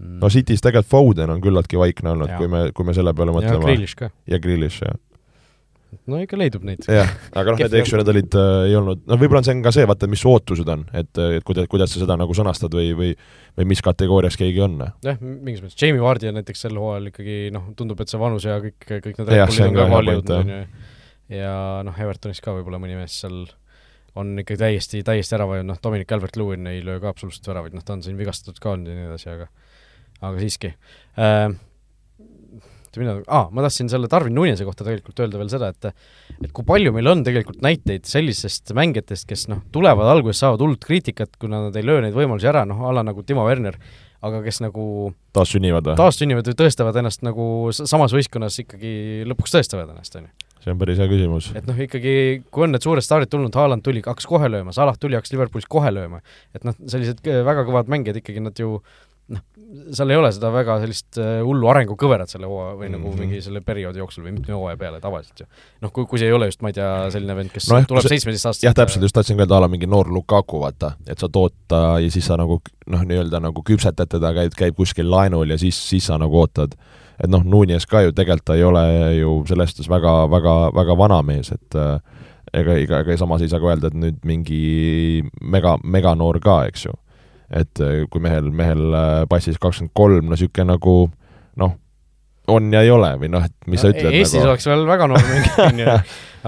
mm.. 0.00 0.18
no 0.22 0.30
City's 0.32 0.62
tegelikult 0.64 0.90
Foden 0.90 1.30
on 1.34 1.42
küllaltki 1.44 1.78
vaikne 1.78 2.14
olnud, 2.14 2.34
kui 2.38 2.50
me, 2.50 2.64
kui 2.74 2.88
me 2.88 2.96
selle 2.96 3.14
peale 3.14 3.34
mõtleme. 3.36 3.60
ja 3.60 3.66
Grealish 3.66 3.98
ka. 3.98 4.10
ja 4.30 4.42
Grealish, 4.42 4.82
jah 4.86 4.98
no 6.10 6.20
ikka 6.22 6.38
leidub 6.38 6.64
neid. 6.66 6.86
jah, 6.90 7.10
aga 7.34 7.54
noh, 7.54 7.60
need, 7.60 7.76
eks 7.80 7.92
ju, 7.92 8.00
need 8.00 8.12
olid 8.12 8.36
äh,, 8.38 8.48
ei 8.68 8.76
olnud, 8.78 9.04
noh, 9.10 9.20
võib-olla 9.20 9.42
on 9.42 9.48
see 9.48 9.56
on 9.56 9.62
ka 9.64 9.72
see, 9.74 9.86
vaata, 9.90 10.08
mis 10.10 10.24
ootused 10.28 10.72
on, 10.72 10.84
et, 10.96 11.10
et 11.38 11.46
kuidas, 11.46 11.68
kuidas 11.70 11.94
sa 11.94 12.02
seda 12.02 12.16
nagu 12.20 12.36
sõnastad 12.36 12.74
või, 12.76 12.92
või 12.98 13.12
või 13.58 13.70
mis 13.72 13.82
kategoorias 13.84 14.38
keegi 14.40 14.62
on. 14.64 14.78
jah, 15.04 15.20
mingis 15.20 15.62
mõttes, 15.64 15.78
Jamie 15.80 16.02
Vardi 16.02 16.30
on 16.30 16.38
näiteks 16.38 16.66
sel 16.66 16.78
hooajal 16.80 17.10
ikkagi 17.10 17.38
noh, 17.54 17.70
tundub, 17.78 18.00
et 18.02 18.12
see 18.12 18.20
vanus 18.20 18.46
ja 18.48 18.58
kõik, 18.62 18.78
kõik 18.90 19.16
need 19.20 19.32
Red 19.32 19.46
on 19.66 19.78
ka 19.78 19.86
kohale 19.86 20.18
jõudnud, 20.18 20.36
on 20.36 20.52
ju, 20.54 20.60
ja 21.40 21.54
noh, 21.86 22.04
Evertonis 22.06 22.42
ka 22.44 22.54
võib-olla 22.56 22.80
mõni 22.82 22.98
mees 22.98 23.16
seal 23.22 23.42
on 24.18 24.34
ikkagi 24.42 24.58
täiesti, 24.58 25.02
täiesti 25.06 25.36
ära 25.36 25.46
vajunud, 25.46 25.70
noh, 25.70 25.80
Dominic 25.82 26.08
Calvert-Lewin 26.10 26.66
ei 26.70 26.80
löö 26.86 26.98
ka 27.02 27.12
absoluutselt 27.12 27.46
väravaid, 27.52 27.76
noh, 27.76 27.84
ta 27.86 27.94
on 27.94 28.02
siin 28.06 28.18
vigastatud 28.18 28.58
ka 28.62 28.74
olnud 28.74 28.90
ja 28.90 28.96
nii 28.98 29.10
edasi, 29.10 29.30
aga 29.34 29.50
aga 30.20 30.40
siiski. 30.42 30.72
Äh, 31.20 31.52
oota, 32.90 33.00
mina, 33.00 33.14
aa, 33.30 33.48
ma 33.54 33.64
tahtsin 33.64 33.90
selle 33.92 34.10
Darwin 34.10 34.34
Nunese 34.34 34.66
kohta 34.66 34.84
tegelikult 34.84 35.22
öelda 35.22 35.40
veel 35.40 35.50
seda, 35.52 35.70
et 35.70 35.90
et 36.40 36.52
kui 36.52 36.66
palju 36.66 36.92
meil 36.96 37.06
on 37.10 37.24
tegelikult 37.26 37.62
näiteid 37.62 38.08
sellisest 38.08 38.74
mängijatest, 38.76 39.28
kes 39.30 39.46
noh, 39.52 39.62
tulevad 39.72 40.10
alguses, 40.10 40.42
saavad 40.42 40.62
hullut 40.64 40.82
kriitikat, 40.84 41.36
kuna 41.40 41.66
nad 41.68 41.76
ei 41.76 41.86
löö 41.86 42.02
neid 42.04 42.16
võimalusi 42.16 42.50
ära, 42.50 42.66
noh, 42.68 42.82
a 42.86 42.94
la 42.96 43.06
nagu 43.06 43.22
Timo 43.26 43.46
Werner, 43.46 43.78
aga 44.20 44.42
kes 44.44 44.60
nagu 44.64 44.84
taassünnivad 45.36 45.92
või? 45.92 45.96
taassünnivad 46.00 46.50
või 46.50 46.58
tõestavad 46.60 46.98
ennast 47.00 47.24
nagu 47.24 47.44
samas 47.72 48.12
võistkonnas 48.12 48.58
ikkagi 48.64 49.24
lõpuks 49.30 49.54
tõestavad 49.54 49.94
ennast, 49.94 50.18
on 50.18 50.28
ju 50.28 50.48
see 50.60 50.74
on 50.74 50.80
päris 50.80 50.98
hea 51.00 51.08
küsimus. 51.08 51.50
et 51.56 51.64
noh, 51.68 51.78
ikkagi 51.86 52.14
kui 52.52 52.66
on 52.66 52.74
need 52.74 52.84
suured 52.84 53.04
staarid 53.04 53.30
tulnud, 53.32 53.54
Haaland 53.56 53.84
tuli, 53.86 54.02
hakkas 54.04 54.28
kohe 54.28 54.50
lööma, 54.50 54.74
Salah 54.76 54.98
tuli, 55.00 55.16
hakkas 55.16 55.32
Liverpoolis 55.32 55.68
kohe 55.70 55.92
lööma, 55.92 56.20
et 56.56 56.66
noh, 56.68 56.76
sellised 56.84 57.22
väga 57.24 57.64
kõvad 57.68 57.88
mängijad 57.92 58.20
ikkagi 58.20 58.44
nad 58.44 58.60
ju 58.60 58.80
noh, 59.30 59.42
seal 59.94 60.10
ei 60.10 60.18
ole 60.18 60.30
seda 60.34 60.50
väga 60.52 60.76
sellist 60.82 61.18
äh, 61.22 61.40
hullu 61.46 61.68
arengukõverat 61.70 62.32
selle 62.32 62.48
hooaja 62.50 62.74
või 62.74 62.88
mm 62.88 62.94
-hmm. 62.94 63.04
nagu 63.06 63.22
mingi 63.22 63.42
selle 63.44 63.62
perioodi 63.64 64.02
jooksul 64.02 64.24
või 64.26 64.34
mitme 64.38 64.54
hooaja 64.54 64.76
peale 64.80 65.00
tavaliselt 65.00 65.40
ju. 65.44 65.46
noh, 65.80 65.92
kui, 65.92 66.06
kui 66.10 66.18
see 66.18 66.30
ei 66.30 66.36
ole 66.36 66.50
just, 66.50 66.62
ma 66.62 66.72
ei 66.72 66.78
tea, 66.78 66.90
selline 67.14 67.36
vend, 67.36 67.52
kes 67.54 67.70
No 67.70 67.78
ehk 67.78 67.88
tuleb 67.88 68.02
see- 68.02 68.16
seitsmeteist 68.16 68.64
jah, 68.64 68.74
täpselt, 68.74 69.02
just 69.06 69.14
tahtsin 69.14 69.40
öelda, 69.40 69.56
a 69.56 69.60
la 69.66 69.68
mingi 69.68 69.86
noor 69.86 70.10
Lukaku, 70.10 70.60
vaata, 70.60 70.92
et 71.06 71.18
sa 71.18 71.28
tood 71.28 71.54
ta 71.68 72.00
ja 72.00 72.10
siis 72.10 72.26
sa 72.26 72.36
nagu 72.36 72.60
noh, 72.86 73.02
nii-öelda 73.02 73.40
nagu 73.40 73.62
küpsetad 73.62 74.10
teda, 74.10 74.32
käid, 74.34 74.56
käib 74.58 74.74
kuskil 74.76 75.10
laenul 75.10 75.50
ja 75.50 75.58
siis, 75.58 75.78
siis 75.88 76.06
sa 76.06 76.18
nagu 76.18 76.40
ootad. 76.40 76.74
et 77.24 77.30
noh, 77.30 77.44
Nunes 77.44 77.86
ka 77.86 78.00
ju 78.00 78.12
tegelikult 78.12 78.44
ta 78.44 78.54
ei 78.54 78.64
ole 78.64 79.14
ju 79.18 79.44
selles 79.46 79.70
suhtes 79.70 79.88
väga, 79.88 80.30
väga, 80.30 80.72
väga 80.74 80.96
vana 80.96 81.22
mees, 81.22 81.52
et 81.52 81.74
äh, 81.76 82.00
ega, 82.52 82.74
ega, 82.74 83.00
ega 83.04 83.16
samas 83.20 83.42
ei 83.42 83.48
saa 83.48 83.60
ka 83.60 83.70
öelda, 83.70 83.90
et 83.90 83.94
nüüd 83.98 84.24
mingi 84.26 85.22
mega, 85.40 85.76
meganoor 85.82 86.40
ka, 86.40 86.64
eks 86.70 86.86
ju. 86.88 86.96
Et 87.50 87.82
äh, 87.82 88.02
kui 88.10 88.22
mehel, 88.22 88.50
mehel 88.54 88.82
äh, 88.94 89.12
passis 89.30 89.58
kakskümmend 89.58 89.94
kolm, 89.96 90.26
no 90.26 90.36
niisugune 90.36 90.70
nagu 90.70 90.96
noh, 91.60 91.76
on 92.50 92.72
ja 92.74 92.82
ei 92.84 92.90
ole 92.92 93.10
või 93.20 93.30
noh, 93.32 93.44
et 93.46 93.70
mis 93.70 93.82
sa 93.82 93.90
ütled 93.92 94.14
Eestis 94.14 94.40
nagu 94.40 94.52
oleks 94.52 94.66
veel 94.68 94.84
väga 94.88 95.08
noor 95.10 95.24
mängija, 95.26 95.64
onju, 95.70 95.96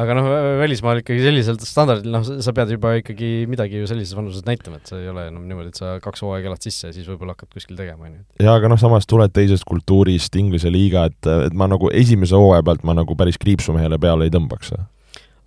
aga 0.03 0.17
noh, 0.17 0.29
välismaal 0.63 1.03
ikkagi 1.03 1.25
sellisel 1.25 1.59
standardil, 1.63 2.15
noh, 2.15 2.25
sa 2.25 2.55
pead 2.57 2.73
juba 2.75 2.95
ikkagi 3.01 3.33
midagi 3.51 3.83
ju 3.83 3.91
sellises 3.91 4.17
vanuses 4.19 4.47
näitama, 4.47 4.81
et 4.81 4.91
see 4.91 5.03
ei 5.03 5.11
ole 5.13 5.27
enam 5.31 5.45
niimoodi, 5.49 5.73
et 5.75 5.83
sa 5.83 5.97
kaks 6.05 6.25
hooaega 6.25 6.51
elad 6.53 6.65
sisse 6.65 6.89
ja 6.89 6.97
siis 6.97 7.09
võib-olla 7.11 7.37
hakkad 7.37 7.53
kuskil 7.53 7.79
tegema, 7.79 8.09
onju. 8.09 8.23
jaa, 8.43 8.57
aga 8.57 8.73
noh, 8.73 8.81
samas 8.81 9.09
tuled 9.11 9.35
teisest 9.35 9.67
kultuurist, 9.69 10.39
Inglise 10.41 10.73
liiga, 10.73 11.07
et, 11.11 11.31
et 11.51 11.59
ma 11.59 11.71
nagu 11.71 11.93
esimese 11.93 12.39
hooaja 12.39 12.65
pealt 12.67 12.87
ma 12.89 12.97
nagu 12.99 13.19
päris 13.19 13.41
kriipsu 13.43 13.77
mehele 13.77 14.01
peale 14.03 14.29
ei 14.29 14.35
tõmbaks. 14.35 14.75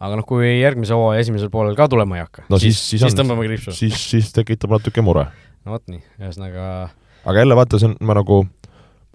Aga 0.05 0.19
noh, 0.19 0.25
kui 0.27 0.47
järgmise 0.61 0.93
hooaja 0.97 1.23
esimesel 1.25 1.49
poolel 1.53 1.75
ka 1.77 1.87
tulema 1.91 2.17
ei 2.19 2.23
hakka 2.25 2.45
No 2.49 2.59
siis, 2.61 2.77
siis- 2.77 3.01
siis 3.01 3.05
siis, 3.09 3.17
tõmbame 3.19 3.47
kriipsu. 3.47 3.73
siis, 3.75 3.97
siis 4.11 4.31
tekitab 4.35 4.71
natuke 4.77 5.01
mure. 5.05 5.27
no 5.65 5.75
vot 5.75 5.83
nii, 5.91 6.01
ühesõnaga 6.21 6.67
aga 7.25 7.39
jälle 7.41 7.55
vaata, 7.57 7.79
see 7.81 7.89
on, 7.89 7.97
ma 8.05 8.13
nagu, 8.19 8.43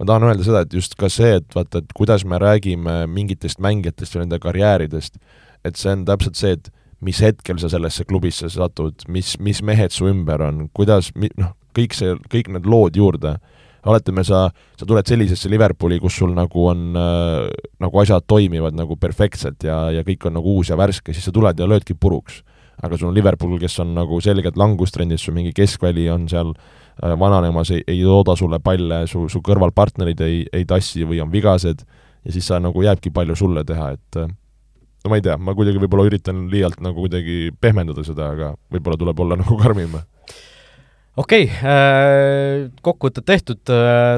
ma 0.01 0.07
tahan 0.09 0.26
öelda 0.30 0.45
seda, 0.47 0.64
et 0.66 0.74
just 0.74 0.97
ka 0.99 1.09
see, 1.12 1.36
et 1.38 1.55
vaata, 1.55 1.78
et 1.84 1.93
kuidas 1.95 2.24
me 2.26 2.38
räägime 2.43 3.05
mingitest 3.07 3.61
mängijatest 3.62 4.16
või 4.16 4.24
nende 4.26 4.38
karjääridest, 4.43 5.16
et 5.64 5.76
see 5.78 5.93
on 5.95 6.05
täpselt 6.09 6.34
see, 6.41 6.57
et 6.59 6.70
mis 7.01 7.20
hetkel 7.22 7.57
sa 7.62 7.68
sellesse 7.72 8.05
klubisse 8.05 8.51
satud, 8.53 9.07
mis, 9.09 9.36
mis 9.41 9.62
mehed 9.62 9.95
su 9.95 10.09
ümber 10.11 10.43
on, 10.43 10.66
kuidas, 10.76 11.12
noh, 11.38 11.55
kõik 11.76 11.95
see, 11.97 12.16
kõik 12.32 12.51
need 12.53 12.66
lood 12.66 12.99
juurde, 12.99 13.36
oletame, 13.89 14.24
sa, 14.26 14.49
sa 14.76 14.89
tuled 14.89 15.07
sellisesse 15.09 15.49
Liverpooli, 15.53 16.01
kus 16.03 16.18
sul 16.20 16.35
nagu 16.37 16.66
on 16.70 16.99
äh, 16.99 17.47
nagu 17.81 18.03
asjad 18.03 18.26
toimivad 18.28 18.76
nagu 18.76 18.97
perfektselt 19.01 19.64
ja, 19.64 19.87
ja 19.95 20.05
kõik 20.07 20.28
on 20.28 20.37
nagu 20.39 20.57
uus 20.59 20.72
ja 20.72 20.78
värske, 20.81 21.14
siis 21.16 21.28
sa 21.28 21.35
tuled 21.35 21.59
ja 21.59 21.68
löödki 21.68 21.97
puruks. 21.97 22.43
aga 22.81 22.97
sul 22.97 23.11
on 23.11 23.14
Liverpool, 23.14 23.59
kes 23.61 23.78
on 23.83 23.95
nagu 23.95 24.20
selgelt 24.24 24.57
langustrendis, 24.57 25.20
su 25.20 25.33
mingi 25.37 25.53
keskväli 25.53 26.09
on 26.11 26.28
seal 26.28 26.53
äh, 26.53 27.16
vananemas, 27.18 27.70
ei, 27.70 27.85
ei 27.87 28.03
tooda 28.03 28.37
sulle 28.37 28.59
palle, 28.59 29.07
su, 29.07 29.28
su 29.28 29.41
kõrvalpartnerid 29.45 30.20
ei, 30.24 30.45
ei 30.53 30.64
tassi 30.64 31.05
või 31.05 31.20
on 31.20 31.33
vigased 31.33 31.85
ja 32.24 32.33
siis 32.33 32.47
sa 32.47 32.61
nagu 32.61 32.83
jääbki 32.83 33.12
palju 33.12 33.37
sulle 33.37 33.64
teha, 33.64 33.91
et 33.97 34.20
äh, 34.20 34.28
no 35.05 35.12
ma 35.12 35.16
ei 35.20 35.24
tea, 35.24 35.37
ma 35.41 35.55
kuidagi 35.57 35.81
võib-olla 35.81 36.09
üritan 36.11 36.47
liialt 36.53 36.81
nagu 36.85 37.05
kuidagi 37.07 37.51
pehmendada 37.61 38.05
seda, 38.05 38.33
aga 38.35 38.55
võib-olla 38.72 39.01
tuleb 39.01 39.24
olla 39.24 39.41
nagu 39.41 39.57
karmim 39.61 39.97
okei 41.19 41.47
okay,, 41.49 42.69
kokkuvõtted 42.87 43.27
tehtud, 43.27 43.61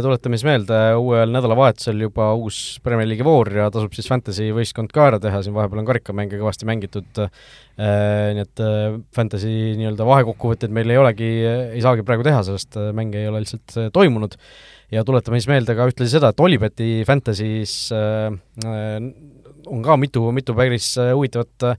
tuletame 0.04 0.36
siis 0.36 0.44
meelde, 0.46 0.78
uuel 1.00 1.32
nädalavahetusel 1.32 2.04
juba 2.04 2.28
uus 2.36 2.58
Premier 2.84 3.08
League'i 3.08 3.24
voor 3.26 3.48
ja 3.56 3.70
tasub 3.72 3.94
siis 3.96 4.10
Fantasy 4.10 4.50
võistkond 4.52 4.92
ka 4.92 5.08
ära 5.08 5.20
teha, 5.22 5.40
siin 5.44 5.56
vahepeal 5.56 5.80
on 5.82 5.88
karikamänge 5.88 6.40
kõvasti 6.40 6.68
mängitud, 6.68 7.24
nii 7.80 8.44
et 8.44 8.62
äh, 8.66 9.00
Fantasy 9.16 9.72
nii-öelda 9.80 10.06
vahekokkuvõtteid 10.06 10.74
meil 10.76 10.92
ei 10.92 11.00
olegi, 11.00 11.32
ei 11.72 11.82
saagi 11.84 12.04
praegu 12.06 12.28
teha, 12.28 12.44
sest 12.50 12.76
äh, 12.76 12.92
mänge 12.96 13.22
ei 13.22 13.32
ole 13.32 13.40
lihtsalt 13.46 13.78
äh, 13.80 13.90
toimunud. 13.94 14.36
Ja 14.92 15.06
tuletame 15.08 15.38
siis 15.40 15.48
meelde 15.48 15.72
ka 15.72 15.86
ühtlasi 15.88 16.18
seda, 16.18 16.34
et 16.34 16.40
Olibeti 16.44 16.98
Fantasy's 17.08 17.76
äh, 17.96 18.28
äh, 18.68 18.98
on 19.66 19.82
ka 19.84 19.96
mitu, 20.00 20.24
mitu 20.34 20.54
päris 20.56 20.92
äh, 21.00 21.12
huvitavat 21.16 21.66
äh, 21.66 21.76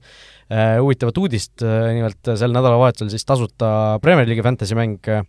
huvitavat 0.52 1.18
uudist, 1.22 1.62
nimelt 1.64 2.34
sel 2.36 2.52
nädalavahetusel 2.52 3.08
siis 3.12 3.24
tasuta 3.24 3.68
Premier 4.04 4.28
League'i 4.28 4.44
fantasy 4.44 4.76
mäng 4.76 5.08
äh, 5.08 5.22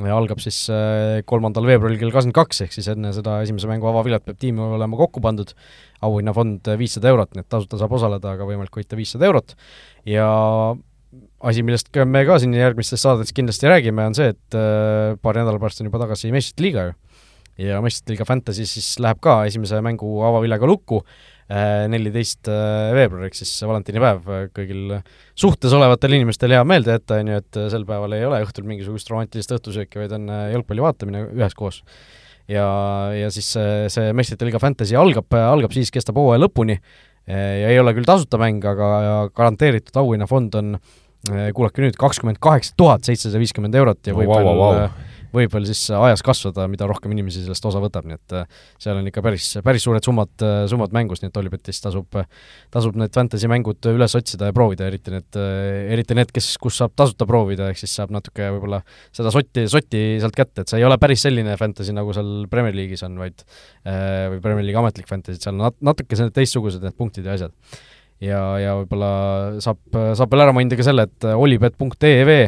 algab 0.00 0.40
siis 0.40 0.64
äh, 0.72 1.20
kolmandal 1.28 1.66
veebruaril 1.68 1.98
kell 2.00 2.12
kakskümmend 2.14 2.36
kaks, 2.36 2.62
ehk 2.64 2.72
siis 2.72 2.88
enne 2.88 3.10
seda 3.12 3.42
esimese 3.44 3.68
mängu 3.68 3.90
avavilet 3.90 4.24
peab 4.24 4.38
tiim 4.40 4.60
olema 4.64 4.96
kokku 4.96 5.20
pandud, 5.20 5.52
auhinnafond 6.02 6.72
viissada 6.80 7.10
eurot, 7.12 7.34
nii 7.34 7.44
et 7.44 7.50
tasuta 7.52 7.80
saab 7.80 7.92
osaleda, 7.98 8.32
aga 8.32 8.46
võimalik 8.48 8.80
võita 8.80 8.96
viissada 8.96 9.28
eurot. 9.28 9.52
Ja 10.08 10.30
asi, 11.44 11.64
millest 11.66 11.90
ka 11.92 12.06
me 12.08 12.24
ka 12.24 12.38
siin 12.40 12.56
järgmistes 12.56 13.04
saadetes 13.04 13.36
kindlasti 13.36 13.68
räägime, 13.68 14.08
on 14.08 14.16
see, 14.16 14.32
et 14.32 14.56
äh, 14.56 15.12
paari 15.20 15.42
nädala 15.42 15.60
pärast 15.60 15.82
on 15.82 15.90
juba 15.90 16.00
tagasi 16.06 16.32
meistrite 16.32 16.64
liiga 16.64 16.88
ju. 16.88 16.96
ja 17.60 17.82
meistrite 17.84 18.14
liiga 18.14 18.24
Fantasy 18.24 18.64
siis 18.64 18.94
läheb 19.02 19.20
ka 19.20 19.42
esimese 19.44 19.82
mängu 19.84 20.22
avavilega 20.24 20.66
lukku, 20.66 21.02
neliteist 21.92 22.48
veebruar, 22.48 23.26
ehk 23.26 23.36
siis 23.36 23.50
valentinipäev 23.68 24.28
kõigil 24.56 24.96
suhtes 25.36 25.74
olevatel 25.76 26.16
inimestel 26.16 26.54
hea 26.54 26.62
meelde 26.64 26.96
jätta, 26.96 27.18
on 27.20 27.32
ju, 27.32 27.40
et 27.42 27.60
sel 27.74 27.84
päeval 27.88 28.16
ei 28.16 28.24
ole 28.24 28.40
õhtul 28.46 28.64
mingisugust 28.68 29.10
romantilist 29.12 29.52
õhtusööki, 29.52 30.00
vaid 30.00 30.14
on 30.16 30.30
jalgpalli 30.54 30.84
vaatamine 30.84 31.26
üheskoos. 31.34 31.82
ja, 32.48 32.66
ja 33.18 33.30
siis 33.34 33.52
see, 33.52 33.86
see 33.92 34.14
meistrite 34.16 34.48
liiga 34.48 34.62
Fantasy 34.62 34.96
algab, 34.96 35.28
algab 35.36 35.76
siis, 35.76 35.92
kestab 35.92 36.16
hooaja 36.20 36.40
lõpuni 36.40 36.78
ja 37.26 37.70
ei 37.70 37.78
ole 37.78 37.94
küll 37.94 38.08
tasuta 38.08 38.40
mäng, 38.40 38.64
aga 38.64 39.28
garanteeritud 39.36 40.00
auhinnafond 40.02 40.56
on 40.58 40.76
kuulake 41.54 41.84
nüüd, 41.84 41.96
kakskümmend 41.98 42.40
kaheksa 42.42 42.74
tuhat 42.76 43.06
seitsesada 43.06 43.40
viiskümmend 43.42 43.76
eurot 43.78 44.08
ja 44.08 44.14
võib 44.16 44.30
vau, 44.32 44.40
veel 44.42 44.58
vau. 44.58 44.86
Võib 45.32 45.52
veel 45.54 45.66
siis 45.68 45.82
ajas 45.96 46.22
kasvada, 46.24 46.66
mida 46.70 46.86
rohkem 46.88 47.12
inimesi 47.14 47.42
sellest 47.44 47.66
osa 47.68 47.80
võtab, 47.82 48.06
nii 48.08 48.18
et 48.18 48.34
äh, 48.36 48.60
seal 48.82 48.98
on 49.00 49.08
ikka 49.08 49.24
päris, 49.24 49.48
päris 49.64 49.86
suured 49.86 50.04
summad, 50.04 50.32
summad 50.70 50.94
mängus, 50.94 51.22
nii 51.22 51.32
et 51.32 51.40
Olipetis 51.40 51.80
tasub, 51.84 52.18
tasub 52.72 52.98
need 53.00 53.14
fantasy 53.16 53.50
mängud 53.50 53.90
üles 53.92 54.16
otsida 54.18 54.50
ja 54.50 54.56
proovida, 54.56 54.88
eriti 54.90 55.14
need, 55.14 55.40
eriti 55.96 56.16
need, 56.18 56.32
kes, 56.34 56.52
kus 56.62 56.80
saab 56.82 56.96
tasuta 56.98 57.28
proovida, 57.28 57.70
ehk 57.72 57.80
siis 57.80 57.94
saab 57.98 58.12
natuke 58.14 58.50
võib-olla 58.56 58.82
seda 59.14 59.32
sotti, 59.34 59.66
sotti 59.72 60.02
sealt 60.22 60.36
kätte, 60.36 60.64
et 60.64 60.72
see 60.72 60.82
ei 60.82 60.88
ole 60.88 60.98
päris 61.02 61.24
selline 61.26 61.56
fantasy, 61.60 61.94
nagu 61.96 62.12
seal 62.16 62.46
Premier 62.52 62.76
League'is 62.76 63.04
on, 63.06 63.16
vaid 63.22 63.44
äh, 63.44 64.28
või 64.34 64.42
Premier 64.44 64.68
League'i 64.68 64.82
ametlik 64.82 65.10
fantasy, 65.10 65.40
et 65.40 65.48
seal 65.48 65.56
on 65.56 65.66
nat-, 65.68 65.80
natuke 65.92 66.18
teistsugused 66.36 66.84
need 66.84 66.98
punktid 66.98 67.26
ja 67.28 67.38
asjad. 67.38 67.56
ja, 68.22 68.42
ja 68.62 68.76
võib-olla 68.80 69.10
saab, 69.64 69.80
saab 70.18 70.32
veel 70.32 70.44
ära 70.44 70.54
mainida 70.56 70.78
ka 70.78 70.86
selle, 70.86 71.08
et 71.08 71.28
olipet.tv 71.32 72.38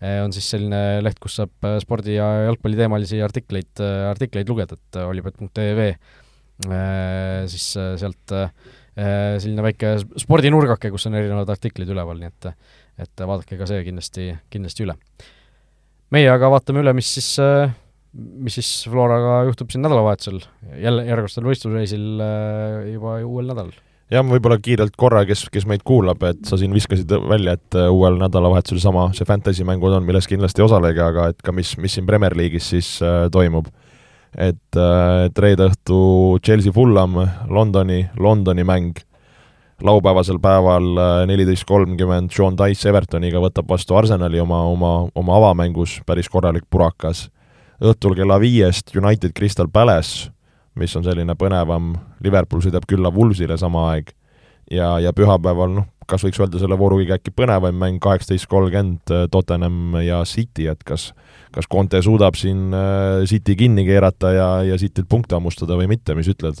on 0.00 0.32
siis 0.34 0.48
selline 0.52 1.00
leht, 1.00 1.18
kus 1.22 1.38
saab 1.40 1.68
spordi- 1.80 2.18
ja 2.18 2.26
jalgpalliteemalisi 2.50 3.22
artikleid, 3.24 3.80
artikleid 4.10 4.50
lugeda, 4.50 4.76
et 4.76 4.98
olipet.tv 5.00 5.86
siis 7.52 7.68
sealt 8.00 8.34
selline 8.96 9.64
väike 9.64 9.94
spordinurgake, 10.20 10.90
kus 10.92 11.08
on 11.08 11.16
erinevad 11.16 11.50
artiklid 11.52 11.88
üleval, 11.92 12.20
nii 12.20 12.28
et 12.32 12.50
et 12.96 13.24
vaadake 13.28 13.58
ka 13.60 13.66
see 13.68 13.82
kindlasti, 13.84 14.30
kindlasti 14.52 14.86
üle. 14.86 14.94
meie 16.12 16.28
aga 16.32 16.48
vaatame 16.52 16.80
üle, 16.80 16.94
mis 16.96 17.08
siis, 17.18 17.34
mis 18.12 18.56
siis 18.56 18.70
Floraga 18.88 19.42
juhtub 19.48 19.72
siin 19.72 19.84
nädalavahetusel, 19.84 20.40
jälle 20.80 21.04
järgmistel 21.08 21.48
võistlusreisil 21.48 22.06
juba 22.94 23.18
uuel 23.24 23.52
nädalal 23.52 23.76
jah, 24.12 24.26
võib-olla 24.26 24.58
kiirelt 24.62 24.94
korra, 24.98 25.24
kes, 25.28 25.46
kes 25.52 25.66
meid 25.68 25.82
kuulab, 25.86 26.22
et 26.28 26.44
sa 26.46 26.58
siin 26.60 26.74
viskasid 26.74 27.10
välja, 27.28 27.56
et 27.58 27.78
äh, 27.78 27.88
uuel 27.92 28.18
nädalavahetusel 28.20 28.82
sama, 28.82 29.08
see 29.16 29.26
fantasy 29.28 29.66
mängud 29.66 29.96
on, 29.96 30.06
milles 30.06 30.28
kindlasti 30.30 30.64
osalege, 30.64 31.02
aga 31.02 31.30
et 31.32 31.42
ka 31.44 31.54
mis, 31.54 31.74
mis 31.82 31.96
siin 31.96 32.06
Premier 32.08 32.36
League'is 32.38 32.70
siis 32.74 32.96
äh, 33.02 33.26
toimub. 33.32 33.68
et 34.36 34.76
äh, 34.76 35.26
et 35.26 35.38
reede 35.38 35.70
õhtu 35.70 35.98
Chelsea 36.44 36.72
Fulham, 36.72 37.18
Londoni, 37.48 38.06
Londoni 38.18 38.64
mäng, 38.64 38.98
laupäevasel 39.82 40.38
päeval 40.40 40.86
neliteist 41.28 41.66
kolmkümmend 41.68 42.32
Sean 42.32 42.54
Dice 42.56 42.88
Evertoniga 42.88 43.42
võtab 43.42 43.68
vastu 43.68 43.96
Arsenali 43.96 44.40
oma, 44.40 44.62
oma, 44.70 44.92
oma 45.14 45.34
avamängus, 45.36 45.98
päris 46.06 46.30
korralik 46.32 46.64
purakas. 46.70 47.28
õhtul 47.76 48.14
kella 48.16 48.38
viiest 48.40 48.94
United 48.96 49.34
Crystal 49.36 49.68
Palace 49.68 50.30
mis 50.76 50.96
on 50.98 51.04
selline 51.06 51.34
põnevam, 51.38 51.94
Liverpool 52.24 52.62
sõidab 52.64 52.86
külla 52.88 53.12
Woolsile 53.14 53.56
sama 53.60 53.90
aeg 53.94 54.12
ja, 54.70 54.96
ja 55.02 55.12
pühapäeval 55.16 55.72
noh, 55.78 55.88
kas 56.06 56.22
võiks 56.22 56.38
öelda 56.40 56.60
selle 56.62 56.78
vooru 56.78 57.00
kõige 57.00 57.16
äkki 57.16 57.32
põnevam 57.34 57.76
mäng, 57.80 58.00
kaheksateist 58.02 58.48
kolmkümmend 58.50 59.14
Tottenham 59.32 59.96
ja 60.04 60.20
City, 60.28 60.68
et 60.70 60.84
kas 60.86 61.10
kas 61.56 61.68
Conte 61.72 62.02
suudab 62.04 62.36
siin 62.36 62.74
äh, 62.76 63.24
City 63.28 63.56
kinni 63.56 63.86
keerata 63.86 64.32
ja, 64.34 64.48
ja 64.66 64.76
Cityt 64.80 65.08
punkte 65.08 65.38
hammustada 65.38 65.78
või 65.78 65.88
mitte, 65.94 66.16
mis 66.18 66.28
ütled? 66.32 66.60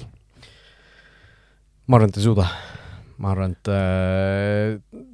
ma 1.86 2.00
arvan, 2.00 2.10
et 2.10 2.18
ei 2.18 2.24
suuda. 2.24 2.46
ma 3.22 3.34
arvan, 3.34 3.52
et 3.54 3.70
äh, 3.70 5.04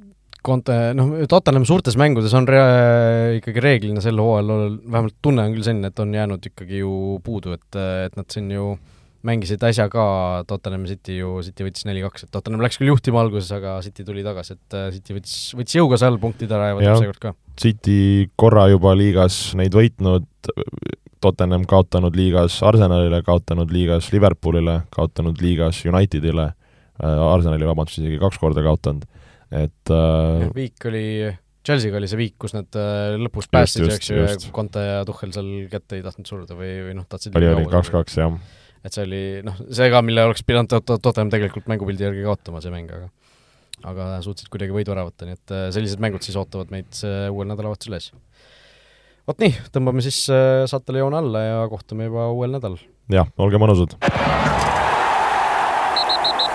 Conte, 0.43 0.75
noh, 0.97 1.13
Tottenham 1.31 1.63
suurtes 1.67 1.95
mängudes 1.99 2.33
on 2.35 2.47
rea-, 2.49 3.37
ikkagi 3.39 3.61
reeglina 3.63 4.01
sel 4.03 4.19
hooajal, 4.19 4.79
vähemalt 4.83 5.15
tunne 5.23 5.45
on 5.47 5.53
küll 5.55 5.63
selline, 5.63 5.91
et 5.93 6.01
on 6.03 6.11
jäänud 6.17 6.49
ikkagi 6.49 6.81
ju 6.81 6.95
puudu, 7.23 7.55
et, 7.55 7.79
et 8.09 8.17
nad 8.19 8.27
siin 8.33 8.49
ju 8.51 8.73
mängisid 9.23 9.63
äsja 9.63 9.87
ka 9.91 10.05
Tottenham 10.47 10.83
City 10.89 11.15
ju, 11.21 11.37
City 11.47 11.63
võttis 11.63 11.87
neli-kaks, 11.87 12.25
et 12.25 12.31
Tottenham 12.33 12.63
läks 12.65 12.75
küll 12.79 12.91
juhtima 12.91 13.21
alguses, 13.23 13.53
aga 13.55 13.77
City 13.85 14.03
tuli 14.03 14.25
tagasi, 14.25 14.57
et 14.57 14.77
City 14.97 15.15
võttis, 15.15 15.37
võttis 15.55 15.77
jõuga 15.79 15.99
seal 16.01 16.19
punktid 16.19 16.51
ära 16.51 16.73
ja 16.73 16.77
võtab 16.79 16.99
seekord 17.05 17.21
ka. 17.23 17.33
City 17.63 17.99
korra 18.35 18.67
juba 18.73 18.91
liigas 18.99 19.53
neid 19.59 19.75
võitnud, 19.79 20.27
Tottenham 21.23 21.63
kaotanud 21.69 22.17
liigas 22.19 22.57
Arsenalile, 22.67 23.21
kaotanud 23.23 23.71
liigas 23.71 24.11
Liverpoolile, 24.11 24.81
kaotanud 24.91 25.39
liigas 25.39 25.79
Unitedile, 25.87 26.49
Arsenali, 26.99 27.63
vabandust, 27.63 28.01
isegi 28.01 28.19
kaks 28.19 28.41
korda 28.41 28.63
kaotanud, 28.65 29.07
et 29.53 29.93
äh, 29.93 30.45
viik 30.57 30.89
oli, 30.89 31.05
Chelsea'ga 31.63 32.01
oli 32.01 32.09
see 32.11 32.19
viik, 32.19 32.37
kus 32.41 32.55
nad 32.57 32.79
lõpus 33.21 33.47
päästsid, 33.53 33.87
eks 33.93 34.11
ju, 34.11 34.19
ja 34.25 34.35
Conte 34.55 34.83
ja 34.83 35.01
Tuhhel 35.07 35.31
seal 35.35 35.51
kätte 35.71 35.99
ei 35.99 36.05
tahtnud 36.05 36.29
suruda 36.29 36.57
või, 36.59 36.75
või 36.89 36.97
noh, 36.99 37.07
tahtsid 37.09 37.37
oli, 37.39 37.51
oli 37.53 37.71
kaks-kaks, 37.71 38.19
jah. 38.19 38.35
et 38.83 38.95
see 38.95 39.05
oli 39.07 39.25
noh, 39.47 39.59
see 39.71 39.91
ka, 39.93 40.03
mille 40.05 40.25
oleks 40.29 40.43
pidanud 40.47 40.73
Tottenham 40.73 41.31
tegelikult 41.33 41.69
mängupildi 41.71 42.09
järgi 42.09 42.25
kaotama, 42.27 42.63
see 42.63 42.73
mäng, 42.73 42.91
aga 42.91 43.11
aga 43.89 44.09
suutsid 44.23 44.49
kuidagi 44.51 44.75
võidu 44.75 44.93
ära 44.95 45.05
võtta, 45.07 45.27
nii 45.27 45.37
et 45.37 45.55
äh, 45.55 45.67
sellised 45.75 46.03
mängud 46.03 46.25
siis 46.25 46.37
ootavad 46.39 46.71
meid 46.73 46.91
äh, 47.07 47.27
uuel 47.33 47.49
nädalavahetusel 47.51 47.97
ees. 47.97 48.11
vot 49.27 49.43
nii, 49.43 49.55
tõmbame 49.75 50.03
siis 50.05 50.23
äh, 50.33 50.63
saatele 50.71 51.03
joone 51.03 51.19
alla 51.19 51.47
ja 51.47 51.63
kohtume 51.71 52.09
juba 52.09 52.29
uuel 52.35 52.55
nädalal. 52.57 52.83
jah, 53.11 53.33
olge 53.37 53.61
mõnusad! 53.61 53.97